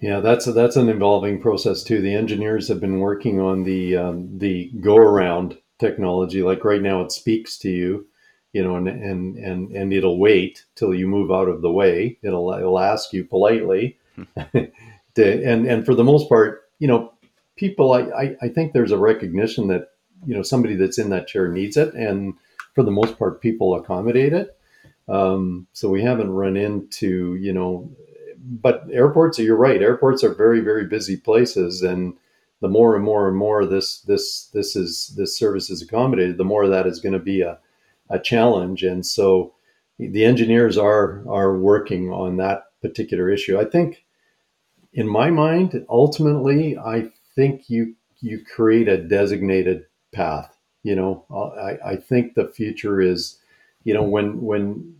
Yeah, 0.00 0.20
that's 0.20 0.46
a, 0.46 0.52
that's 0.52 0.76
an 0.76 0.88
involving 0.88 1.40
process 1.40 1.82
too. 1.82 2.00
The 2.00 2.14
engineers 2.14 2.68
have 2.68 2.80
been 2.80 2.98
working 2.98 3.40
on 3.40 3.64
the 3.64 3.96
um, 3.96 4.38
the 4.38 4.70
go 4.80 4.96
around 4.96 5.58
technology. 5.78 6.42
Like 6.42 6.64
right 6.64 6.82
now, 6.82 7.00
it 7.02 7.12
speaks 7.12 7.56
to 7.58 7.70
you, 7.70 8.06
you 8.54 8.64
know, 8.64 8.76
and 8.76 8.88
and 8.88 9.36
and 9.36 9.70
and 9.72 9.92
it'll 9.92 10.18
wait 10.18 10.64
till 10.76 10.94
you 10.94 11.06
move 11.06 11.30
out 11.30 11.48
of 11.48 11.60
the 11.60 11.70
way. 11.70 12.18
It'll 12.22 12.50
it'll 12.54 12.78
ask 12.78 13.12
you 13.12 13.24
politely, 13.24 13.98
to, 14.54 15.44
and 15.44 15.66
and 15.66 15.84
for 15.84 15.94
the 15.94 16.04
most 16.04 16.28
part, 16.28 16.62
you 16.78 16.88
know, 16.88 17.12
people. 17.56 17.92
I, 17.92 18.00
I 18.00 18.36
I 18.42 18.48
think 18.48 18.72
there's 18.72 18.92
a 18.92 18.98
recognition 18.98 19.68
that 19.68 19.88
you 20.24 20.34
know 20.34 20.42
somebody 20.42 20.76
that's 20.76 20.98
in 20.98 21.10
that 21.10 21.26
chair 21.26 21.48
needs 21.48 21.76
it, 21.76 21.92
and 21.94 22.34
for 22.74 22.82
the 22.82 22.90
most 22.90 23.18
part, 23.18 23.42
people 23.42 23.74
accommodate 23.74 24.32
it. 24.32 24.56
Um, 25.08 25.66
so 25.74 25.90
we 25.90 26.00
haven't 26.00 26.30
run 26.30 26.56
into 26.56 27.34
you 27.34 27.52
know 27.52 27.90
but 28.44 28.84
airports, 28.92 29.38
you're 29.38 29.56
right. 29.56 29.80
Airports 29.80 30.22
are 30.22 30.34
very, 30.34 30.60
very 30.60 30.84
busy 30.84 31.16
places, 31.16 31.82
and 31.82 32.14
the 32.60 32.68
more 32.68 32.94
and 32.94 33.04
more 33.04 33.26
and 33.26 33.36
more 33.36 33.64
this 33.64 34.00
this 34.02 34.46
this 34.52 34.76
is 34.76 35.14
this 35.16 35.36
service 35.36 35.70
is 35.70 35.82
accommodated, 35.82 36.38
the 36.38 36.44
more 36.44 36.68
that 36.68 36.86
is 36.86 37.00
going 37.00 37.14
to 37.14 37.18
be 37.18 37.40
a, 37.40 37.58
a 38.14 38.20
challenge. 38.20 38.82
And 38.82 39.04
so, 39.04 39.54
the 39.98 40.24
engineers 40.24 40.76
are 40.76 41.22
are 41.28 41.56
working 41.56 42.10
on 42.10 42.36
that 42.38 42.64
particular 42.82 43.30
issue. 43.30 43.58
I 43.58 43.64
think, 43.64 44.04
in 44.92 45.08
my 45.08 45.30
mind, 45.30 45.84
ultimately, 45.88 46.76
I 46.76 47.10
think 47.34 47.70
you 47.70 47.94
you 48.20 48.44
create 48.44 48.88
a 48.88 48.96
designated 48.96 49.86
path. 50.12 50.56
You 50.82 50.96
know, 50.96 51.24
I, 51.30 51.92
I 51.92 51.96
think 51.96 52.34
the 52.34 52.48
future 52.48 53.00
is, 53.00 53.38
you 53.84 53.94
know, 53.94 54.02
when 54.02 54.40
when 54.40 54.96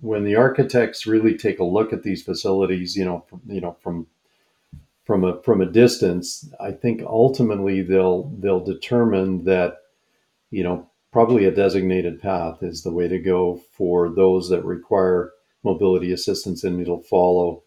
when 0.00 0.24
the 0.24 0.36
architects 0.36 1.06
really 1.06 1.36
take 1.36 1.58
a 1.58 1.64
look 1.64 1.92
at 1.92 2.02
these 2.02 2.22
facilities, 2.22 2.96
you 2.96 3.04
know, 3.04 3.24
from, 3.28 3.40
you 3.46 3.60
know, 3.60 3.76
from 3.80 4.06
from 5.04 5.24
a 5.24 5.40
from 5.42 5.60
a 5.60 5.66
distance, 5.66 6.48
I 6.60 6.72
think 6.72 7.02
ultimately 7.02 7.82
they'll 7.82 8.24
they'll 8.38 8.64
determine 8.64 9.44
that, 9.44 9.78
you 10.50 10.64
know, 10.64 10.90
probably 11.16 11.46
a 11.46 11.50
designated 11.50 12.20
path 12.20 12.62
is 12.62 12.82
the 12.82 12.92
way 12.92 13.08
to 13.08 13.18
go 13.18 13.58
for 13.72 14.10
those 14.10 14.50
that 14.50 14.62
require 14.66 15.32
mobility 15.64 16.12
assistance, 16.12 16.62
and 16.62 16.78
it'll 16.78 17.00
follow, 17.04 17.62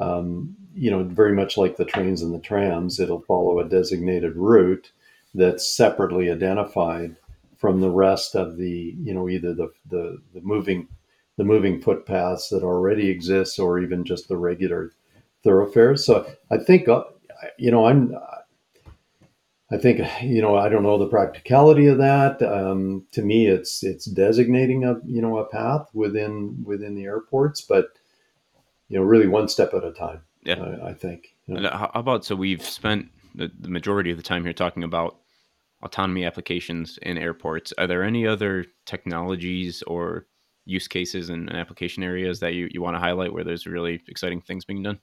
um, 0.00 0.52
you 0.74 0.90
know, 0.90 1.04
very 1.04 1.32
much 1.32 1.56
like 1.56 1.76
the 1.76 1.84
trains 1.84 2.22
and 2.22 2.34
the 2.34 2.40
trams, 2.40 2.98
it'll 2.98 3.20
follow 3.20 3.60
a 3.60 3.68
designated 3.68 4.34
route 4.34 4.90
that's 5.32 5.76
separately 5.76 6.28
identified 6.28 7.14
from 7.56 7.80
the 7.80 7.88
rest 7.88 8.34
of 8.34 8.56
the, 8.56 8.96
you 9.00 9.14
know, 9.14 9.28
either 9.28 9.54
the 9.54 9.68
the, 9.88 10.18
the 10.34 10.40
moving 10.40 10.88
the 11.36 11.44
moving 11.44 11.80
footpaths 11.80 12.48
that 12.48 12.64
already 12.64 13.08
exist 13.08 13.60
or 13.60 13.78
even 13.78 14.04
just 14.04 14.26
the 14.26 14.36
regular 14.36 14.90
thoroughfares. 15.44 16.04
So 16.04 16.28
I 16.50 16.58
think, 16.58 16.88
uh, 16.88 17.04
you 17.58 17.70
know, 17.70 17.86
I'm, 17.86 18.12
I 19.70 19.76
think, 19.76 20.00
you 20.22 20.40
know, 20.40 20.56
I 20.56 20.70
don't 20.70 20.82
know 20.82 20.96
the 20.96 21.08
practicality 21.08 21.88
of 21.88 21.98
that. 21.98 22.40
Um, 22.40 23.06
to 23.12 23.22
me, 23.22 23.48
it's, 23.48 23.82
it's 23.82 24.06
designating 24.06 24.84
a, 24.84 24.96
you 25.04 25.20
know, 25.20 25.38
a 25.38 25.44
path 25.46 25.90
within, 25.92 26.64
within 26.64 26.94
the 26.94 27.04
airports, 27.04 27.60
but, 27.60 27.88
you 28.88 28.98
know, 28.98 29.04
really 29.04 29.26
one 29.26 29.46
step 29.46 29.74
at 29.74 29.84
a 29.84 29.92
time. 29.92 30.22
Yeah. 30.42 30.62
I, 30.62 30.88
I 30.88 30.94
think. 30.94 31.34
You 31.46 31.60
know. 31.60 31.70
How 31.70 31.90
about, 31.94 32.24
so 32.24 32.34
we've 32.34 32.64
spent 32.64 33.10
the, 33.34 33.50
the 33.60 33.68
majority 33.68 34.10
of 34.10 34.16
the 34.16 34.22
time 34.22 34.42
here 34.42 34.54
talking 34.54 34.84
about 34.84 35.18
autonomy 35.82 36.24
applications 36.24 36.98
in 37.02 37.18
airports. 37.18 37.74
Are 37.76 37.86
there 37.86 38.02
any 38.02 38.26
other 38.26 38.64
technologies 38.86 39.82
or 39.86 40.26
use 40.64 40.88
cases 40.88 41.28
and, 41.28 41.52
application 41.54 42.02
areas 42.02 42.40
that 42.40 42.54
you, 42.54 42.68
you 42.72 42.80
want 42.80 42.94
to 42.94 43.00
highlight 43.00 43.32
where 43.34 43.44
there's 43.44 43.66
really 43.66 44.02
exciting 44.08 44.40
things 44.40 44.64
being 44.64 44.82
done? 44.82 44.98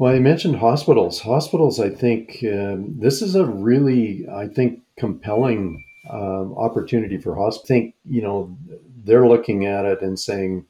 Well, 0.00 0.14
I 0.14 0.18
mentioned 0.18 0.56
hospitals. 0.56 1.20
Hospitals, 1.20 1.78
I 1.78 1.90
think 1.90 2.38
um, 2.44 2.98
this 2.98 3.20
is 3.20 3.34
a 3.34 3.44
really, 3.44 4.26
I 4.32 4.48
think, 4.48 4.80
compelling 4.96 5.84
um, 6.08 6.54
opportunity 6.56 7.18
for 7.18 7.34
hospitals. 7.34 7.66
I 7.66 7.68
think, 7.68 7.94
you 8.08 8.22
know, 8.22 8.56
they're 9.04 9.28
looking 9.28 9.66
at 9.66 9.84
it 9.84 10.00
and 10.00 10.18
saying, 10.18 10.64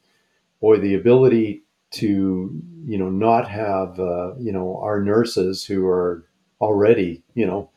boy, 0.59 0.79
the 0.79 0.95
ability 0.95 1.63
to, 1.91 2.61
you 2.85 2.97
know, 2.97 3.09
not 3.09 3.49
have, 3.49 3.97
uh, 4.01 4.35
you 4.37 4.51
know, 4.51 4.77
our 4.83 5.01
nurses 5.01 5.63
who 5.63 5.87
are 5.87 6.25
already, 6.59 7.23
you 7.33 7.47
know, 7.47 7.69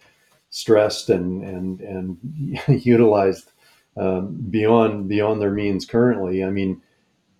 stressed 0.50 1.08
and, 1.08 1.44
and, 1.44 1.80
and 1.82 2.18
utilized 2.84 3.52
um, 3.96 4.44
beyond 4.50 5.08
beyond 5.08 5.40
their 5.40 5.52
means 5.52 5.86
currently. 5.86 6.42
I 6.42 6.50
mean, 6.50 6.82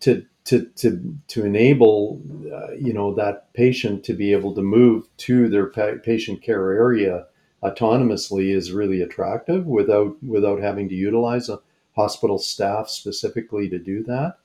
to 0.03 0.25
to 0.45 0.67
to 0.77 1.17
to 1.29 1.45
enable 1.45 2.21
uh, 2.53 2.73
you 2.75 2.93
know 2.93 3.15
that 3.15 3.53
patient 3.55 4.05
to 4.05 4.13
be 4.13 4.33
able 4.33 4.55
to 4.55 4.63
move 4.63 5.09
to 5.17 5.49
their 5.49 5.67
pa- 5.67 5.99
patient 6.03 6.43
care 6.43 6.73
area 6.73 7.27
autonomously 7.63 8.55
is 8.55 8.73
really 8.73 9.01
attractive 9.01 9.67
without 9.67 10.23
without 10.23 10.61
having 10.61 10.89
to 10.89 10.95
utilize 10.95 11.49
a 11.49 11.61
hospital 11.97 12.39
staff 12.39 12.89
specifically 12.89 13.69
to 13.69 13.79
do 13.79 14.03
that. 14.03 14.39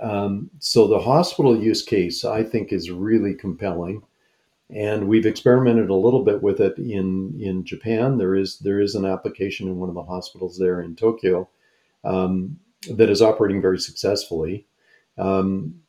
Um, 0.00 0.50
so 0.58 0.86
the 0.86 1.00
hospital 1.00 1.60
use 1.60 1.82
case 1.82 2.24
I 2.24 2.42
think 2.42 2.72
is 2.72 2.90
really 2.90 3.34
compelling 3.34 4.02
and 4.70 5.06
we've 5.06 5.26
experimented 5.26 5.90
a 5.90 5.94
little 5.94 6.24
bit 6.24 6.42
with 6.42 6.60
it 6.60 6.76
in 6.78 7.38
in 7.40 7.64
Japan. 7.64 8.18
There 8.18 8.34
is 8.34 8.58
there 8.58 8.80
is 8.80 8.94
an 8.94 9.04
application 9.04 9.68
in 9.68 9.76
one 9.76 9.88
of 9.88 9.94
the 9.94 10.02
hospitals 10.02 10.58
there 10.58 10.80
in 10.80 10.96
Tokyo 10.96 11.48
um, 12.04 12.58
that 12.90 13.10
is 13.10 13.22
operating 13.22 13.62
very 13.62 13.78
successfully. 13.78 14.66
Um, 15.18 15.80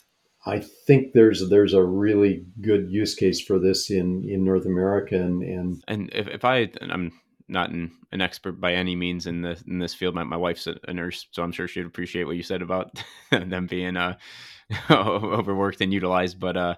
I 0.46 0.60
think 0.60 1.14
there's 1.14 1.50
there's 1.50 1.74
a 1.74 1.84
really 1.84 2.46
good 2.62 2.90
use 2.90 3.16
case 3.16 3.42
for 3.42 3.60
this 3.60 3.90
in 3.90 4.24
in 4.28 4.46
North 4.46 4.66
America 4.66 5.16
and 5.16 5.44
and 5.44 5.84
and 5.88 6.10
if, 6.14 6.28
if 6.28 6.46
I 6.46 6.70
I'm 6.82 7.12
not 7.50 7.70
an, 7.70 7.92
an 8.12 8.22
expert 8.22 8.60
by 8.60 8.74
any 8.74 8.96
means 8.96 9.26
in 9.26 9.42
the 9.42 9.62
in 9.68 9.80
this 9.80 9.94
field. 9.94 10.16
My, 10.16 10.24
my 10.24 10.38
wife's 10.38 10.68
a, 10.68 10.94
nurse, 10.94 11.28
so 11.32 11.44
I'm 11.44 11.52
sure 11.52 11.68
she'd 11.68 11.86
appreciate 11.86 12.26
what 12.26 12.36
you 12.36 12.44
said 12.44 12.62
about 12.62 13.02
them 13.32 13.68
being 13.68 13.98
uh, 13.98 14.18
overworked 14.90 15.82
and 15.82 15.94
utilized. 15.94 16.40
But 16.40 16.58
uh, 16.58 16.76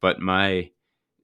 but 0.00 0.20
my 0.20 0.70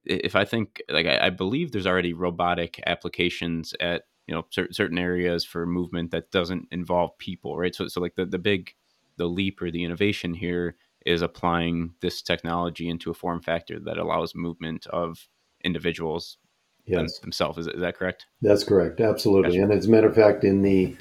if 0.05 0.35
I 0.35 0.45
think 0.45 0.81
like 0.89 1.07
I, 1.07 1.27
I, 1.27 1.29
believe 1.31 1.71
there's 1.71 1.87
already 1.87 2.13
robotic 2.13 2.79
applications 2.85 3.73
at 3.79 4.03
you 4.27 4.35
know 4.35 4.45
cer- 4.51 4.71
certain 4.71 4.97
areas 4.97 5.43
for 5.43 5.65
movement 5.65 6.11
that 6.11 6.31
doesn't 6.31 6.67
involve 6.71 7.17
people, 7.17 7.57
right? 7.57 7.75
So 7.75 7.87
so 7.87 8.01
like 8.01 8.15
the 8.15 8.25
the 8.25 8.39
big 8.39 8.73
the 9.17 9.27
leap 9.27 9.61
or 9.61 9.71
the 9.71 9.83
innovation 9.83 10.33
here 10.33 10.75
is 11.05 11.21
applying 11.21 11.93
this 12.01 12.21
technology 12.21 12.89
into 12.89 13.11
a 13.11 13.13
form 13.13 13.41
factor 13.41 13.79
that 13.79 13.97
allows 13.97 14.33
movement 14.33 14.87
of 14.87 15.27
individuals 15.63 16.37
yes. 16.85 17.19
themselves. 17.19 17.57
Is, 17.57 17.67
is 17.67 17.81
that 17.81 17.97
correct? 17.97 18.25
That's 18.41 18.63
correct. 18.63 18.99
Absolutely. 18.99 19.51
Gotcha. 19.51 19.63
And 19.63 19.73
as 19.73 19.85
a 19.85 19.89
matter 19.89 20.07
of 20.07 20.15
fact, 20.15 20.43
in 20.43 20.61
the 20.61 20.95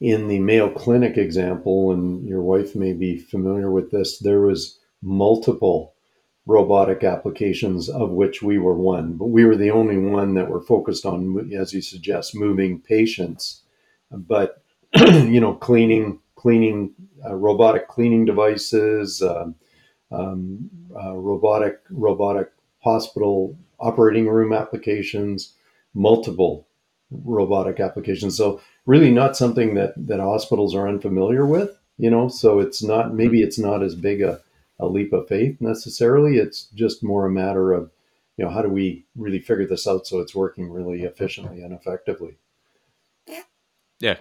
in 0.00 0.28
the 0.28 0.38
Mayo 0.40 0.70
Clinic 0.70 1.16
example, 1.16 1.90
and 1.90 2.26
your 2.26 2.42
wife 2.42 2.74
may 2.74 2.92
be 2.92 3.18
familiar 3.18 3.70
with 3.70 3.90
this, 3.90 4.18
there 4.18 4.40
was 4.40 4.78
multiple 5.02 5.94
robotic 6.44 7.02
applications, 7.02 7.88
of 7.88 8.10
which 8.10 8.42
we 8.42 8.58
were 8.58 8.74
one. 8.74 9.14
But 9.14 9.26
we 9.26 9.44
were 9.44 9.56
the 9.56 9.70
only 9.70 9.96
one 9.96 10.34
that 10.34 10.48
were 10.48 10.60
focused 10.60 11.04
on, 11.06 11.50
as 11.58 11.72
you 11.72 11.80
suggest, 11.80 12.34
moving 12.34 12.80
patients. 12.80 13.62
But 14.10 14.62
you 14.96 15.40
know, 15.40 15.54
cleaning, 15.54 16.20
cleaning, 16.36 16.92
uh, 17.24 17.34
robotic 17.34 17.88
cleaning 17.88 18.24
devices, 18.24 19.22
uh, 19.22 19.46
um, 20.12 20.70
uh, 21.02 21.14
robotic, 21.14 21.80
robotic 21.90 22.50
hospital 22.80 23.58
operating 23.80 24.28
room 24.28 24.52
applications, 24.52 25.54
multiple 25.94 26.66
robotic 27.10 27.80
applications. 27.80 28.36
So 28.36 28.60
really, 28.84 29.10
not 29.10 29.36
something 29.36 29.74
that 29.74 29.94
that 29.96 30.20
hospitals 30.20 30.74
are 30.74 30.88
unfamiliar 30.88 31.44
with. 31.46 31.76
You 31.98 32.10
know, 32.10 32.28
so 32.28 32.60
it's 32.60 32.82
not 32.82 33.14
maybe 33.14 33.42
it's 33.42 33.58
not 33.58 33.82
as 33.82 33.94
big 33.94 34.20
a 34.20 34.40
a 34.78 34.86
leap 34.86 35.12
of 35.12 35.28
faith 35.28 35.60
necessarily. 35.60 36.36
It's 36.36 36.66
just 36.74 37.02
more 37.02 37.26
a 37.26 37.30
matter 37.30 37.72
of, 37.72 37.90
you 38.36 38.44
know, 38.44 38.50
how 38.50 38.62
do 38.62 38.68
we 38.68 39.06
really 39.16 39.38
figure 39.38 39.66
this 39.66 39.86
out 39.86 40.06
so 40.06 40.20
it's 40.20 40.34
working 40.34 40.70
really 40.70 41.02
efficiently 41.02 41.62
and 41.62 41.72
effectively. 41.72 42.36
Yeah, 43.98 44.18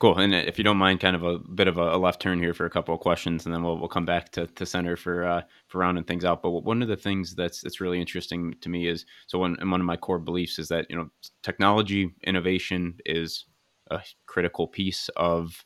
cool. 0.00 0.18
And 0.18 0.34
if 0.34 0.58
you 0.58 0.64
don't 0.64 0.76
mind, 0.76 0.98
kind 0.98 1.14
of 1.14 1.22
a 1.22 1.38
bit 1.38 1.68
of 1.68 1.76
a 1.78 1.96
left 1.96 2.20
turn 2.20 2.40
here 2.40 2.52
for 2.52 2.66
a 2.66 2.70
couple 2.70 2.92
of 2.94 3.00
questions, 3.00 3.46
and 3.46 3.54
then 3.54 3.62
we'll 3.62 3.78
we'll 3.78 3.88
come 3.88 4.04
back 4.04 4.30
to, 4.32 4.48
to 4.48 4.66
center 4.66 4.96
for 4.96 5.24
uh, 5.24 5.42
for 5.68 5.78
rounding 5.78 6.02
things 6.02 6.24
out. 6.24 6.42
But 6.42 6.50
one 6.50 6.82
of 6.82 6.88
the 6.88 6.96
things 6.96 7.34
that's 7.36 7.60
that's 7.60 7.80
really 7.80 8.00
interesting 8.00 8.54
to 8.60 8.68
me 8.68 8.88
is 8.88 9.06
so 9.28 9.38
one 9.38 9.56
one 9.70 9.80
of 9.80 9.86
my 9.86 9.96
core 9.96 10.18
beliefs 10.18 10.58
is 10.58 10.68
that 10.68 10.86
you 10.90 10.96
know 10.96 11.10
technology 11.44 12.12
innovation 12.24 12.96
is 13.06 13.44
a 13.90 14.00
critical 14.26 14.66
piece 14.66 15.08
of 15.16 15.64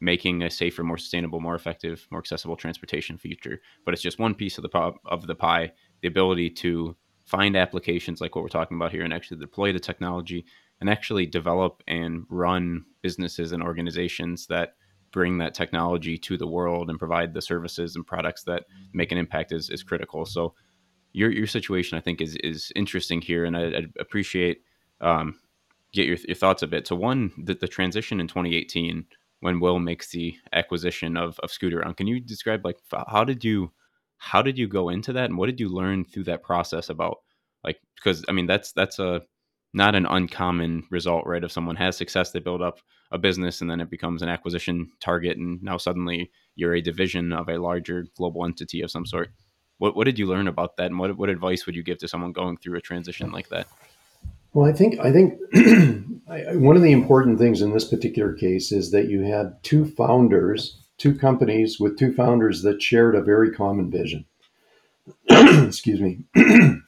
making 0.00 0.42
a 0.42 0.50
safer, 0.50 0.82
more 0.82 0.98
sustainable, 0.98 1.40
more 1.40 1.54
effective, 1.54 2.06
more 2.10 2.20
accessible 2.20 2.56
transportation 2.56 3.16
future. 3.16 3.60
But 3.84 3.94
it's 3.94 4.02
just 4.02 4.18
one 4.18 4.34
piece 4.34 4.58
of 4.58 4.62
the 4.62 4.92
of 5.06 5.26
the 5.26 5.34
pie. 5.34 5.72
The 6.00 6.08
ability 6.08 6.50
to 6.50 6.96
find 7.24 7.56
applications 7.56 8.20
like 8.20 8.34
what 8.34 8.42
we're 8.42 8.48
talking 8.48 8.76
about 8.76 8.90
here 8.90 9.04
and 9.04 9.12
actually 9.14 9.38
deploy 9.38 9.72
the 9.72 9.78
technology 9.78 10.44
and 10.82 10.90
actually 10.90 11.26
develop 11.26 11.80
and 11.86 12.24
run 12.28 12.84
businesses 13.02 13.52
and 13.52 13.62
organizations 13.62 14.48
that 14.48 14.74
bring 15.12 15.38
that 15.38 15.54
technology 15.54 16.18
to 16.18 16.36
the 16.36 16.46
world 16.46 16.90
and 16.90 16.98
provide 16.98 17.32
the 17.32 17.40
services 17.40 17.94
and 17.94 18.04
products 18.04 18.42
that 18.42 18.64
make 18.92 19.12
an 19.12 19.18
impact 19.18 19.52
is, 19.52 19.70
is 19.70 19.84
critical. 19.84 20.26
So 20.26 20.54
your 21.12 21.30
your 21.30 21.46
situation, 21.46 21.96
I 21.96 22.00
think, 22.00 22.20
is 22.20 22.34
is 22.42 22.72
interesting 22.74 23.20
here, 23.20 23.44
and 23.44 23.56
I, 23.56 23.62
I 23.66 23.82
appreciate 24.00 24.62
um, 25.00 25.38
get 25.92 26.06
your, 26.06 26.16
your 26.26 26.34
thoughts 26.34 26.64
of 26.64 26.74
it. 26.74 26.88
So 26.88 26.96
one, 26.96 27.30
the, 27.38 27.54
the 27.54 27.68
transition 27.68 28.18
in 28.18 28.26
2018 28.26 29.06
when 29.38 29.60
WHILL 29.60 29.78
makes 29.78 30.10
the 30.10 30.34
acquisition 30.52 31.16
of 31.16 31.38
of 31.44 31.50
Scootaround. 31.50 31.96
Can 31.96 32.08
you 32.08 32.18
describe 32.18 32.64
like 32.64 32.78
how 33.06 33.22
did 33.22 33.44
you 33.44 33.70
how 34.16 34.42
did 34.42 34.58
you 34.58 34.66
go 34.66 34.88
into 34.88 35.12
that, 35.12 35.26
and 35.26 35.38
what 35.38 35.46
did 35.46 35.60
you 35.60 35.68
learn 35.68 36.04
through 36.04 36.24
that 36.24 36.42
process 36.42 36.88
about 36.88 37.18
like 37.62 37.78
because 37.94 38.24
I 38.28 38.32
mean 38.32 38.46
that's 38.46 38.72
that's 38.72 38.98
a 38.98 39.22
not 39.74 39.94
an 39.94 40.06
uncommon 40.06 40.84
result, 40.90 41.26
right? 41.26 41.42
If 41.42 41.52
someone 41.52 41.76
has 41.76 41.96
success, 41.96 42.30
they 42.30 42.40
build 42.40 42.62
up 42.62 42.80
a 43.10 43.18
business 43.18 43.60
and 43.60 43.70
then 43.70 43.80
it 43.80 43.90
becomes 43.90 44.22
an 44.22 44.28
acquisition 44.28 44.90
target, 45.00 45.36
and 45.36 45.62
now 45.62 45.76
suddenly 45.76 46.30
you're 46.54 46.74
a 46.74 46.82
division 46.82 47.32
of 47.32 47.48
a 47.48 47.58
larger 47.58 48.06
global 48.16 48.44
entity 48.44 48.82
of 48.82 48.90
some 48.90 49.06
sort. 49.06 49.30
What, 49.78 49.96
what 49.96 50.04
did 50.04 50.18
you 50.18 50.26
learn 50.26 50.48
about 50.48 50.76
that, 50.76 50.86
and 50.86 50.98
what, 50.98 51.16
what 51.16 51.28
advice 51.28 51.66
would 51.66 51.74
you 51.74 51.82
give 51.82 51.98
to 51.98 52.08
someone 52.08 52.32
going 52.32 52.56
through 52.58 52.76
a 52.76 52.80
transition 52.80 53.30
like 53.30 53.48
that? 53.48 53.66
Well, 54.52 54.68
I 54.68 54.72
think 54.72 55.00
I 55.00 55.10
think 55.12 55.38
one 56.60 56.76
of 56.76 56.82
the 56.82 56.92
important 56.92 57.38
things 57.38 57.62
in 57.62 57.72
this 57.72 57.88
particular 57.88 58.34
case 58.34 58.70
is 58.70 58.90
that 58.90 59.08
you 59.08 59.22
had 59.22 59.62
two 59.62 59.86
founders, 59.86 60.78
two 60.98 61.14
companies 61.14 61.80
with 61.80 61.98
two 61.98 62.12
founders 62.12 62.62
that 62.62 62.82
shared 62.82 63.14
a 63.14 63.22
very 63.22 63.50
common 63.50 63.90
vision. 63.90 64.26
Excuse 65.30 66.00
me. 66.00 66.24
and 66.34 66.82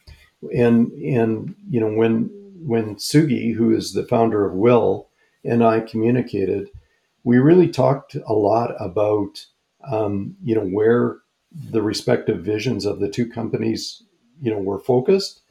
and 0.92 1.54
you 1.70 1.80
know 1.80 1.90
when 1.90 2.43
when 2.64 2.96
Sugi, 2.96 3.54
who 3.54 3.74
is 3.74 3.92
the 3.92 4.06
founder 4.06 4.46
of 4.46 4.54
WHILL, 4.54 5.08
and 5.44 5.62
I 5.62 5.80
communicated, 5.80 6.68
we 7.22 7.38
really 7.38 7.68
talked 7.68 8.14
a 8.14 8.32
lot 8.32 8.74
about 8.80 9.44
um, 9.90 10.36
you 10.42 10.54
know 10.54 10.66
where 10.66 11.18
the 11.70 11.82
respective 11.82 12.44
visions 12.44 12.84
of 12.84 13.00
the 13.00 13.08
two 13.08 13.28
companies 13.28 14.02
you 14.40 14.50
know 14.50 14.58
were 14.58 14.80
focused. 14.80 15.42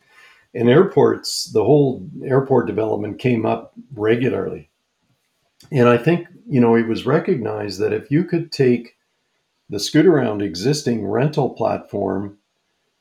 And 0.55 0.69
airports, 0.69 1.51
the 1.51 1.63
whole 1.63 2.07
airport 2.23 2.67
development 2.67 3.17
came 3.17 3.43
up 3.45 3.73
regularly. 3.95 4.69
And 5.71 5.89
I 5.89 5.97
think, 5.97 6.27
you 6.47 6.61
know, 6.61 6.75
it 6.75 6.87
was 6.87 7.07
recognized 7.07 7.79
that 7.79 7.93
if 7.93 8.11
you 8.11 8.23
could 8.23 8.51
take 8.51 8.95
the 9.69 9.77
Scootaround 9.77 10.43
existing 10.43 11.07
rental 11.07 11.49
platform 11.49 12.37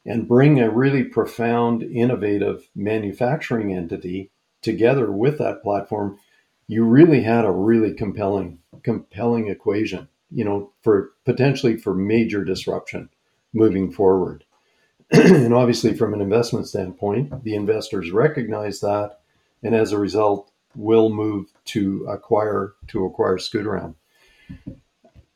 and 0.05 0.29
bring 0.29 0.61
a 0.61 0.71
really 0.71 1.05
profound, 1.05 1.83
innovative 1.83 2.69
manufacturing 2.75 3.73
entity 3.73 4.31
together 4.61 5.11
with 5.11 5.39
that 5.39 5.63
platform, 5.63 6.19
you 6.67 6.85
really 6.85 7.23
had 7.23 7.45
a 7.45 7.51
really 7.51 7.93
compelling, 7.93 8.59
compelling 8.83 9.49
equation, 9.49 10.09
you 10.31 10.45
know, 10.45 10.73
for 10.83 11.13
potentially 11.25 11.77
for 11.77 11.95
major 11.95 12.45
disruption 12.45 13.09
moving 13.53 13.93
forward. 13.93 14.45
and 15.11 15.53
obviously, 15.53 15.95
from 15.95 16.15
an 16.15 16.21
investment 16.21 16.67
standpoint, 16.67 17.45
the 17.45 17.55
investors 17.55 18.11
recognize 18.11 18.81
that, 18.81 19.21
and 19.63 19.75
as 19.75 19.93
a 19.93 19.99
result, 19.99 20.51
WHILL 20.75 21.11
move 21.11 21.53
to 21.67 22.07
acquire 22.09 22.73
to 22.89 23.05
acquire 23.05 23.37
Scootaround 23.37 23.95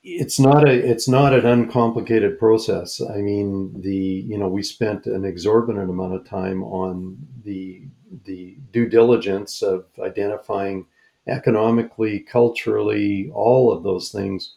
it's 0.08 0.38
not 0.38 0.68
a 0.68 0.72
it's 0.72 1.08
not 1.08 1.32
an 1.32 1.44
uncomplicated 1.44 2.38
process. 2.38 3.00
I 3.00 3.16
mean, 3.16 3.80
the 3.80 4.24
you 4.28 4.38
know 4.38 4.46
we 4.46 4.62
spent 4.62 5.06
an 5.06 5.24
exorbitant 5.24 5.90
amount 5.90 6.14
of 6.14 6.24
time 6.24 6.62
on 6.62 7.18
the 7.42 7.82
the 8.24 8.56
due 8.72 8.88
diligence 8.88 9.62
of 9.62 9.86
identifying 9.98 10.86
economically, 11.26 12.20
culturally, 12.20 13.28
all 13.34 13.72
of 13.72 13.82
those 13.82 14.12
things, 14.12 14.54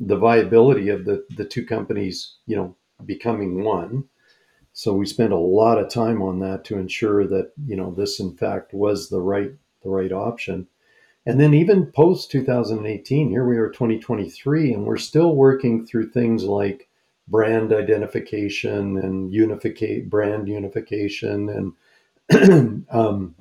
the 0.00 0.16
viability 0.16 0.88
of 0.88 1.04
the 1.04 1.24
the 1.36 1.44
two 1.44 1.64
companies, 1.64 2.34
you 2.46 2.56
know, 2.56 2.74
becoming 3.04 3.62
one. 3.62 4.02
So 4.72 4.94
we 4.94 5.06
spent 5.06 5.32
a 5.32 5.36
lot 5.36 5.78
of 5.78 5.90
time 5.90 6.22
on 6.22 6.40
that 6.40 6.64
to 6.66 6.76
ensure 6.76 7.24
that 7.28 7.52
you 7.64 7.76
know 7.76 7.94
this 7.94 8.18
in 8.18 8.36
fact 8.36 8.74
was 8.74 9.10
the 9.10 9.20
right 9.20 9.52
the 9.84 9.90
right 9.90 10.12
option. 10.12 10.66
And 11.28 11.38
then 11.38 11.52
even 11.52 11.84
post 11.84 12.30
2018, 12.30 13.28
here 13.28 13.46
we 13.46 13.58
are 13.58 13.68
2023, 13.68 14.72
and 14.72 14.86
we're 14.86 14.96
still 14.96 15.36
working 15.36 15.84
through 15.84 16.08
things 16.08 16.44
like 16.44 16.88
brand 17.28 17.70
identification 17.70 18.96
and 18.96 19.30
unificate 19.30 20.08
brand 20.08 20.48
unification 20.48 21.74
and 22.30 22.86
um, 22.90 23.34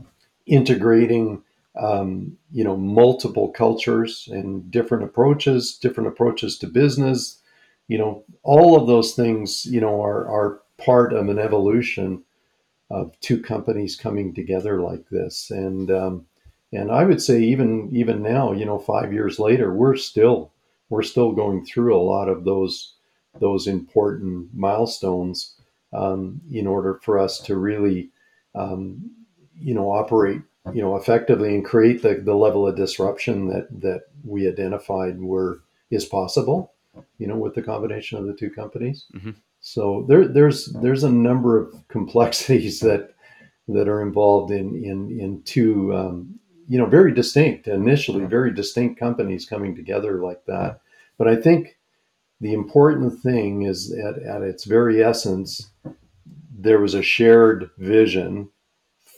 integrating 0.46 1.42
um, 1.80 2.38
you 2.52 2.66
know 2.66 2.76
multiple 2.76 3.52
cultures 3.52 4.28
and 4.34 4.70
different 4.70 5.06
approaches 5.06 5.78
different 5.78 6.10
approaches 6.10 6.58
to 6.58 6.68
business. 6.68 7.42
You 7.88 8.00
know 8.00 8.26
all 8.44 8.78
of 8.78 8.88
those 8.88 9.14
things 9.14 9.66
you 9.66 9.80
know 9.80 10.04
are, 10.04 10.28
are 10.28 10.60
part 10.78 11.14
of 11.14 11.30
an 11.30 11.40
evolution 11.40 12.26
of 12.90 13.18
two 13.22 13.42
companies 13.42 13.96
coming 13.96 14.34
together 14.34 14.82
like 14.82 15.08
this. 15.10 15.52
And 15.52 15.90
um, 15.90 16.26
and 16.72 16.92
I 16.92 17.04
would 17.04 17.22
say 17.22 17.42
even 17.42 17.90
even 17.94 18.22
now, 18.22 18.52
you 18.52 18.66
know, 18.66 18.80
five 18.80 19.14
years 19.14 19.40
later, 19.40 19.74
we're 19.74 19.96
still 19.96 20.52
we're 20.90 21.04
still 21.04 21.32
going 21.32 21.66
through 21.66 21.96
a 21.96 22.02
lot 22.04 22.30
of 22.30 22.44
those 22.44 22.96
those 23.40 23.68
important 23.68 24.50
milestones 24.54 25.56
um, 25.94 26.42
in 26.52 26.68
order 26.68 27.00
for 27.04 27.20
us 27.20 27.40
to 27.42 27.56
really, 27.56 28.10
um, 28.56 29.12
you 29.56 29.74
know, 29.74 29.92
operate 29.92 30.42
you 30.74 30.82
know 30.82 30.96
effectively 30.96 31.54
and 31.54 31.66
create 31.66 32.02
the, 32.02 32.16
the 32.16 32.36
level 32.36 32.68
of 32.68 32.76
disruption 32.76 33.48
that 33.48 33.68
that 33.82 34.02
we 34.24 34.48
identified 34.48 35.20
were 35.20 35.62
is 35.92 36.06
possible 36.06 36.74
you 37.18 37.28
know 37.28 37.38
with 37.38 37.54
the 37.56 37.62
combination 37.62 38.18
of 38.18 38.26
the 38.26 38.34
two 38.34 38.50
companies 38.50 39.06
mm-hmm. 39.14 39.32
so 39.60 40.06
there 40.08 40.28
there's 40.28 40.66
there's 40.82 41.04
a 41.04 41.10
number 41.10 41.58
of 41.58 41.74
complexities 41.88 42.80
that 42.82 43.14
that 43.68 43.88
are 43.88 44.02
involved 44.02 44.52
in 44.52 44.76
in 44.84 45.20
in 45.20 45.42
two 45.44 45.96
um, 45.96 46.40
you 46.68 46.78
know, 46.78 46.86
very 46.86 47.14
distinct 47.14 47.68
initially, 47.68 48.26
very 48.26 48.54
distinct 48.54 49.00
companies 49.00 49.46
coming 49.46 49.76
together 49.76 50.22
like 50.22 50.46
that. 50.46 50.82
But 51.18 51.28
I 51.28 51.36
think 51.36 51.78
the 52.42 52.54
important 52.54 53.20
thing 53.22 53.64
is 53.64 53.92
at, 53.94 54.22
at 54.22 54.42
its 54.42 54.66
very 54.66 55.04
essence, 55.04 55.72
there 56.58 56.80
was 56.80 56.94
a 56.94 57.02
shared 57.02 57.70
vision 57.78 58.50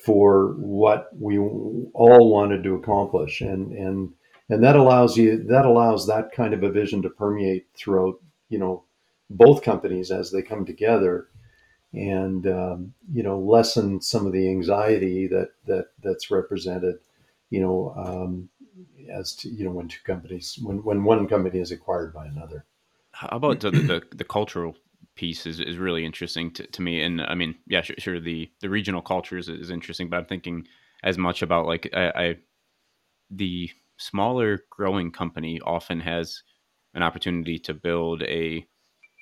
for 0.05 0.53
what 0.57 1.09
we 1.19 1.37
all 1.37 2.31
wanted 2.31 2.63
to 2.63 2.75
accomplish, 2.75 3.41
and 3.41 3.73
and 3.73 4.13
and 4.49 4.63
that 4.63 4.75
allows 4.75 5.17
you 5.17 5.43
that 5.43 5.65
allows 5.65 6.07
that 6.07 6.31
kind 6.31 6.53
of 6.53 6.63
a 6.63 6.71
vision 6.71 7.01
to 7.01 7.09
permeate 7.09 7.67
throughout 7.75 8.19
you 8.49 8.57
know 8.57 8.83
both 9.29 9.63
companies 9.63 10.11
as 10.11 10.31
they 10.31 10.41
come 10.41 10.65
together. 10.65 11.27
And 11.91 12.45
um, 12.45 12.93
you 13.11 13.23
know 13.23 13.39
lessen 13.39 13.99
some 13.99 14.27
of 14.27 14.31
the 14.31 14.47
anxiety 14.47 15.25
that 15.27 15.49
that 15.65 15.87
that's 16.03 16.29
represented 16.29 16.99
you 17.49 17.59
know, 17.59 17.93
um, 17.97 18.49
as 19.11 19.35
to 19.35 19.49
you 19.49 19.65
know 19.65 19.71
when 19.71 19.87
two 19.87 20.01
companies 20.05 20.57
when 20.61 20.83
when 20.83 21.03
one 21.03 21.27
company 21.27 21.59
is 21.59 21.71
acquired 21.71 22.13
by 22.13 22.27
another. 22.27 22.65
How 23.11 23.29
about 23.31 23.59
the 23.59 23.71
the, 23.71 24.03
the 24.15 24.23
cultural 24.23 24.75
piece 25.15 25.45
is, 25.45 25.59
is 25.59 25.77
really 25.77 26.05
interesting 26.05 26.51
to, 26.51 26.65
to 26.67 26.81
me, 26.81 27.01
and 27.01 27.21
I 27.21 27.35
mean, 27.35 27.55
yeah, 27.67 27.81
sure, 27.81 27.95
sure 27.97 28.19
the 28.19 28.49
the 28.61 28.69
regional 28.69 29.01
cultures 29.01 29.49
is, 29.49 29.59
is 29.61 29.71
interesting, 29.71 30.09
but 30.09 30.17
I'm 30.17 30.25
thinking 30.25 30.67
as 31.03 31.17
much 31.17 31.41
about 31.41 31.65
like 31.65 31.89
I, 31.93 32.09
I 32.09 32.35
the 33.29 33.69
smaller 33.97 34.59
growing 34.69 35.11
company 35.11 35.59
often 35.61 35.99
has 35.99 36.41
an 36.93 37.03
opportunity 37.03 37.59
to 37.59 37.73
build 37.73 38.23
a 38.23 38.65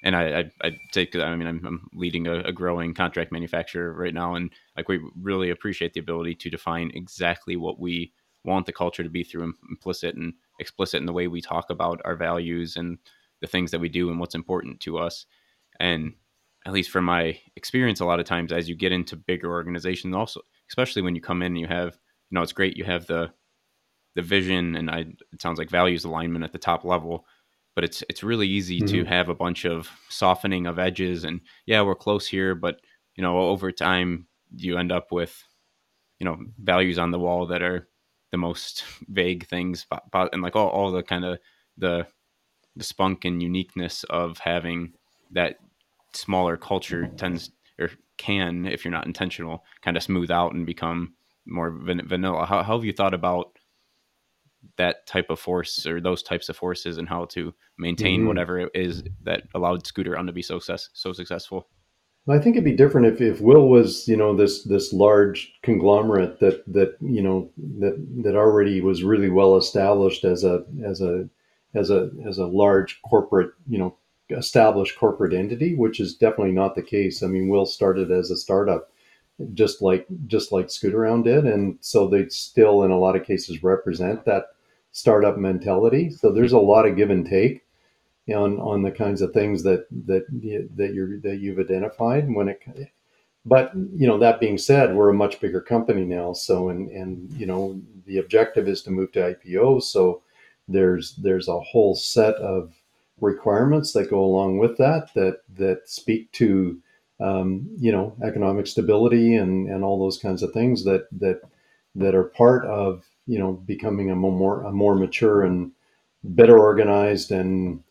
and 0.03 0.15
I, 0.15 0.39
I, 0.39 0.51
I 0.67 0.77
take, 0.91 1.15
I 1.15 1.35
mean, 1.35 1.47
I'm, 1.47 1.65
I'm 1.65 1.89
leading 1.93 2.27
a, 2.27 2.41
a, 2.41 2.51
growing 2.51 2.93
contract 2.93 3.31
manufacturer 3.31 3.93
right 3.93 4.13
now. 4.13 4.35
And 4.35 4.51
like, 4.75 4.87
we 4.87 4.99
really 5.19 5.49
appreciate 5.49 5.93
the 5.93 5.99
ability 5.99 6.35
to 6.35 6.51
define 6.51 6.91
exactly 6.93 7.55
what 7.55 7.79
we 7.79 8.13
want 8.43 8.65
the 8.65 8.73
culture 8.73 9.03
to 9.03 9.09
be 9.09 9.23
through 9.23 9.53
implicit 9.69 10.15
and 10.15 10.33
explicit 10.59 10.99
in 10.99 11.05
the 11.05 11.13
way 11.13 11.27
we 11.27 11.41
talk 11.41 11.69
about 11.69 12.01
our 12.05 12.15
values 12.15 12.77
and 12.77 12.97
the 13.41 13.47
things 13.47 13.71
that 13.71 13.79
we 13.79 13.89
do 13.89 14.09
and 14.09 14.19
what's 14.19 14.35
important 14.35 14.79
to 14.81 14.97
us. 14.97 15.25
And 15.79 16.13
at 16.65 16.73
least 16.73 16.89
from 16.89 17.05
my 17.05 17.39
experience, 17.55 17.99
a 17.99 18.05
lot 18.05 18.19
of 18.19 18.25
times 18.25 18.51
as 18.51 18.67
you 18.67 18.75
get 18.75 18.91
into 18.91 19.15
bigger 19.15 19.51
organizations, 19.51 20.15
also, 20.15 20.41
especially 20.69 21.01
when 21.01 21.15
you 21.15 21.21
come 21.21 21.41
in 21.41 21.47
and 21.47 21.59
you 21.59 21.67
have, 21.67 21.97
you 22.29 22.35
know, 22.35 22.41
it's 22.41 22.53
great. 22.53 22.77
You 22.77 22.83
have 22.85 23.07
the, 23.07 23.31
the 24.15 24.21
vision 24.21 24.75
and 24.75 24.89
I, 24.89 24.99
it 25.31 25.41
sounds 25.41 25.59
like 25.59 25.69
values 25.69 26.05
alignment 26.05 26.43
at 26.43 26.51
the 26.51 26.57
top 26.57 26.83
level, 26.83 27.25
but 27.77 27.83
it's 27.83 28.03
it's 28.09 28.23
really 28.23 28.47
easy 28.47 28.79
mm-hmm. 28.79 28.87
to 28.87 29.05
have 29.05 29.29
a 29.29 29.35
bunch 29.35 29.63
of 29.63 29.87
softening 30.09 30.65
of 30.65 30.79
edges 30.79 31.23
and 31.23 31.39
yeah 31.67 31.79
we're 31.79 31.93
close 31.93 32.27
here 32.27 32.55
but 32.55 32.81
you 33.15 33.21
know 33.21 33.37
over 33.37 33.71
time 33.71 34.25
you 34.55 34.79
end 34.79 34.91
up 34.91 35.11
with 35.11 35.43
you 36.17 36.25
know 36.25 36.39
values 36.57 36.97
on 36.97 37.11
the 37.11 37.19
wall 37.19 37.45
that 37.45 37.61
are 37.61 37.87
the 38.31 38.37
most 38.37 38.83
vague 39.07 39.47
things 39.47 39.85
but 39.89 40.33
and 40.33 40.41
like 40.41 40.55
all, 40.55 40.69
all 40.69 40.91
the 40.91 41.03
kind 41.03 41.23
of 41.23 41.39
the 41.77 42.05
the 42.75 42.83
spunk 42.83 43.25
and 43.25 43.41
uniqueness 43.41 44.03
of 44.05 44.37
having 44.37 44.93
that 45.31 45.57
smaller 46.13 46.57
culture 46.57 47.07
tends 47.17 47.51
or 47.79 47.89
can, 48.17 48.65
if 48.65 48.83
you're 48.83 48.91
not 48.91 49.05
intentional, 49.05 49.63
kind 49.81 49.97
of 49.97 50.03
smooth 50.03 50.31
out 50.31 50.53
and 50.53 50.65
become 50.65 51.13
more 51.45 51.69
van- 51.69 52.07
vanilla. 52.07 52.45
How, 52.45 52.63
how 52.63 52.77
have 52.77 52.85
you 52.85 52.93
thought 52.93 53.13
about 53.13 53.57
that 54.77 55.05
type 55.07 55.29
of 55.29 55.39
force 55.39 55.85
or 55.85 56.01
those 56.01 56.23
types 56.23 56.49
of 56.49 56.57
forces 56.57 56.97
and 56.97 57.07
how 57.07 57.25
to 57.25 57.53
maintain 57.77 58.21
mm-hmm. 58.21 58.27
whatever 58.27 58.59
it 58.59 58.71
is 58.73 59.03
that 59.23 59.43
allowed 59.55 59.83
Scootaround 59.83 60.27
to 60.27 60.33
be 60.33 60.41
so 60.41 60.59
success, 60.59 60.89
so 60.93 61.13
successful? 61.13 61.67
I 62.29 62.39
think 62.39 62.55
it'd 62.55 62.65
be 62.65 62.75
different 62.75 63.07
if, 63.07 63.21
if 63.21 63.39
WHILL 63.39 63.69
was, 63.69 64.07
you 64.07 64.17
know, 64.17 64.35
this 64.35 64.63
this 64.63 64.91
large 64.91 65.53
conglomerate 65.63 66.39
that 66.39 66.63
that 66.73 66.97
you 67.01 67.21
know 67.21 67.49
that 67.79 67.95
that 68.23 68.35
already 68.35 68.81
was 68.81 69.03
really 69.03 69.29
well 69.29 69.55
established 69.55 70.25
as 70.25 70.43
a 70.43 70.65
as 70.83 71.01
a 71.01 71.29
as 71.73 71.89
a 71.89 72.09
as 72.27 72.37
a 72.37 72.45
large 72.45 73.01
corporate, 73.03 73.51
you 73.67 73.77
know, 73.77 73.95
established 74.29 74.97
corporate 74.97 75.33
entity, 75.33 75.75
which 75.75 75.99
is 75.99 76.15
definitely 76.15 76.51
not 76.51 76.75
the 76.75 76.81
case. 76.81 77.23
I 77.23 77.27
mean, 77.27 77.47
WHILL 77.47 77.65
started 77.65 78.11
as 78.11 78.29
a 78.29 78.37
startup, 78.37 78.91
just 79.53 79.81
like 79.81 80.05
just 80.25 80.51
like 80.51 80.67
Scootaround 80.67 81.23
did, 81.23 81.45
and 81.45 81.77
so 81.79 82.07
they 82.07 82.27
still, 82.27 82.83
in 82.83 82.91
a 82.91 82.99
lot 82.99 83.15
of 83.15 83.25
cases, 83.25 83.63
represent 83.63 84.25
that 84.25 84.47
startup 84.91 85.37
mentality. 85.37 86.09
So 86.09 86.31
there's 86.31 86.53
a 86.53 86.59
lot 86.59 86.87
of 86.87 86.97
give 86.97 87.09
and 87.09 87.25
take 87.25 87.63
on 88.35 88.59
on 88.59 88.81
the 88.81 88.91
kinds 88.91 89.21
of 89.21 89.31
things 89.31 89.63
that 89.63 89.87
that 90.05 90.25
that 90.75 90.93
you're 90.93 91.19
that 91.19 91.39
you've 91.39 91.59
identified 91.59 92.27
when 92.33 92.49
it 92.49 92.61
but 93.45 93.71
you 93.75 94.05
know 94.05 94.17
that 94.17 94.39
being 94.39 94.57
said 94.57 94.93
we're 94.93 95.09
a 95.09 95.13
much 95.13 95.39
bigger 95.39 95.61
company 95.61 96.03
now. 96.03 96.33
So 96.33 96.69
and 96.69 96.89
and 96.89 97.31
you 97.33 97.45
know 97.45 97.81
the 98.05 98.17
objective 98.17 98.67
is 98.67 98.81
to 98.83 98.91
move 98.91 99.11
to 99.13 99.19
ipo 99.19 99.81
so 99.81 100.21
there's 100.67 101.15
there's 101.15 101.47
a 101.47 101.59
whole 101.59 101.95
set 101.95 102.35
of 102.35 102.73
requirements 103.19 103.93
that 103.93 104.09
go 104.09 104.23
along 104.23 104.57
with 104.57 104.77
that 104.77 105.13
that 105.15 105.39
that 105.55 105.81
speak 105.85 106.31
to 106.33 106.79
um, 107.19 107.67
you 107.77 107.91
know 107.91 108.15
economic 108.23 108.67
stability 108.67 109.35
and 109.35 109.69
and 109.69 109.83
all 109.83 109.99
those 109.99 110.19
kinds 110.19 110.43
of 110.43 110.51
things 110.51 110.83
that 110.83 111.07
that 111.11 111.41
that 111.95 112.15
are 112.15 112.25
part 112.25 112.65
of 112.65 113.05
you 113.25 113.39
know 113.39 113.53
becoming 113.53 114.11
a 114.11 114.15
more 114.15 114.63
a 114.63 114.71
more 114.71 114.95
mature 114.95 115.43
and 115.43 115.71
better 116.23 116.59
organized 116.59 117.31
and 117.31 117.81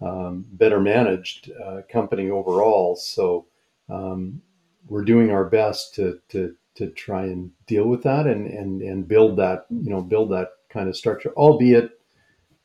um, 0.00 0.44
better 0.52 0.80
managed 0.80 1.50
uh, 1.64 1.82
company 1.90 2.30
overall. 2.30 2.96
So 2.96 3.46
um, 3.88 4.42
we're 4.88 5.04
doing 5.04 5.30
our 5.30 5.44
best 5.44 5.94
to, 5.96 6.20
to 6.30 6.54
to 6.76 6.90
try 6.90 7.22
and 7.22 7.50
deal 7.66 7.86
with 7.86 8.02
that 8.02 8.26
and 8.26 8.46
and 8.46 8.82
and 8.82 9.08
build 9.08 9.38
that 9.38 9.66
you 9.70 9.90
know 9.90 10.02
build 10.02 10.30
that 10.30 10.48
kind 10.68 10.88
of 10.88 10.96
structure, 10.96 11.32
albeit 11.36 11.90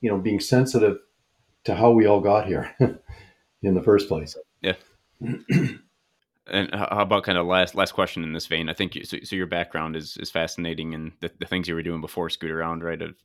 you 0.01 0.09
know 0.09 0.17
being 0.17 0.39
sensitive 0.39 0.97
to 1.63 1.75
how 1.75 1.91
we 1.91 2.05
all 2.05 2.19
got 2.19 2.45
here 2.45 2.75
in 3.61 3.75
the 3.75 3.81
first 3.81 4.07
place. 4.07 4.35
Yeah. 4.61 4.73
and 5.21 6.73
how 6.73 6.87
about 6.91 7.23
kind 7.23 7.37
of 7.37 7.45
last 7.45 7.75
last 7.75 7.93
question 7.93 8.23
in 8.23 8.33
this 8.33 8.47
vein? 8.47 8.69
I 8.69 8.73
think 8.73 8.95
you, 8.95 9.05
so, 9.05 9.17
so. 9.23 9.35
Your 9.35 9.47
background 9.47 9.95
is 9.95 10.17
is 10.17 10.31
fascinating, 10.31 10.93
and 10.93 11.11
the, 11.21 11.31
the 11.39 11.45
things 11.45 11.67
you 11.67 11.75
were 11.75 11.83
doing 11.83 12.01
before 12.01 12.29
Scootaround, 12.29 12.83
right? 12.83 13.01
Of 13.01 13.15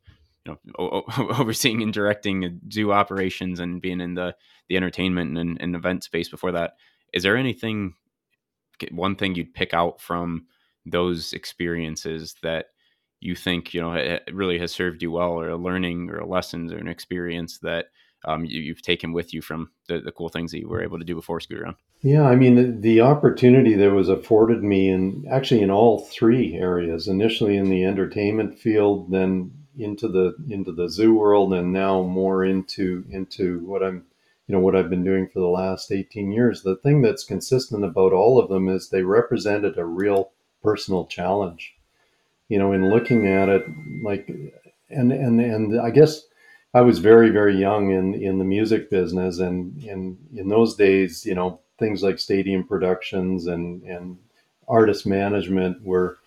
you 0.46 0.58
know 0.78 1.04
overseeing 1.38 1.82
and 1.82 1.92
directing 1.92 2.60
zoo 2.72 2.92
operations 2.92 3.60
and 3.60 3.82
being 3.82 4.00
in 4.00 4.14
the 4.14 4.34
the 4.68 4.76
entertainment 4.76 5.36
and, 5.38 5.60
and 5.60 5.76
event 5.76 6.04
space 6.04 6.28
before 6.28 6.52
that 6.52 6.74
is 7.12 7.22
there 7.22 7.36
anything 7.36 7.94
one 8.90 9.16
thing 9.16 9.34
you'd 9.34 9.54
pick 9.54 9.72
out 9.72 10.00
from 10.00 10.46
those 10.84 11.32
experiences 11.32 12.36
that 12.42 12.66
you 13.20 13.34
think 13.34 13.74
you 13.74 13.80
know 13.80 14.18
really 14.32 14.58
has 14.58 14.72
served 14.72 15.02
you 15.02 15.10
well 15.10 15.32
or 15.32 15.48
a 15.48 15.56
learning 15.56 16.10
or 16.10 16.18
a 16.18 16.26
lessons 16.26 16.72
or 16.72 16.78
an 16.78 16.88
experience 16.88 17.58
that 17.58 17.86
um, 18.24 18.44
you, 18.44 18.74
have 18.74 18.82
taken 18.82 19.12
with 19.12 19.32
you 19.32 19.40
from 19.40 19.70
the, 19.88 20.00
the, 20.00 20.10
cool 20.10 20.28
things 20.28 20.50
that 20.50 20.58
you 20.58 20.68
were 20.68 20.82
able 20.82 20.98
to 20.98 21.04
do 21.04 21.14
before 21.14 21.38
Scootaround? 21.38 21.76
yeah 22.02 22.24
i 22.24 22.36
mean 22.36 22.54
the, 22.54 22.76
the 22.80 23.00
opportunity 23.00 23.74
that 23.74 23.92
was 23.92 24.08
afforded 24.08 24.62
me 24.62 24.90
in 24.90 25.24
actually 25.30 25.62
in 25.62 25.70
all 25.70 26.00
three 26.00 26.54
areas 26.54 27.08
initially 27.08 27.56
in 27.56 27.70
the 27.70 27.84
entertainment 27.84 28.58
field 28.58 29.10
then 29.10 29.50
into 29.78 30.08
the 30.08 30.34
into 30.48 30.72
the 30.72 30.88
zoo 30.88 31.14
world 31.14 31.52
and 31.52 31.72
now 31.72 32.02
more 32.02 32.44
into 32.44 33.04
into 33.10 33.60
what 33.60 33.82
I'm 33.82 34.04
you 34.46 34.54
know 34.54 34.60
what 34.60 34.76
I've 34.76 34.90
been 34.90 35.04
doing 35.04 35.28
for 35.28 35.40
the 35.40 35.46
last 35.46 35.90
18 35.90 36.30
years. 36.30 36.62
The 36.62 36.76
thing 36.76 37.02
that's 37.02 37.24
consistent 37.24 37.84
about 37.84 38.12
all 38.12 38.38
of 38.38 38.48
them 38.48 38.68
is 38.68 38.88
they 38.88 39.02
represented 39.02 39.76
a 39.76 39.84
real 39.84 40.30
personal 40.62 41.06
challenge 41.06 41.76
you 42.48 42.58
know 42.58 42.72
in 42.72 42.90
looking 42.90 43.26
at 43.26 43.48
it 43.48 43.64
like 44.02 44.28
and 44.90 45.12
and 45.12 45.40
and 45.40 45.80
I 45.80 45.90
guess 45.90 46.22
I 46.74 46.82
was 46.82 46.98
very 46.98 47.30
very 47.30 47.56
young 47.56 47.90
in 47.90 48.14
in 48.14 48.38
the 48.38 48.44
music 48.44 48.90
business 48.90 49.38
and 49.38 49.82
in 49.82 50.18
in 50.34 50.48
those 50.48 50.76
days 50.76 51.24
you 51.24 51.34
know 51.34 51.60
things 51.78 52.02
like 52.02 52.18
stadium 52.18 52.64
productions 52.64 53.46
and 53.46 53.82
and 53.82 54.18
artist 54.68 55.06
management 55.06 55.82
were 55.82 56.18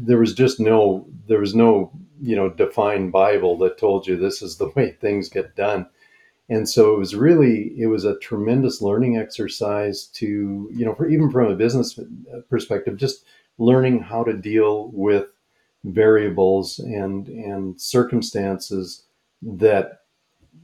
there 0.00 0.18
was 0.18 0.34
just 0.34 0.58
no 0.58 1.06
there 1.26 1.40
was 1.40 1.54
no 1.54 1.92
you 2.20 2.34
know 2.34 2.50
defined 2.50 3.12
bible 3.12 3.56
that 3.58 3.78
told 3.78 4.06
you 4.06 4.16
this 4.16 4.42
is 4.42 4.56
the 4.56 4.68
way 4.76 4.92
things 4.92 5.28
get 5.28 5.56
done. 5.56 5.86
And 6.50 6.68
so 6.68 6.94
it 6.94 6.98
was 6.98 7.14
really 7.14 7.72
it 7.78 7.86
was 7.86 8.04
a 8.04 8.18
tremendous 8.18 8.82
learning 8.82 9.16
exercise 9.16 10.06
to 10.14 10.68
you 10.72 10.84
know 10.84 10.94
for 10.94 11.08
even 11.08 11.30
from 11.30 11.50
a 11.50 11.56
business 11.56 11.98
perspective 12.50 12.96
just 12.96 13.24
learning 13.56 14.00
how 14.00 14.24
to 14.24 14.34
deal 14.34 14.90
with 14.92 15.28
variables 15.84 16.78
and 16.78 17.28
and 17.28 17.80
circumstances 17.80 19.04
that 19.40 20.00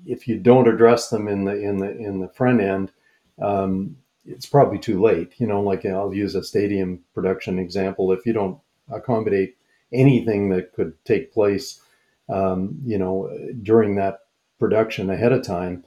if 0.05 0.29
you 0.29 0.37
don't 0.39 0.69
address 0.69 1.09
them 1.09 1.29
in 1.29 1.45
the 1.45 1.57
in 1.57 1.79
the 1.79 1.97
in 1.97 2.21
the 2.21 2.29
front 2.29 2.61
end 2.61 2.93
um, 3.41 3.97
it's 4.25 4.47
probably 4.47 4.79
too 4.79 5.01
late. 5.01 5.33
You 5.39 5.47
know, 5.47 5.63
like 5.63 5.85
I'll 5.87 6.15
use 6.15 6.35
a 6.35 6.45
stadium 6.45 7.01
production 7.15 7.59
example. 7.59 8.13
If 8.13 8.27
you 8.27 8.33
don't 8.33 8.59
accommodate 8.91 9.57
anything 9.93 10.51
that 10.51 10.73
could 10.73 10.93
take 11.05 11.33
place, 11.33 11.81
um, 12.29 12.79
you 12.85 12.99
know, 12.99 13.31
during 13.63 13.97
that 13.97 14.21
production 14.59 15.11
ahead 15.11 15.33
of 15.33 15.43
time, 15.43 15.85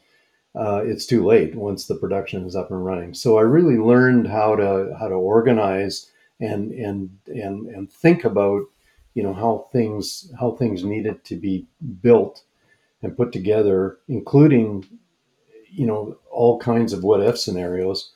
uh, 0.56 0.84
it's 0.86 1.06
too 1.06 1.26
late 1.26 1.56
once 1.56 1.86
the 1.86 1.96
production 1.96 2.46
is 2.46 2.56
up 2.56 2.70
and 2.70 2.86
running. 2.86 3.14
So 3.14 3.38
I 3.38 3.42
really 3.42 3.78
learned 3.78 4.28
how 4.28 4.56
to 4.56 4.96
how 5.00 5.08
to 5.08 5.16
organize 5.16 6.12
and 6.40 6.72
and 6.74 7.10
and 7.28 7.68
and 7.70 7.92
think 7.92 8.24
about 8.24 8.64
you 9.14 9.24
know 9.24 9.34
how 9.34 9.68
things 9.72 10.32
how 10.40 10.52
things 10.52 10.84
needed 10.84 11.24
to 11.26 11.36
be 11.36 11.68
built 12.02 12.44
and 13.02 13.18
put 13.18 13.32
together, 13.32 13.98
including 14.08 14.86
you 15.70 15.88
know 15.88 16.18
all 16.32 16.60
kinds 16.60 16.94
of 16.94 17.04
what 17.04 17.22
if 17.22 17.40
scenarios 17.40 18.12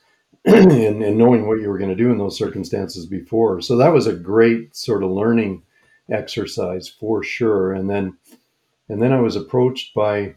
and, 0.46 1.04
and 1.04 1.18
knowing 1.18 1.48
what 1.48 1.60
you 1.60 1.70
were 1.70 1.78
going 1.78 1.90
to 1.90 1.96
do 1.96 2.12
in 2.12 2.18
those 2.18 2.38
circumstances 2.38 3.06
before. 3.06 3.62
So 3.62 3.76
that 3.78 3.94
was 3.94 4.08
a 4.08 4.14
great 4.14 4.76
sort 4.76 5.04
of 5.04 5.12
learning 5.12 5.64
exercise 6.10 6.88
for 6.88 7.24
sure. 7.24 7.74
And 7.74 7.90
then, 7.90 8.18
and 8.90 9.02
then 9.02 9.12
I 9.12 9.20
was 9.20 9.36
approached 9.36 9.94
by 9.94 10.36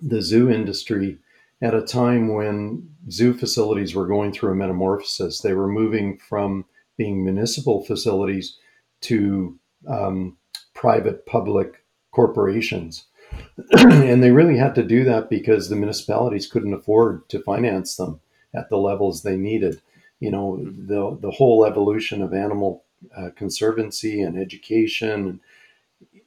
the 0.00 0.22
zoo 0.22 0.50
industry 0.50 1.18
at 1.62 1.74
a 1.74 1.82
time 1.82 2.34
when 2.34 2.88
zoo 3.10 3.34
facilities 3.34 3.94
were 3.94 4.06
going 4.06 4.32
through 4.32 4.52
a 4.52 4.56
metamorphosis. 4.56 5.40
They 5.40 5.52
were 5.52 5.68
moving 5.68 6.16
from 6.16 6.64
being 6.96 7.22
municipal 7.22 7.84
facilities 7.84 8.58
to 9.02 9.58
um, 9.86 10.36
private 10.74 11.26
public 11.26 11.84
corporations. 12.12 13.04
and 13.78 14.22
they 14.22 14.30
really 14.30 14.56
had 14.56 14.74
to 14.74 14.82
do 14.82 15.04
that 15.04 15.30
because 15.30 15.68
the 15.68 15.76
municipalities 15.76 16.50
couldn't 16.50 16.74
afford 16.74 17.28
to 17.28 17.42
finance 17.42 17.96
them 17.96 18.20
at 18.54 18.68
the 18.68 18.76
levels 18.76 19.22
they 19.22 19.36
needed. 19.36 19.80
You 20.20 20.30
know, 20.30 20.62
the 20.64 21.16
the 21.20 21.30
whole 21.30 21.64
evolution 21.64 22.22
of 22.22 22.34
animal 22.34 22.84
uh, 23.16 23.30
conservancy 23.36 24.20
and 24.20 24.38
education, 24.38 25.40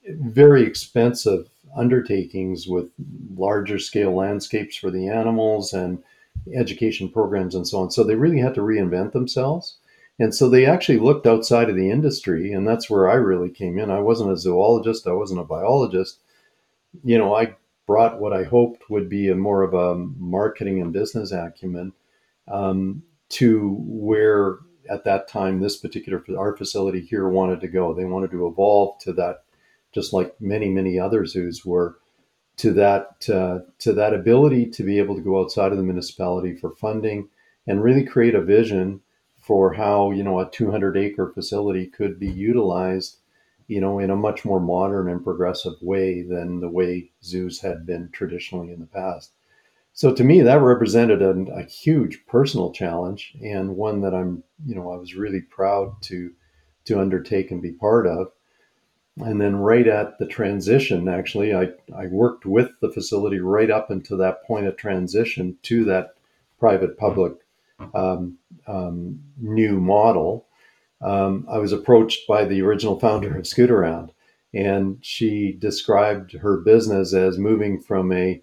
very 0.07 0.63
expensive 0.63 1.49
undertakings 1.75 2.67
with 2.67 2.89
larger 3.35 3.79
scale 3.79 4.13
landscapes 4.13 4.75
for 4.75 4.91
the 4.91 5.07
animals 5.07 5.73
and 5.73 6.03
education 6.53 7.09
programs 7.09 7.55
and 7.55 7.67
so 7.67 7.79
on. 7.79 7.91
So 7.91 8.03
they 8.03 8.15
really 8.15 8.39
had 8.39 8.55
to 8.55 8.61
reinvent 8.61 9.11
themselves. 9.11 9.77
And 10.19 10.33
so 10.33 10.47
they 10.47 10.65
actually 10.65 10.99
looked 10.99 11.25
outside 11.25 11.69
of 11.69 11.75
the 11.75 11.89
industry, 11.89 12.53
and 12.53 12.67
that's 12.67 12.89
where 12.89 13.09
I 13.09 13.15
really 13.15 13.49
came 13.49 13.79
in. 13.79 13.89
I 13.89 13.99
wasn't 13.99 14.31
a 14.31 14.37
zoologist, 14.37 15.07
I 15.07 15.13
wasn't 15.13 15.39
a 15.39 15.45
biologist. 15.45 16.19
You 17.03 17.17
know, 17.17 17.35
I 17.35 17.55
brought 17.87 18.19
what 18.19 18.33
I 18.33 18.43
hoped 18.43 18.89
would 18.89 19.09
be 19.09 19.29
a 19.29 19.35
more 19.35 19.63
of 19.63 19.73
a 19.73 19.95
marketing 19.95 20.81
and 20.81 20.93
business 20.93 21.31
acumen 21.31 21.93
um, 22.47 23.03
to 23.29 23.77
where 23.81 24.57
at 24.89 25.05
that 25.05 25.27
time 25.27 25.59
this 25.59 25.77
particular 25.77 26.23
art 26.37 26.57
facility 26.57 27.01
here 27.01 27.27
wanted 27.27 27.61
to 27.61 27.67
go. 27.67 27.93
They 27.93 28.05
wanted 28.05 28.31
to 28.31 28.47
evolve 28.47 28.99
to 28.99 29.13
that, 29.13 29.43
just 29.93 30.13
like 30.13 30.39
many 30.39 30.69
many 30.69 30.99
other 30.99 31.25
zoos 31.25 31.65
were, 31.65 31.97
to 32.57 32.73
that 32.73 33.29
uh, 33.29 33.59
to 33.79 33.93
that 33.93 34.13
ability 34.13 34.67
to 34.71 34.83
be 34.83 34.99
able 34.99 35.15
to 35.15 35.21
go 35.21 35.41
outside 35.41 35.71
of 35.71 35.77
the 35.77 35.83
municipality 35.83 36.55
for 36.55 36.71
funding 36.71 37.29
and 37.65 37.83
really 37.83 38.03
create 38.03 38.35
a 38.35 38.41
vision 38.41 39.01
for 39.39 39.73
how 39.73 40.11
you 40.11 40.23
know 40.23 40.39
a 40.39 40.49
200 40.49 40.97
acre 40.97 41.31
facility 41.33 41.87
could 41.87 42.19
be 42.19 42.29
utilized 42.29 43.17
you 43.67 43.79
know, 43.81 43.99
in 43.99 44.09
a 44.09 44.15
much 44.15 44.45
more 44.45 44.59
modern 44.59 45.09
and 45.09 45.23
progressive 45.23 45.81
way 45.81 46.21
than 46.21 46.59
the 46.59 46.69
way 46.69 47.11
zoos 47.23 47.61
had 47.61 47.85
been 47.85 48.09
traditionally 48.11 48.71
in 48.73 48.79
the 48.79 48.85
past. 48.85 49.31
So 49.93 50.11
to 50.13 50.23
me, 50.23 50.41
that 50.41 50.61
represented 50.61 51.21
a, 51.21 51.63
huge 51.63 52.25
personal 52.25 52.71
challenge 52.71 53.35
and 53.41 53.75
one 53.75 54.01
that 54.01 54.13
I'm, 54.13 54.43
you 54.65 54.73
know, 54.75 54.91
I 54.91 54.97
was 54.97 55.15
really 55.15 55.41
proud 55.41 56.01
to 56.03 56.31
to 56.85 56.99
undertake 56.99 57.51
and 57.51 57.61
be 57.61 57.71
part 57.71 58.05
of. 58.07 58.31
And 59.17 59.39
then 59.39 59.55
right 59.55 59.87
at 59.87 60.17
the 60.17 60.25
transition, 60.25 61.07
actually, 61.07 61.53
I, 61.53 61.69
I 61.95 62.07
worked 62.07 62.45
with 62.45 62.71
the 62.81 62.91
facility 62.91 63.39
right 63.39 63.69
up 63.69 63.89
until 63.89 64.17
that 64.17 64.43
point 64.43 64.65
of 64.65 64.75
transition 64.75 65.57
to 65.63 65.85
that 65.85 66.15
private 66.59 66.97
public 66.97 67.33
um, 67.93 68.37
um, 68.67 69.19
new 69.39 69.79
model. 69.79 70.47
Um, 71.01 71.45
I 71.49 71.59
was 71.59 71.71
approached 71.71 72.27
by 72.27 72.45
the 72.45 72.61
original 72.61 72.99
founder 72.99 73.37
of 73.37 73.43
Scootaround, 73.43 74.09
and 74.53 74.97
she 75.01 75.53
described 75.53 76.33
her 76.33 76.57
business 76.57 77.13
as 77.13 77.37
moving 77.37 77.79
from 77.79 78.11
a 78.11 78.41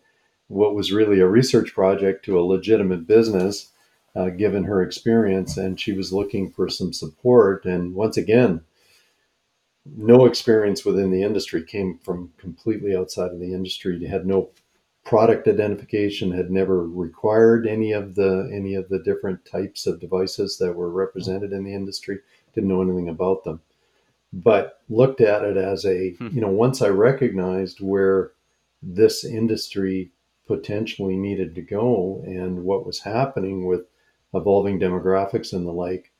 what 0.50 0.74
was 0.74 0.92
really 0.92 1.20
a 1.20 1.28
research 1.28 1.72
project 1.72 2.24
to 2.24 2.38
a 2.38 2.42
legitimate 2.42 3.06
business, 3.06 3.70
uh, 4.16 4.30
given 4.30 4.64
her 4.64 4.82
experience. 4.82 5.56
And 5.56 5.78
she 5.78 5.92
was 5.92 6.12
looking 6.12 6.50
for 6.50 6.68
some 6.68 6.92
support. 6.92 7.64
And 7.64 7.94
once 7.94 8.16
again, 8.16 8.62
no 9.96 10.26
experience 10.26 10.84
within 10.84 11.12
the 11.12 11.22
industry 11.22 11.62
came 11.62 11.98
from 12.02 12.32
completely 12.36 12.96
outside 12.96 13.30
of 13.30 13.38
the 13.38 13.54
industry. 13.54 14.04
Had 14.04 14.26
no 14.26 14.50
product 15.04 15.46
identification, 15.46 16.32
had 16.32 16.50
never 16.50 16.84
required 16.84 17.66
any 17.66 17.92
of 17.92 18.16
the 18.16 18.50
any 18.52 18.74
of 18.74 18.88
the 18.88 18.98
different 18.98 19.44
types 19.44 19.86
of 19.86 20.00
devices 20.00 20.58
that 20.58 20.74
were 20.74 20.90
represented 20.90 21.52
in 21.52 21.62
the 21.62 21.74
industry. 21.74 22.18
Didn't 22.54 22.68
know 22.68 22.82
anything 22.82 23.08
about 23.08 23.44
them, 23.44 23.60
but 24.32 24.80
looked 24.88 25.20
at 25.20 25.44
it 25.44 25.56
as 25.56 25.86
a 25.86 26.10
hmm. 26.14 26.28
you 26.32 26.40
know 26.40 26.50
once 26.50 26.82
I 26.82 26.88
recognized 26.88 27.80
where 27.80 28.32
this 28.82 29.24
industry 29.24 30.10
potentially 30.50 31.16
needed 31.16 31.54
to 31.54 31.62
go 31.62 32.24
and 32.26 32.64
what 32.64 32.84
was 32.84 32.98
happening 32.98 33.66
with 33.66 33.82
evolving 34.34 34.80
demographics 34.80 35.52
and 35.52 35.64
the 35.64 35.70
like, 35.70 36.10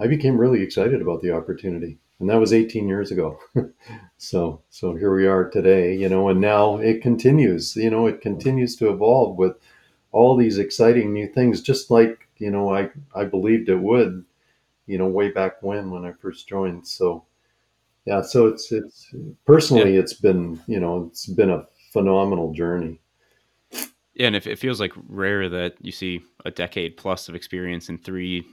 I 0.00 0.06
became 0.06 0.38
really 0.38 0.62
excited 0.62 1.02
about 1.02 1.20
the 1.20 1.32
opportunity. 1.32 1.98
And 2.18 2.30
that 2.30 2.40
was 2.40 2.54
18 2.54 2.88
years 2.88 3.10
ago. 3.10 3.38
so 4.16 4.62
so 4.70 4.94
here 4.94 5.14
we 5.14 5.26
are 5.26 5.50
today, 5.50 5.94
you 5.94 6.08
know, 6.08 6.30
and 6.30 6.40
now 6.40 6.78
it 6.78 7.02
continues, 7.02 7.76
you 7.76 7.90
know, 7.90 8.06
it 8.06 8.22
continues 8.22 8.74
to 8.76 8.88
evolve 8.88 9.36
with 9.36 9.54
all 10.12 10.34
these 10.34 10.56
exciting 10.56 11.12
new 11.12 11.28
things, 11.28 11.60
just 11.60 11.90
like, 11.90 12.28
you 12.38 12.50
know, 12.50 12.74
I, 12.74 12.88
I 13.14 13.26
believed 13.26 13.68
it 13.68 13.80
would, 13.80 14.24
you 14.86 14.96
know, 14.96 15.08
way 15.08 15.30
back 15.30 15.62
when 15.62 15.90
when 15.90 16.06
I 16.06 16.12
first 16.12 16.48
joined. 16.48 16.86
So 16.86 17.26
yeah, 18.06 18.22
so 18.22 18.46
it's 18.46 18.72
it's 18.72 19.14
personally 19.44 19.92
yeah. 19.92 20.00
it's 20.00 20.14
been, 20.14 20.58
you 20.66 20.80
know, 20.80 21.08
it's 21.10 21.26
been 21.26 21.50
a 21.50 21.66
phenomenal 21.92 22.54
journey. 22.54 23.01
Yeah, 24.14 24.26
and 24.26 24.36
it, 24.36 24.46
it 24.46 24.58
feels 24.58 24.80
like 24.80 24.92
rare 25.08 25.48
that 25.48 25.74
you 25.80 25.92
see 25.92 26.20
a 26.44 26.50
decade 26.50 26.96
plus 26.96 27.28
of 27.28 27.34
experience 27.34 27.88
in 27.88 27.98
three 27.98 28.44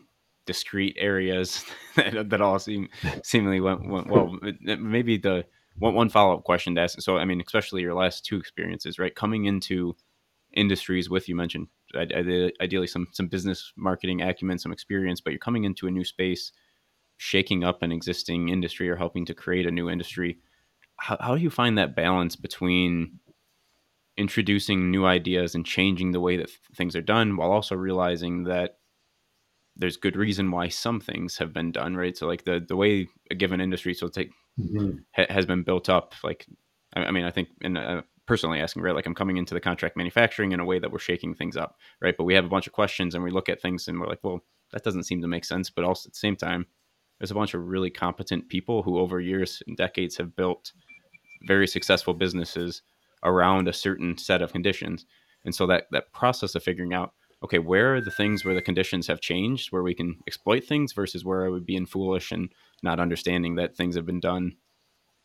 discrete 0.46 0.96
areas 0.98 1.64
that, 1.96 2.30
that 2.30 2.42
all 2.42 2.60
seem 2.60 2.90
seemingly 3.24 3.60
went, 3.60 3.88
went 3.88 4.08
well. 4.08 4.38
Maybe 4.62 5.18
the 5.18 5.46
one, 5.78 5.94
one 5.94 6.10
follow 6.10 6.36
up 6.36 6.44
question 6.44 6.76
to 6.76 6.82
ask. 6.82 7.02
So, 7.02 7.18
I 7.18 7.26
mean, 7.26 7.42
especially 7.46 7.82
your 7.82 7.94
last 7.94 8.26
two 8.26 8.38
experiences, 8.38 9.00
right? 9.00 9.14
Coming 9.14 9.46
into 9.46 9.96
industries 10.54 11.10
with 11.10 11.30
you 11.30 11.36
mentioned 11.36 11.68
ideally 11.96 12.88
some 12.88 13.08
some 13.12 13.28
business 13.28 13.72
marketing 13.76 14.22
acumen, 14.22 14.60
some 14.60 14.72
experience, 14.72 15.22
but 15.22 15.32
you're 15.32 15.40
coming 15.40 15.64
into 15.64 15.88
a 15.88 15.92
new 15.92 16.04
space, 16.04 16.52
shaking 17.18 17.64
up 17.64 17.82
an 17.84 17.92
existing 17.92 18.50
industry 18.50 18.90
or 18.90 18.96
helping 18.96 19.26
to 19.26 19.34
create 19.34 19.66
a 19.66 19.72
new 19.72 19.90
industry. 19.90 20.38
How, 20.98 21.18
how 21.20 21.36
do 21.36 21.42
you 21.42 21.50
find 21.50 21.78
that 21.78 21.96
balance 21.96 22.36
between 22.36 23.20
introducing 24.20 24.92
new 24.92 25.06
ideas 25.06 25.56
and 25.56 25.66
changing 25.66 26.12
the 26.12 26.20
way 26.20 26.36
that 26.36 26.52
things 26.76 26.94
are 26.94 27.02
done 27.02 27.38
while 27.38 27.52
also 27.52 27.74
realizing 27.74 28.44
that 28.44 28.76
there's 29.78 29.96
good 29.96 30.18
reason 30.18 30.52
why 30.52 30.68
some 30.68 31.00
things 31.00 31.38
have 31.38 31.54
been 31.54 31.72
done 31.72 31.96
right? 31.96 32.18
So 32.18 32.28
like 32.28 32.44
the 32.44 32.64
the 32.68 32.76
way 32.76 33.08
a 33.32 33.36
given 33.36 33.62
industry 33.62 33.94
so 33.94 34.10
take 34.10 34.32
mm-hmm. 34.60 34.98
ha, 35.16 35.26
has 35.30 35.46
been 35.46 35.64
built 35.64 35.88
up 35.88 36.14
like 36.22 36.46
I, 36.94 37.06
I 37.06 37.12
mean 37.12 37.24
i 37.24 37.32
think 37.32 37.48
in 37.62 37.78
uh, 37.78 38.02
personally 38.26 38.60
asking 38.60 38.82
right 38.82 38.94
like 38.94 39.06
i'm 39.06 39.16
coming 39.16 39.38
into 39.38 39.54
the 39.54 39.62
contract 39.62 39.96
manufacturing 39.96 40.52
in 40.52 40.60
a 40.60 40.66
way 40.66 40.80
that 40.80 40.92
we're 40.92 41.00
shaking 41.00 41.34
things 41.34 41.56
up 41.56 41.78
right? 42.02 42.16
But 42.18 42.26
we 42.26 42.36
have 42.36 42.46
a 42.46 42.50
bunch 42.50 42.68
of 42.68 42.74
questions 42.74 43.16
and 43.16 43.24
we 43.24 43.32
look 43.32 43.48
at 43.48 43.62
things 43.62 43.88
and 43.88 44.00
we're 44.00 44.08
like 44.08 44.24
well 44.24 44.42
that 44.74 44.84
doesn't 44.84 45.04
seem 45.04 45.22
to 45.22 45.28
make 45.28 45.46
sense. 45.46 45.70
But 45.72 45.86
also 45.86 46.10
at 46.10 46.14
the 46.14 46.20
same 46.20 46.36
time 46.36 46.66
there's 47.20 47.32
a 47.32 47.36
bunch 47.36 47.54
of 47.54 47.66
really 47.66 47.90
competent 47.90 48.50
people 48.50 48.84
who 48.84 49.00
over 49.00 49.20
years 49.22 49.64
and 49.66 49.78
decades 49.78 50.18
have 50.18 50.36
built 50.36 50.74
very 51.48 51.68
successful 51.68 52.14
businesses 52.14 52.82
around 53.24 53.68
a 53.68 53.74
certain 53.74 54.18
set 54.18 54.42
of 54.42 54.52
conditions. 54.52 55.06
And 55.46 55.54
so 55.54 55.68
that 55.68 55.86
that 55.92 56.12
process 56.14 56.56
of 56.56 56.64
figuring 56.64 56.94
out, 56.94 57.14
okay, 57.44 57.60
where 57.60 57.96
are 57.96 58.02
the 58.02 58.12
things 58.12 58.44
where 58.44 58.56
the 58.56 58.62
conditions 58.62 59.08
have 59.08 59.22
changed, 59.22 59.72
where 59.72 59.84
we 59.84 59.96
can 59.96 60.18
exploit 60.28 60.64
things 60.66 60.94
versus 60.94 61.24
where 61.24 61.46
I 61.46 61.50
would 61.50 61.66
be 61.66 61.76
in 61.76 61.86
foolish 61.86 62.32
and 62.32 62.52
not 62.84 63.00
understanding 63.00 63.56
that 63.56 63.76
things 63.76 63.96
have 63.96 64.06
been 64.06 64.20
done 64.20 64.56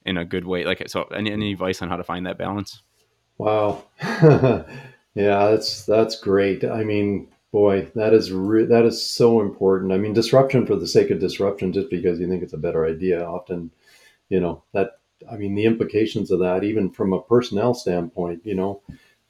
in 0.05 0.17
a 0.17 0.25
good 0.25 0.47
way. 0.47 0.65
Like 0.65 0.83
so 0.89 1.05
any, 1.05 1.33
any 1.33 1.53
advice 1.53 1.83
on 1.83 1.89
how 1.89 1.97
to 1.97 2.05
find 2.05 2.27
that 2.27 2.39
balance? 2.39 2.83
Wow. 3.39 3.85
yeah, 4.03 4.65
that's 5.15 5.85
that's 5.87 6.21
great. 6.21 6.65
I 6.65 6.85
mean, 6.85 7.29
boy, 7.53 7.89
that 7.95 8.13
is 8.13 8.33
re- 8.33 8.67
that 8.67 8.85
is 8.85 9.09
so 9.09 9.41
important. 9.41 9.93
I 9.93 9.99
mean, 9.99 10.13
disruption 10.13 10.67
for 10.67 10.77
the 10.77 10.87
sake 10.87 11.11
of 11.11 11.21
disruption, 11.21 11.73
just 11.73 11.91
because 11.91 12.21
you 12.21 12.29
think 12.29 12.43
it's 12.43 12.53
a 12.53 12.59
better 12.59 12.87
idea, 12.87 13.25
often, 13.25 13.71
you 14.29 14.41
know, 14.41 14.63
that 14.73 15.01
I 15.31 15.37
mean, 15.37 15.55
the 15.55 15.65
implications 15.65 16.31
of 16.31 16.41
that, 16.41 16.65
even 16.65 16.91
from 16.91 17.13
a 17.13 17.23
personnel 17.23 17.75
standpoint, 17.75 18.43
you 18.45 18.55
know, 18.55 18.83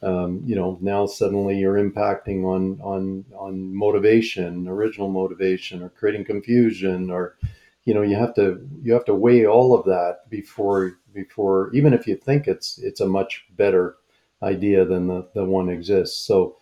um, 0.03 0.42
you 0.45 0.55
know, 0.55 0.78
now 0.82 1.07
suddenly 1.07 1.59
you're 1.59 1.82
impacting 1.82 2.45
on 2.45 2.80
on 2.82 3.24
on 3.36 3.74
motivation, 3.74 4.68
original 4.68 5.09
motivation, 5.09 5.82
or 5.82 5.88
creating 5.88 6.24
confusion, 6.26 7.11
or 7.11 7.36
you 7.84 7.95
know, 7.95 8.03
you 8.03 8.16
have 8.16 8.34
to 8.34 8.68
you 8.82 8.92
have 8.92 9.07
to 9.07 9.14
weigh 9.14 9.47
all 9.47 9.74
of 9.74 9.86
that 9.86 10.28
before 10.28 10.99
before 11.14 11.70
even 11.72 11.95
if 11.95 12.07
you 12.07 12.16
think 12.16 12.47
it's 12.47 12.78
it's 12.78 13.01
a 13.01 13.07
much 13.07 13.47
better 13.57 13.97
idea 14.42 14.84
than 14.84 15.07
the 15.07 15.28
the 15.34 15.45
one 15.45 15.70
exists. 15.70 16.26
So, 16.26 16.59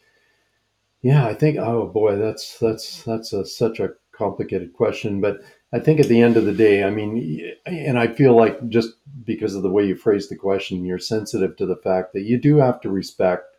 yeah, 1.03 1.27
I 1.27 1.35
think 1.35 1.59
oh 1.59 1.89
boy, 1.89 2.17
that's 2.17 2.59
that's 2.59 3.03
that's 3.03 3.33
a, 3.33 3.45
such 3.45 3.81
a 3.81 3.95
complicated 4.13 4.73
question, 4.73 5.21
but 5.21 5.41
I 5.73 5.79
think 5.79 6.01
at 6.01 6.09
the 6.09 6.21
end 6.21 6.37
of 6.37 6.45
the 6.45 6.53
day, 6.53 6.85
I 6.85 6.91
mean, 6.91 7.55
and 7.65 7.99
I 7.99 8.07
feel 8.07 8.37
like 8.37 8.69
just 8.69 8.91
because 9.25 9.55
of 9.55 9.63
the 9.63 9.71
way 9.71 9.87
you 9.87 9.97
phrase 9.97 10.29
the 10.29 10.37
question, 10.37 10.85
you're 10.85 10.99
sensitive 10.99 11.57
to 11.57 11.67
the 11.67 11.77
fact 11.77 12.13
that 12.13 12.23
you 12.23 12.39
do 12.39 12.57
have 12.57 12.81
to 12.83 12.91
respect, 12.91 13.57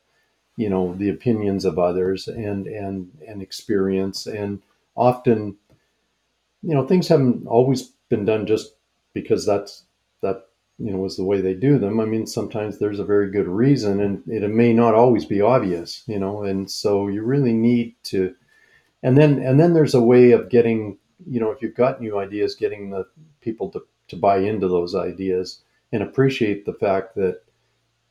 you 0.55 0.70
know, 0.70 0.93
the 0.93 1.09
opinions 1.09 1.66
of 1.66 1.80
others 1.80 2.28
and 2.28 2.68
and 2.68 3.11
and 3.28 3.41
experience, 3.41 4.28
and 4.28 4.61
often, 4.95 5.57
you 6.61 6.76
know, 6.76 6.86
things 6.86 7.07
haven't 7.07 7.47
always 7.47 7.93
been 8.09 8.26
done 8.26 8.45
just 8.45 8.76
because 9.14 9.45
that's 9.45 9.86
that 10.22 10.45
you 10.78 10.91
know 10.91 10.99
was 10.99 11.18
the 11.18 11.24
way 11.24 11.41
they 11.41 11.55
do 11.55 11.80
them. 11.80 11.99
I 11.99 12.05
mean, 12.05 12.28
sometimes 12.28 12.78
there's 12.78 12.99
a 12.99 13.05
very 13.05 13.32
good 13.32 13.47
reason, 13.47 13.99
and 13.99 14.22
it 14.28 14.47
may 14.49 14.72
not 14.72 14.93
always 14.93 15.26
be 15.26 15.41
obvious, 15.41 16.03
you 16.07 16.20
know, 16.20 16.43
and 16.43 16.70
so 16.70 17.07
you 17.07 17.24
really 17.24 17.53
need 17.53 17.95
to, 18.03 18.36
and 19.01 19.18
then 19.18 19.39
and 19.39 19.59
then 19.59 19.74
there's 19.74 19.95
a 19.95 20.01
way 20.01 20.32
of 20.32 20.49
getting 20.49 20.99
you 21.28 21.39
know, 21.39 21.51
if 21.51 21.61
you've 21.61 21.76
got 21.76 22.01
new 22.01 22.19
ideas, 22.19 22.55
getting 22.55 22.89
the 22.89 23.05
people 23.41 23.69
to, 23.71 23.82
to 24.09 24.15
buy 24.15 24.38
into 24.38 24.67
those 24.67 24.95
ideas 24.95 25.61
and 25.91 26.03
appreciate 26.03 26.65
the 26.65 26.74
fact 26.74 27.15
that, 27.15 27.41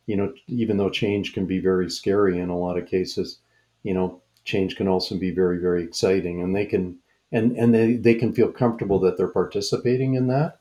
you 0.06 0.16
know, 0.16 0.32
even 0.48 0.76
though 0.76 0.90
change 0.90 1.32
can 1.32 1.46
be 1.46 1.58
very 1.58 1.90
scary 1.90 2.38
in 2.38 2.48
a 2.48 2.58
lot 2.58 2.78
of 2.78 2.86
cases, 2.86 3.38
you 3.82 3.94
know, 3.94 4.20
change 4.44 4.76
can 4.76 4.88
also 4.88 5.16
be 5.16 5.30
very, 5.30 5.58
very 5.58 5.82
exciting 5.82 6.42
and 6.42 6.54
they 6.54 6.66
can, 6.66 6.98
and, 7.30 7.56
and 7.56 7.74
they, 7.74 7.94
they 7.94 8.14
can 8.14 8.32
feel 8.32 8.50
comfortable 8.50 8.98
that 9.00 9.16
they're 9.16 9.28
participating 9.28 10.14
in 10.14 10.26
that. 10.28 10.58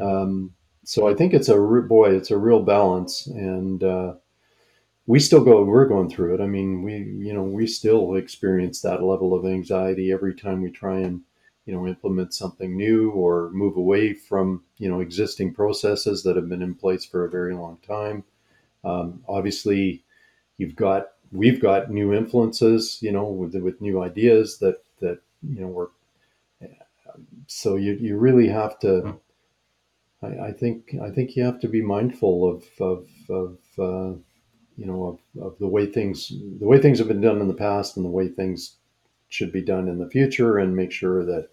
Um, 0.00 0.54
so 0.86 1.08
I 1.08 1.14
think 1.14 1.34
it's 1.34 1.48
a 1.48 1.56
boy, 1.58 2.14
it's 2.14 2.30
a 2.30 2.38
real 2.38 2.62
balance, 2.62 3.26
and 3.26 3.82
uh, 3.82 4.14
we 5.06 5.18
still 5.18 5.42
go. 5.42 5.64
We're 5.64 5.86
going 5.86 6.08
through 6.08 6.34
it. 6.34 6.40
I 6.40 6.46
mean, 6.46 6.82
we 6.82 6.94
you 6.94 7.32
know 7.32 7.42
we 7.42 7.66
still 7.66 8.14
experience 8.14 8.80
that 8.80 9.02
level 9.02 9.34
of 9.34 9.44
anxiety 9.44 10.12
every 10.12 10.34
time 10.34 10.62
we 10.62 10.70
try 10.70 11.00
and 11.00 11.22
you 11.66 11.74
know 11.74 11.86
implement 11.86 12.32
something 12.32 12.76
new 12.76 13.10
or 13.10 13.50
move 13.52 13.76
away 13.76 14.14
from 14.14 14.62
you 14.78 14.88
know 14.88 15.00
existing 15.00 15.52
processes 15.52 16.22
that 16.22 16.36
have 16.36 16.48
been 16.48 16.62
in 16.62 16.74
place 16.74 17.04
for 17.04 17.24
a 17.24 17.30
very 17.30 17.54
long 17.54 17.78
time. 17.86 18.24
Um, 18.84 19.24
obviously 19.28 20.04
you've 20.56 20.76
got 20.76 21.08
we've 21.32 21.60
got 21.60 21.90
new 21.90 22.14
influences 22.14 22.98
you 23.02 23.12
know 23.12 23.24
with, 23.24 23.54
with 23.56 23.80
new 23.80 24.02
ideas 24.02 24.58
that 24.58 24.82
that 25.00 25.20
you 25.42 25.60
know 25.60 25.68
we're 25.68 25.88
so 27.46 27.76
you, 27.76 27.92
you 28.00 28.16
really 28.16 28.48
have 28.48 28.78
to 28.80 29.18
I, 30.22 30.48
I 30.48 30.52
think 30.52 30.94
I 31.02 31.10
think 31.10 31.36
you 31.36 31.44
have 31.44 31.60
to 31.60 31.68
be 31.68 31.82
mindful 31.82 32.48
of 32.48 32.64
of, 32.80 33.08
of 33.28 33.58
uh, 33.78 34.16
you 34.76 34.86
know 34.86 35.18
of, 35.36 35.42
of 35.42 35.58
the 35.58 35.68
way 35.68 35.86
things 35.86 36.28
the 36.28 36.66
way 36.66 36.78
things 36.78 36.98
have 36.98 37.08
been 37.08 37.20
done 37.20 37.40
in 37.40 37.48
the 37.48 37.54
past 37.54 37.96
and 37.96 38.04
the 38.04 38.10
way 38.10 38.28
things 38.28 38.76
should 39.28 39.52
be 39.52 39.62
done 39.62 39.88
in 39.88 39.98
the 39.98 40.08
future 40.10 40.58
and 40.58 40.74
make 40.74 40.92
sure 40.92 41.24
that 41.24 41.48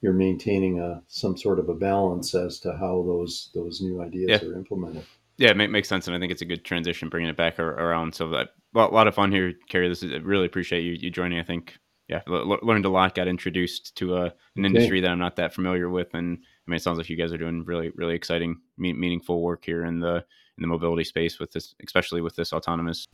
you're 0.00 0.12
maintaining 0.12 0.78
a 0.80 1.02
some 1.08 1.36
sort 1.36 1.58
of 1.58 1.68
a 1.68 1.74
balance 1.74 2.34
as 2.34 2.60
to 2.60 2.72
how 2.72 3.02
those 3.06 3.50
those 3.54 3.80
new 3.80 4.02
ideas 4.02 4.42
Yeah. 4.42 4.48
are 4.48 4.54
implemented. 4.54 5.04
Yeah, 5.38 5.50
it 5.50 5.70
makes 5.70 5.88
sense, 5.88 6.06
and 6.06 6.16
I 6.16 6.18
think 6.18 6.32
it's 6.32 6.42
a 6.42 6.46
good 6.46 6.64
transition 6.64 7.08
bringing 7.10 7.28
it 7.28 7.36
back 7.36 7.58
around. 7.58 8.14
So 8.14 8.30
that 8.30 8.50
a 8.74 8.86
lot 8.86 9.06
of 9.06 9.14
fun 9.14 9.30
here, 9.32 9.52
Kerry. 9.68 9.88
This 9.88 10.02
is 10.02 10.12
I 10.12 10.16
really 10.16 10.46
appreciate 10.46 10.82
you 10.82 10.92
you 10.92 11.10
joining. 11.10 11.38
I 11.38 11.42
think 11.42 11.76
yeah, 12.08 12.22
l- 12.28 12.58
learned 12.62 12.84
a 12.84 12.88
lot, 12.88 13.14
got 13.14 13.26
introduced 13.28 13.96
to 13.96 14.14
uh, 14.16 14.30
an 14.56 14.64
industry 14.64 15.00
that 15.00 15.10
I'm 15.10 15.18
not 15.18 15.36
that 15.36 15.52
familiar 15.52 15.90
with, 15.90 16.14
and 16.14 16.38
I 16.38 16.70
mean, 16.70 16.76
it 16.76 16.82
sounds 16.82 16.98
like 16.98 17.08
you 17.08 17.16
guys 17.16 17.32
are 17.32 17.38
doing 17.38 17.64
really 17.64 17.90
really 17.96 18.14
exciting, 18.14 18.56
me- 18.78 18.92
meaningful 18.92 19.42
work 19.42 19.64
here 19.64 19.84
in 19.84 20.00
the 20.00 20.24
in 20.56 20.62
the 20.62 20.68
mobility 20.68 21.04
space 21.04 21.38
with 21.38 21.52
this, 21.52 21.74
especially 21.84 22.20
with 22.22 22.36
this 22.36 22.52
autonomous 22.52 23.06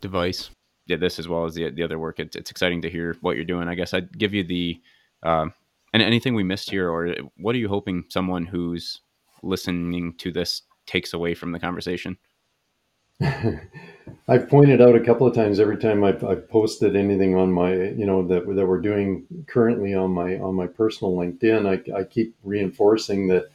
device. 0.00 0.50
Yeah, 0.86 0.96
this 0.96 1.18
as 1.18 1.28
well 1.28 1.44
as 1.44 1.54
the 1.54 1.70
the 1.70 1.82
other 1.82 1.98
work. 1.98 2.20
It's, 2.20 2.36
it's 2.36 2.50
exciting 2.50 2.82
to 2.82 2.90
hear 2.90 3.16
what 3.20 3.36
you're 3.36 3.44
doing. 3.44 3.68
I 3.68 3.74
guess 3.74 3.94
I'd 3.94 4.18
give 4.18 4.34
you 4.34 4.44
the 4.44 4.80
um, 5.22 5.54
and 5.92 6.02
anything 6.02 6.34
we 6.34 6.42
missed 6.42 6.70
here, 6.70 6.90
or 6.90 7.14
what 7.38 7.54
are 7.54 7.58
you 7.58 7.68
hoping 7.68 8.04
someone 8.08 8.44
who's 8.44 9.00
listening 9.42 10.14
to 10.18 10.32
this 10.32 10.62
takes 10.86 11.12
away 11.12 11.34
from 11.34 11.52
the 11.52 11.60
conversation? 11.60 12.18
I've 14.28 14.48
pointed 14.48 14.80
out 14.80 14.96
a 14.96 15.04
couple 15.04 15.26
of 15.26 15.34
times 15.34 15.60
every 15.60 15.76
time 15.78 16.02
I've, 16.02 16.24
I've 16.24 16.48
posted 16.48 16.96
anything 16.96 17.36
on 17.36 17.52
my, 17.52 17.72
you 17.72 18.06
know, 18.06 18.26
that, 18.26 18.44
that 18.54 18.66
we're 18.66 18.80
doing 18.80 19.24
currently 19.46 19.94
on 19.94 20.10
my 20.10 20.36
on 20.38 20.54
my 20.54 20.66
personal 20.66 21.14
LinkedIn. 21.14 21.66
I, 21.66 21.98
I 21.98 22.04
keep 22.04 22.34
reinforcing 22.42 23.28
that 23.28 23.46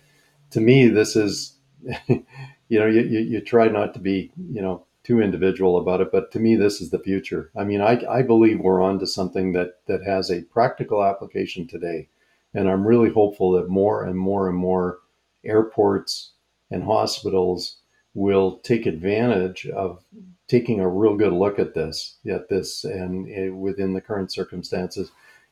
to 0.51 0.61
me 0.61 0.88
this 0.88 1.15
is, 1.15 1.57
you 2.07 2.80
know, 2.80 2.88
you, 2.88 3.01
you, 3.01 3.19
you 3.19 3.41
try 3.41 3.67
not 3.67 3.93
to 3.95 3.99
be, 3.99 4.32
you 4.49 4.61
know, 4.61 4.86
too 5.10 5.20
individual 5.20 5.76
about 5.76 6.01
it, 6.01 6.12
but 6.12 6.32
to 6.32 6.39
me 6.39 6.55
this 6.55 6.80
is 6.80 6.91
the 6.91 6.99
future. 6.99 7.49
I 7.57 7.64
mean, 7.64 7.82
I, 7.82 7.99
I 8.07 8.22
believe 8.22 8.60
we're 8.60 8.80
on 8.80 8.99
to 8.99 9.07
something 9.07 9.53
that 9.53 9.80
that 9.88 10.03
has 10.03 10.30
a 10.30 10.43
practical 10.43 11.03
application 11.03 11.66
today, 11.66 12.10
and 12.53 12.70
I'm 12.70 12.86
really 12.86 13.10
hopeful 13.10 13.53
that 13.53 13.70
more 13.70 14.03
and 14.03 14.16
more 14.16 14.47
and 14.47 14.55
more 14.55 14.99
airports 15.43 16.34
and 16.70 16.84
hospitals 16.84 17.78
will 18.14 18.60
take 18.60 18.86
advantage 18.86 19.66
of 19.66 20.03
taking 20.47 20.80
a 20.80 20.88
real 20.88 21.18
good 21.18 21.34
look 21.34 21.57
at 21.57 21.74
this, 21.74 22.18
at 22.30 22.47
this, 22.49 22.84
and 22.84 23.26
uh, 23.26 23.55
within 23.55 23.93
the 23.93 24.01
current 24.01 24.32
circumstances, 24.32 25.10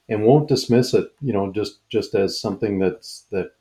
and 0.08 0.24
won't 0.24 0.48
dismiss 0.48 0.94
it. 0.94 1.12
You 1.20 1.34
know, 1.34 1.52
just 1.52 1.80
just 1.90 2.14
as 2.14 2.40
something 2.40 2.78
that's 2.78 3.26
that 3.32 3.54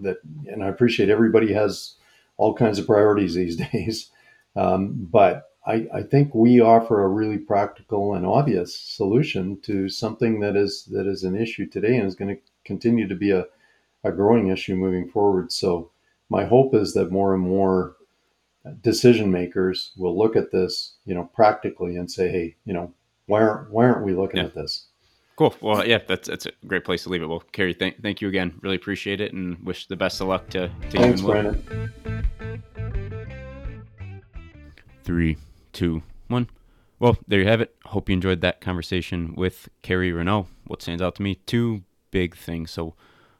that. 0.00 0.16
And 0.46 0.64
I 0.64 0.68
appreciate 0.68 1.10
everybody 1.10 1.52
has 1.52 1.96
all 2.38 2.54
kinds 2.54 2.78
of 2.78 2.86
priorities 2.86 3.34
these 3.34 3.56
days, 3.72 4.10
um, 4.56 5.08
but 5.10 5.50
I, 5.66 5.86
I 5.94 6.02
think 6.02 6.34
we 6.34 6.60
offer 6.60 7.02
a 7.02 7.08
really 7.08 7.38
practical 7.38 8.14
and 8.14 8.26
obvious 8.26 8.76
solution 8.76 9.60
to 9.62 9.88
something 9.88 10.40
that 10.40 10.56
is 10.56 10.84
that 10.86 11.06
is 11.06 11.22
an 11.22 11.36
issue 11.36 11.66
today 11.66 11.96
and 11.96 12.06
is 12.06 12.16
going 12.16 12.34
to 12.34 12.42
continue 12.64 13.06
to 13.06 13.14
be 13.14 13.30
a, 13.30 13.46
a 14.02 14.10
growing 14.10 14.48
issue 14.48 14.74
moving 14.74 15.08
forward. 15.08 15.52
So 15.52 15.90
my 16.28 16.44
hope 16.44 16.74
is 16.74 16.94
that 16.94 17.12
more 17.12 17.34
and 17.34 17.42
more 17.42 17.96
decision 18.82 19.30
makers 19.30 19.92
will 19.96 20.16
look 20.16 20.36
at 20.36 20.50
this, 20.50 20.94
you 21.04 21.14
know, 21.14 21.30
practically 21.34 21.96
and 21.96 22.10
say, 22.10 22.28
hey, 22.28 22.56
you 22.64 22.72
know, 22.72 22.92
why 23.26 23.42
aren't 23.42 23.70
why 23.70 23.84
aren't 23.84 24.04
we 24.04 24.14
looking 24.14 24.38
Yeah. 24.38 24.46
at 24.46 24.54
this? 24.54 24.86
Cool. 25.36 25.54
Well, 25.60 25.86
yeah, 25.86 25.98
that's 26.06 26.28
that's 26.28 26.46
a 26.46 26.52
great 26.66 26.84
place 26.84 27.04
to 27.04 27.08
leave 27.08 27.22
it. 27.22 27.26
Well, 27.26 27.42
Kerry, 27.52 27.72
thank 27.72 28.02
thank 28.02 28.20
you 28.20 28.28
again. 28.28 28.58
Really 28.62 28.76
appreciate 28.76 29.20
it, 29.20 29.32
and 29.32 29.58
wish 29.64 29.86
the 29.86 29.96
best 29.96 30.20
of 30.20 30.28
luck 30.28 30.48
to, 30.50 30.68
to 30.90 30.98
Thanks, 30.98 31.20
you. 31.20 31.26
Brandon. 31.26 31.92
Three, 35.04 35.36
two, 35.72 36.02
one. 36.28 36.48
Well, 36.98 37.16
there 37.26 37.40
you 37.40 37.48
have 37.48 37.60
it. 37.60 37.74
Hope 37.86 38.08
you 38.08 38.12
enjoyed 38.12 38.40
that 38.42 38.60
conversation 38.60 39.34
with 39.34 39.68
Kerry 39.82 40.12
Renaud. 40.12 40.46
What 40.66 40.82
stands 40.82 41.02
out 41.02 41.16
to 41.16 41.22
me? 41.22 41.34
Two 41.46 41.82
big 42.12 42.36
things. 42.36 42.70
So, 42.70 42.94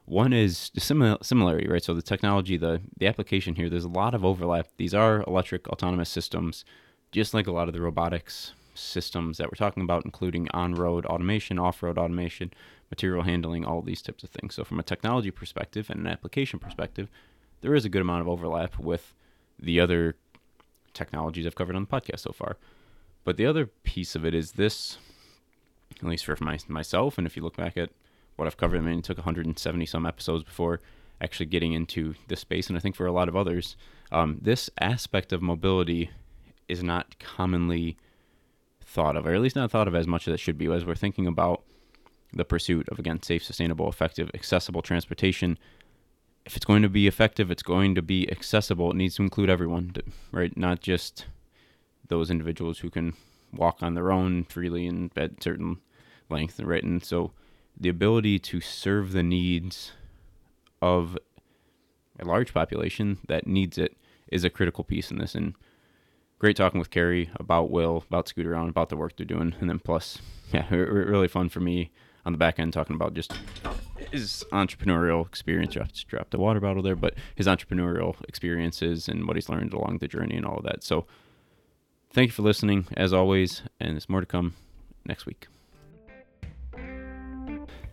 one 0.05 0.33
is 0.33 0.69
the 0.73 1.17
similarity, 1.21 1.69
right? 1.69 1.81
So 1.81 1.93
the 1.93 2.01
technology, 2.01 2.57
the 2.57 2.81
the 2.97 3.07
application 3.07 3.55
here, 3.55 3.69
there's 3.69 3.85
a 3.85 3.89
lot 3.89 4.13
of 4.13 4.25
overlap. 4.25 4.67
These 4.75 4.93
are 4.93 5.23
electric 5.23 5.69
autonomous 5.69 6.09
systems, 6.09 6.65
just 7.13 7.33
like 7.33 7.47
a 7.47 7.53
lot 7.53 7.69
of 7.69 7.73
the 7.73 7.81
robotics 7.81 8.51
systems 8.73 9.37
that 9.37 9.47
we're 9.47 9.55
talking 9.55 9.83
about, 9.83 10.03
including 10.03 10.49
on-road 10.49 11.05
automation, 11.05 11.59
off-road 11.59 11.97
automation, 11.97 12.51
material 12.89 13.23
handling, 13.23 13.63
all 13.63 13.81
these 13.81 14.01
types 14.01 14.23
of 14.23 14.29
things. 14.31 14.55
So 14.55 14.63
from 14.63 14.79
a 14.79 14.83
technology 14.83 15.31
perspective 15.31 15.89
and 15.89 16.01
an 16.01 16.07
application 16.07 16.59
perspective, 16.59 17.07
there 17.61 17.75
is 17.75 17.85
a 17.85 17.89
good 17.89 18.01
amount 18.01 18.21
of 18.21 18.27
overlap 18.27 18.77
with 18.79 19.13
the 19.59 19.79
other 19.79 20.15
technologies 20.93 21.45
I've 21.45 21.55
covered 21.55 21.75
on 21.75 21.87
the 21.89 22.01
podcast 22.01 22.19
so 22.19 22.31
far. 22.31 22.57
But 23.23 23.37
the 23.37 23.45
other 23.45 23.67
piece 23.67 24.15
of 24.15 24.25
it 24.25 24.33
is 24.33 24.53
this, 24.53 24.97
at 25.97 26.07
least 26.07 26.25
for 26.25 26.37
my, 26.41 26.59
myself, 26.67 27.17
and 27.17 27.25
if 27.25 27.37
you 27.37 27.43
look 27.43 27.55
back 27.55 27.77
at 27.77 27.89
what 28.35 28.47
I've 28.47 28.57
covered, 28.57 28.79
I 28.79 28.81
mean, 28.81 28.99
it 28.99 29.05
took 29.05 29.17
170 29.17 29.85
some 29.85 30.05
episodes 30.05 30.43
before 30.43 30.81
actually 31.21 31.45
getting 31.45 31.73
into 31.73 32.15
this 32.27 32.41
space. 32.41 32.67
And 32.67 32.77
I 32.77 32.81
think 32.81 32.95
for 32.95 33.05
a 33.05 33.11
lot 33.11 33.29
of 33.29 33.35
others, 33.35 33.77
um, 34.11 34.39
this 34.41 34.69
aspect 34.79 35.31
of 35.31 35.41
mobility 35.41 36.09
is 36.67 36.83
not 36.83 37.17
commonly 37.19 37.97
thought 38.81 39.15
of, 39.15 39.25
or 39.25 39.33
at 39.33 39.41
least 39.41 39.55
not 39.55 39.71
thought 39.71 39.87
of 39.87 39.95
as 39.95 40.07
much 40.07 40.27
as 40.27 40.33
it 40.33 40.39
should 40.39 40.57
be, 40.57 40.71
as 40.71 40.85
we're 40.85 40.95
thinking 40.95 41.27
about 41.27 41.63
the 42.33 42.45
pursuit 42.45 42.87
of, 42.89 42.99
again, 42.99 43.21
safe, 43.21 43.43
sustainable, 43.43 43.87
effective, 43.87 44.29
accessible 44.33 44.81
transportation. 44.81 45.57
If 46.45 46.55
it's 46.55 46.65
going 46.65 46.81
to 46.81 46.89
be 46.89 47.07
effective, 47.07 47.51
it's 47.51 47.63
going 47.63 47.95
to 47.95 48.01
be 48.01 48.29
accessible. 48.29 48.91
It 48.91 48.97
needs 48.97 49.15
to 49.15 49.23
include 49.23 49.49
everyone, 49.49 49.95
right? 50.31 50.55
Not 50.57 50.81
just 50.81 51.25
those 52.07 52.29
individuals 52.29 52.79
who 52.79 52.89
can 52.89 53.13
walk 53.53 53.81
on 53.81 53.93
their 53.93 54.11
own 54.11 54.43
freely 54.43 54.87
and 54.87 55.09
at 55.15 55.41
certain 55.41 55.77
length, 56.29 56.59
right? 56.59 56.83
And 56.83 57.03
so 57.03 57.31
the 57.79 57.89
ability 57.89 58.39
to 58.39 58.59
serve 58.59 59.13
the 59.13 59.23
needs 59.23 59.93
of 60.81 61.17
a 62.19 62.25
large 62.25 62.53
population 62.53 63.19
that 63.27 63.47
needs 63.47 63.77
it 63.77 63.95
is 64.31 64.43
a 64.43 64.49
critical 64.49 64.83
piece 64.83 65.11
in 65.11 65.17
this. 65.17 65.35
And 65.35 65.55
great 66.39 66.57
talking 66.57 66.79
with 66.79 66.89
Kerry 66.89 67.29
about 67.37 67.71
WHILL, 67.71 68.03
about 68.07 68.25
Scootaround, 68.25 68.69
about 68.69 68.89
the 68.89 68.97
work 68.97 69.15
they're 69.15 69.25
doing. 69.25 69.55
And 69.59 69.69
then 69.69 69.79
plus, 69.79 70.19
yeah, 70.51 70.67
re- 70.69 70.79
re- 70.79 71.05
really 71.05 71.27
fun 71.27 71.49
for 71.49 71.61
me 71.61 71.91
on 72.25 72.31
the 72.31 72.37
back 72.37 72.59
end 72.59 72.73
talking 72.73 72.95
about 72.95 73.13
just 73.13 73.33
his 74.11 74.43
entrepreneurial 74.51 75.25
experience. 75.27 75.73
Just 75.73 76.07
dropped 76.07 76.31
the 76.31 76.37
water 76.37 76.59
bottle 76.59 76.83
there, 76.83 76.95
but 76.95 77.15
his 77.35 77.47
entrepreneurial 77.47 78.15
experiences 78.27 79.07
and 79.07 79.27
what 79.27 79.35
he's 79.35 79.49
learned 79.49 79.73
along 79.73 79.97
the 79.99 80.07
journey 80.07 80.35
and 80.35 80.45
all 80.45 80.57
of 80.57 80.63
that. 80.63 80.83
So 80.83 81.05
thank 82.11 82.27
you 82.27 82.33
for 82.33 82.43
listening, 82.43 82.87
as 82.95 83.13
always, 83.13 83.63
and 83.79 83.93
there's 83.93 84.09
more 84.09 84.21
to 84.21 84.25
come 84.25 84.53
next 85.05 85.25
week. 85.25 85.47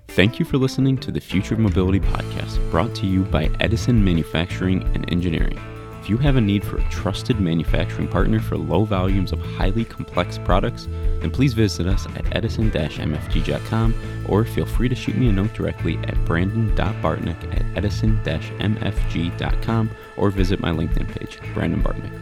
Thank 0.09 0.41
you 0.41 0.45
for 0.45 0.59
listening 0.59 0.99
to 0.99 1.13
the 1.13 1.21
Future 1.21 1.55
of 1.55 1.61
Mobility 1.61 2.01
podcast, 2.01 2.71
brought 2.71 2.95
to 2.97 3.07
you 3.07 3.23
by 3.23 3.49
Edison 3.61 4.05
Manufacturing 4.05 4.83
and 4.95 5.11
Engineering. 5.13 5.59
If 6.01 6.09
you 6.09 6.17
have 6.19 6.37
a 6.37 6.41
need 6.41 6.65
for 6.65 6.79
a 6.79 6.89
trusted 6.89 7.41
manufacturing 7.41 8.07
partner 8.09 8.41
for 8.41 8.57
low 8.57 8.85
volumes 8.85 9.33
of 9.33 9.41
highly 9.41 9.85
complex 9.85 10.39
products, 10.39 10.89
then 11.21 11.31
please 11.31 11.53
visit 11.53 11.87
us 11.87 12.07
at 12.17 12.35
edison-mfg.com 12.35 14.25
or 14.27 14.47
feel 14.47 14.65
free 14.65 14.89
to 14.89 14.95
shoot 14.95 15.17
me 15.17 15.29
a 15.29 15.33
note 15.33 15.53
directly 15.53 15.99
at 15.99 16.25
brandon.bartneck 16.25 17.55
at 17.55 17.77
edison-mfg.com 17.77 19.91
or 20.17 20.31
visit 20.31 20.61
my 20.61 20.71
LinkedIn 20.71 21.15
page, 21.19 21.39
Brandon 21.53 21.83
Bartneck. 21.83 22.19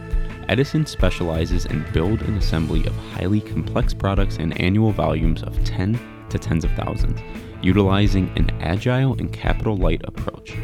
Edison 0.49 0.85
specializes 0.85 1.65
in 1.67 1.85
build 1.93 2.21
and 2.23 2.37
assembly 2.37 2.85
of 2.85 2.93
highly 3.13 3.39
complex 3.39 3.93
products 3.93 4.35
in 4.37 4.51
annual 4.53 4.91
volumes 4.91 5.41
of 5.41 5.63
10 5.63 5.97
to 6.29 6.37
tens 6.37 6.65
of 6.65 6.71
thousands, 6.71 7.21
utilizing 7.61 8.29
an 8.35 8.49
agile 8.59 9.13
and 9.13 9.31
capital 9.31 9.77
light 9.77 10.01
approach. 10.03 10.57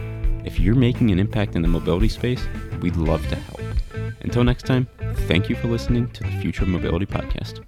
If 0.45 0.59
you're 0.59 0.75
making 0.75 1.09
an 1.11 1.19
impact 1.19 1.55
in 1.55 1.63
the 1.63 1.67
mobility 1.67 2.07
space, 2.07 2.47
we'd 2.79 2.95
love 2.95 3.27
to 3.29 3.35
help. 3.35 3.61
Until 4.21 4.43
next 4.43 4.65
time, 4.65 4.87
thank 5.27 5.49
you 5.49 5.55
for 5.55 5.67
listening 5.67 6.09
to 6.11 6.23
the 6.23 6.29
Future 6.39 6.63
of 6.63 6.69
Mobility 6.69 7.05
podcast. 7.05 7.65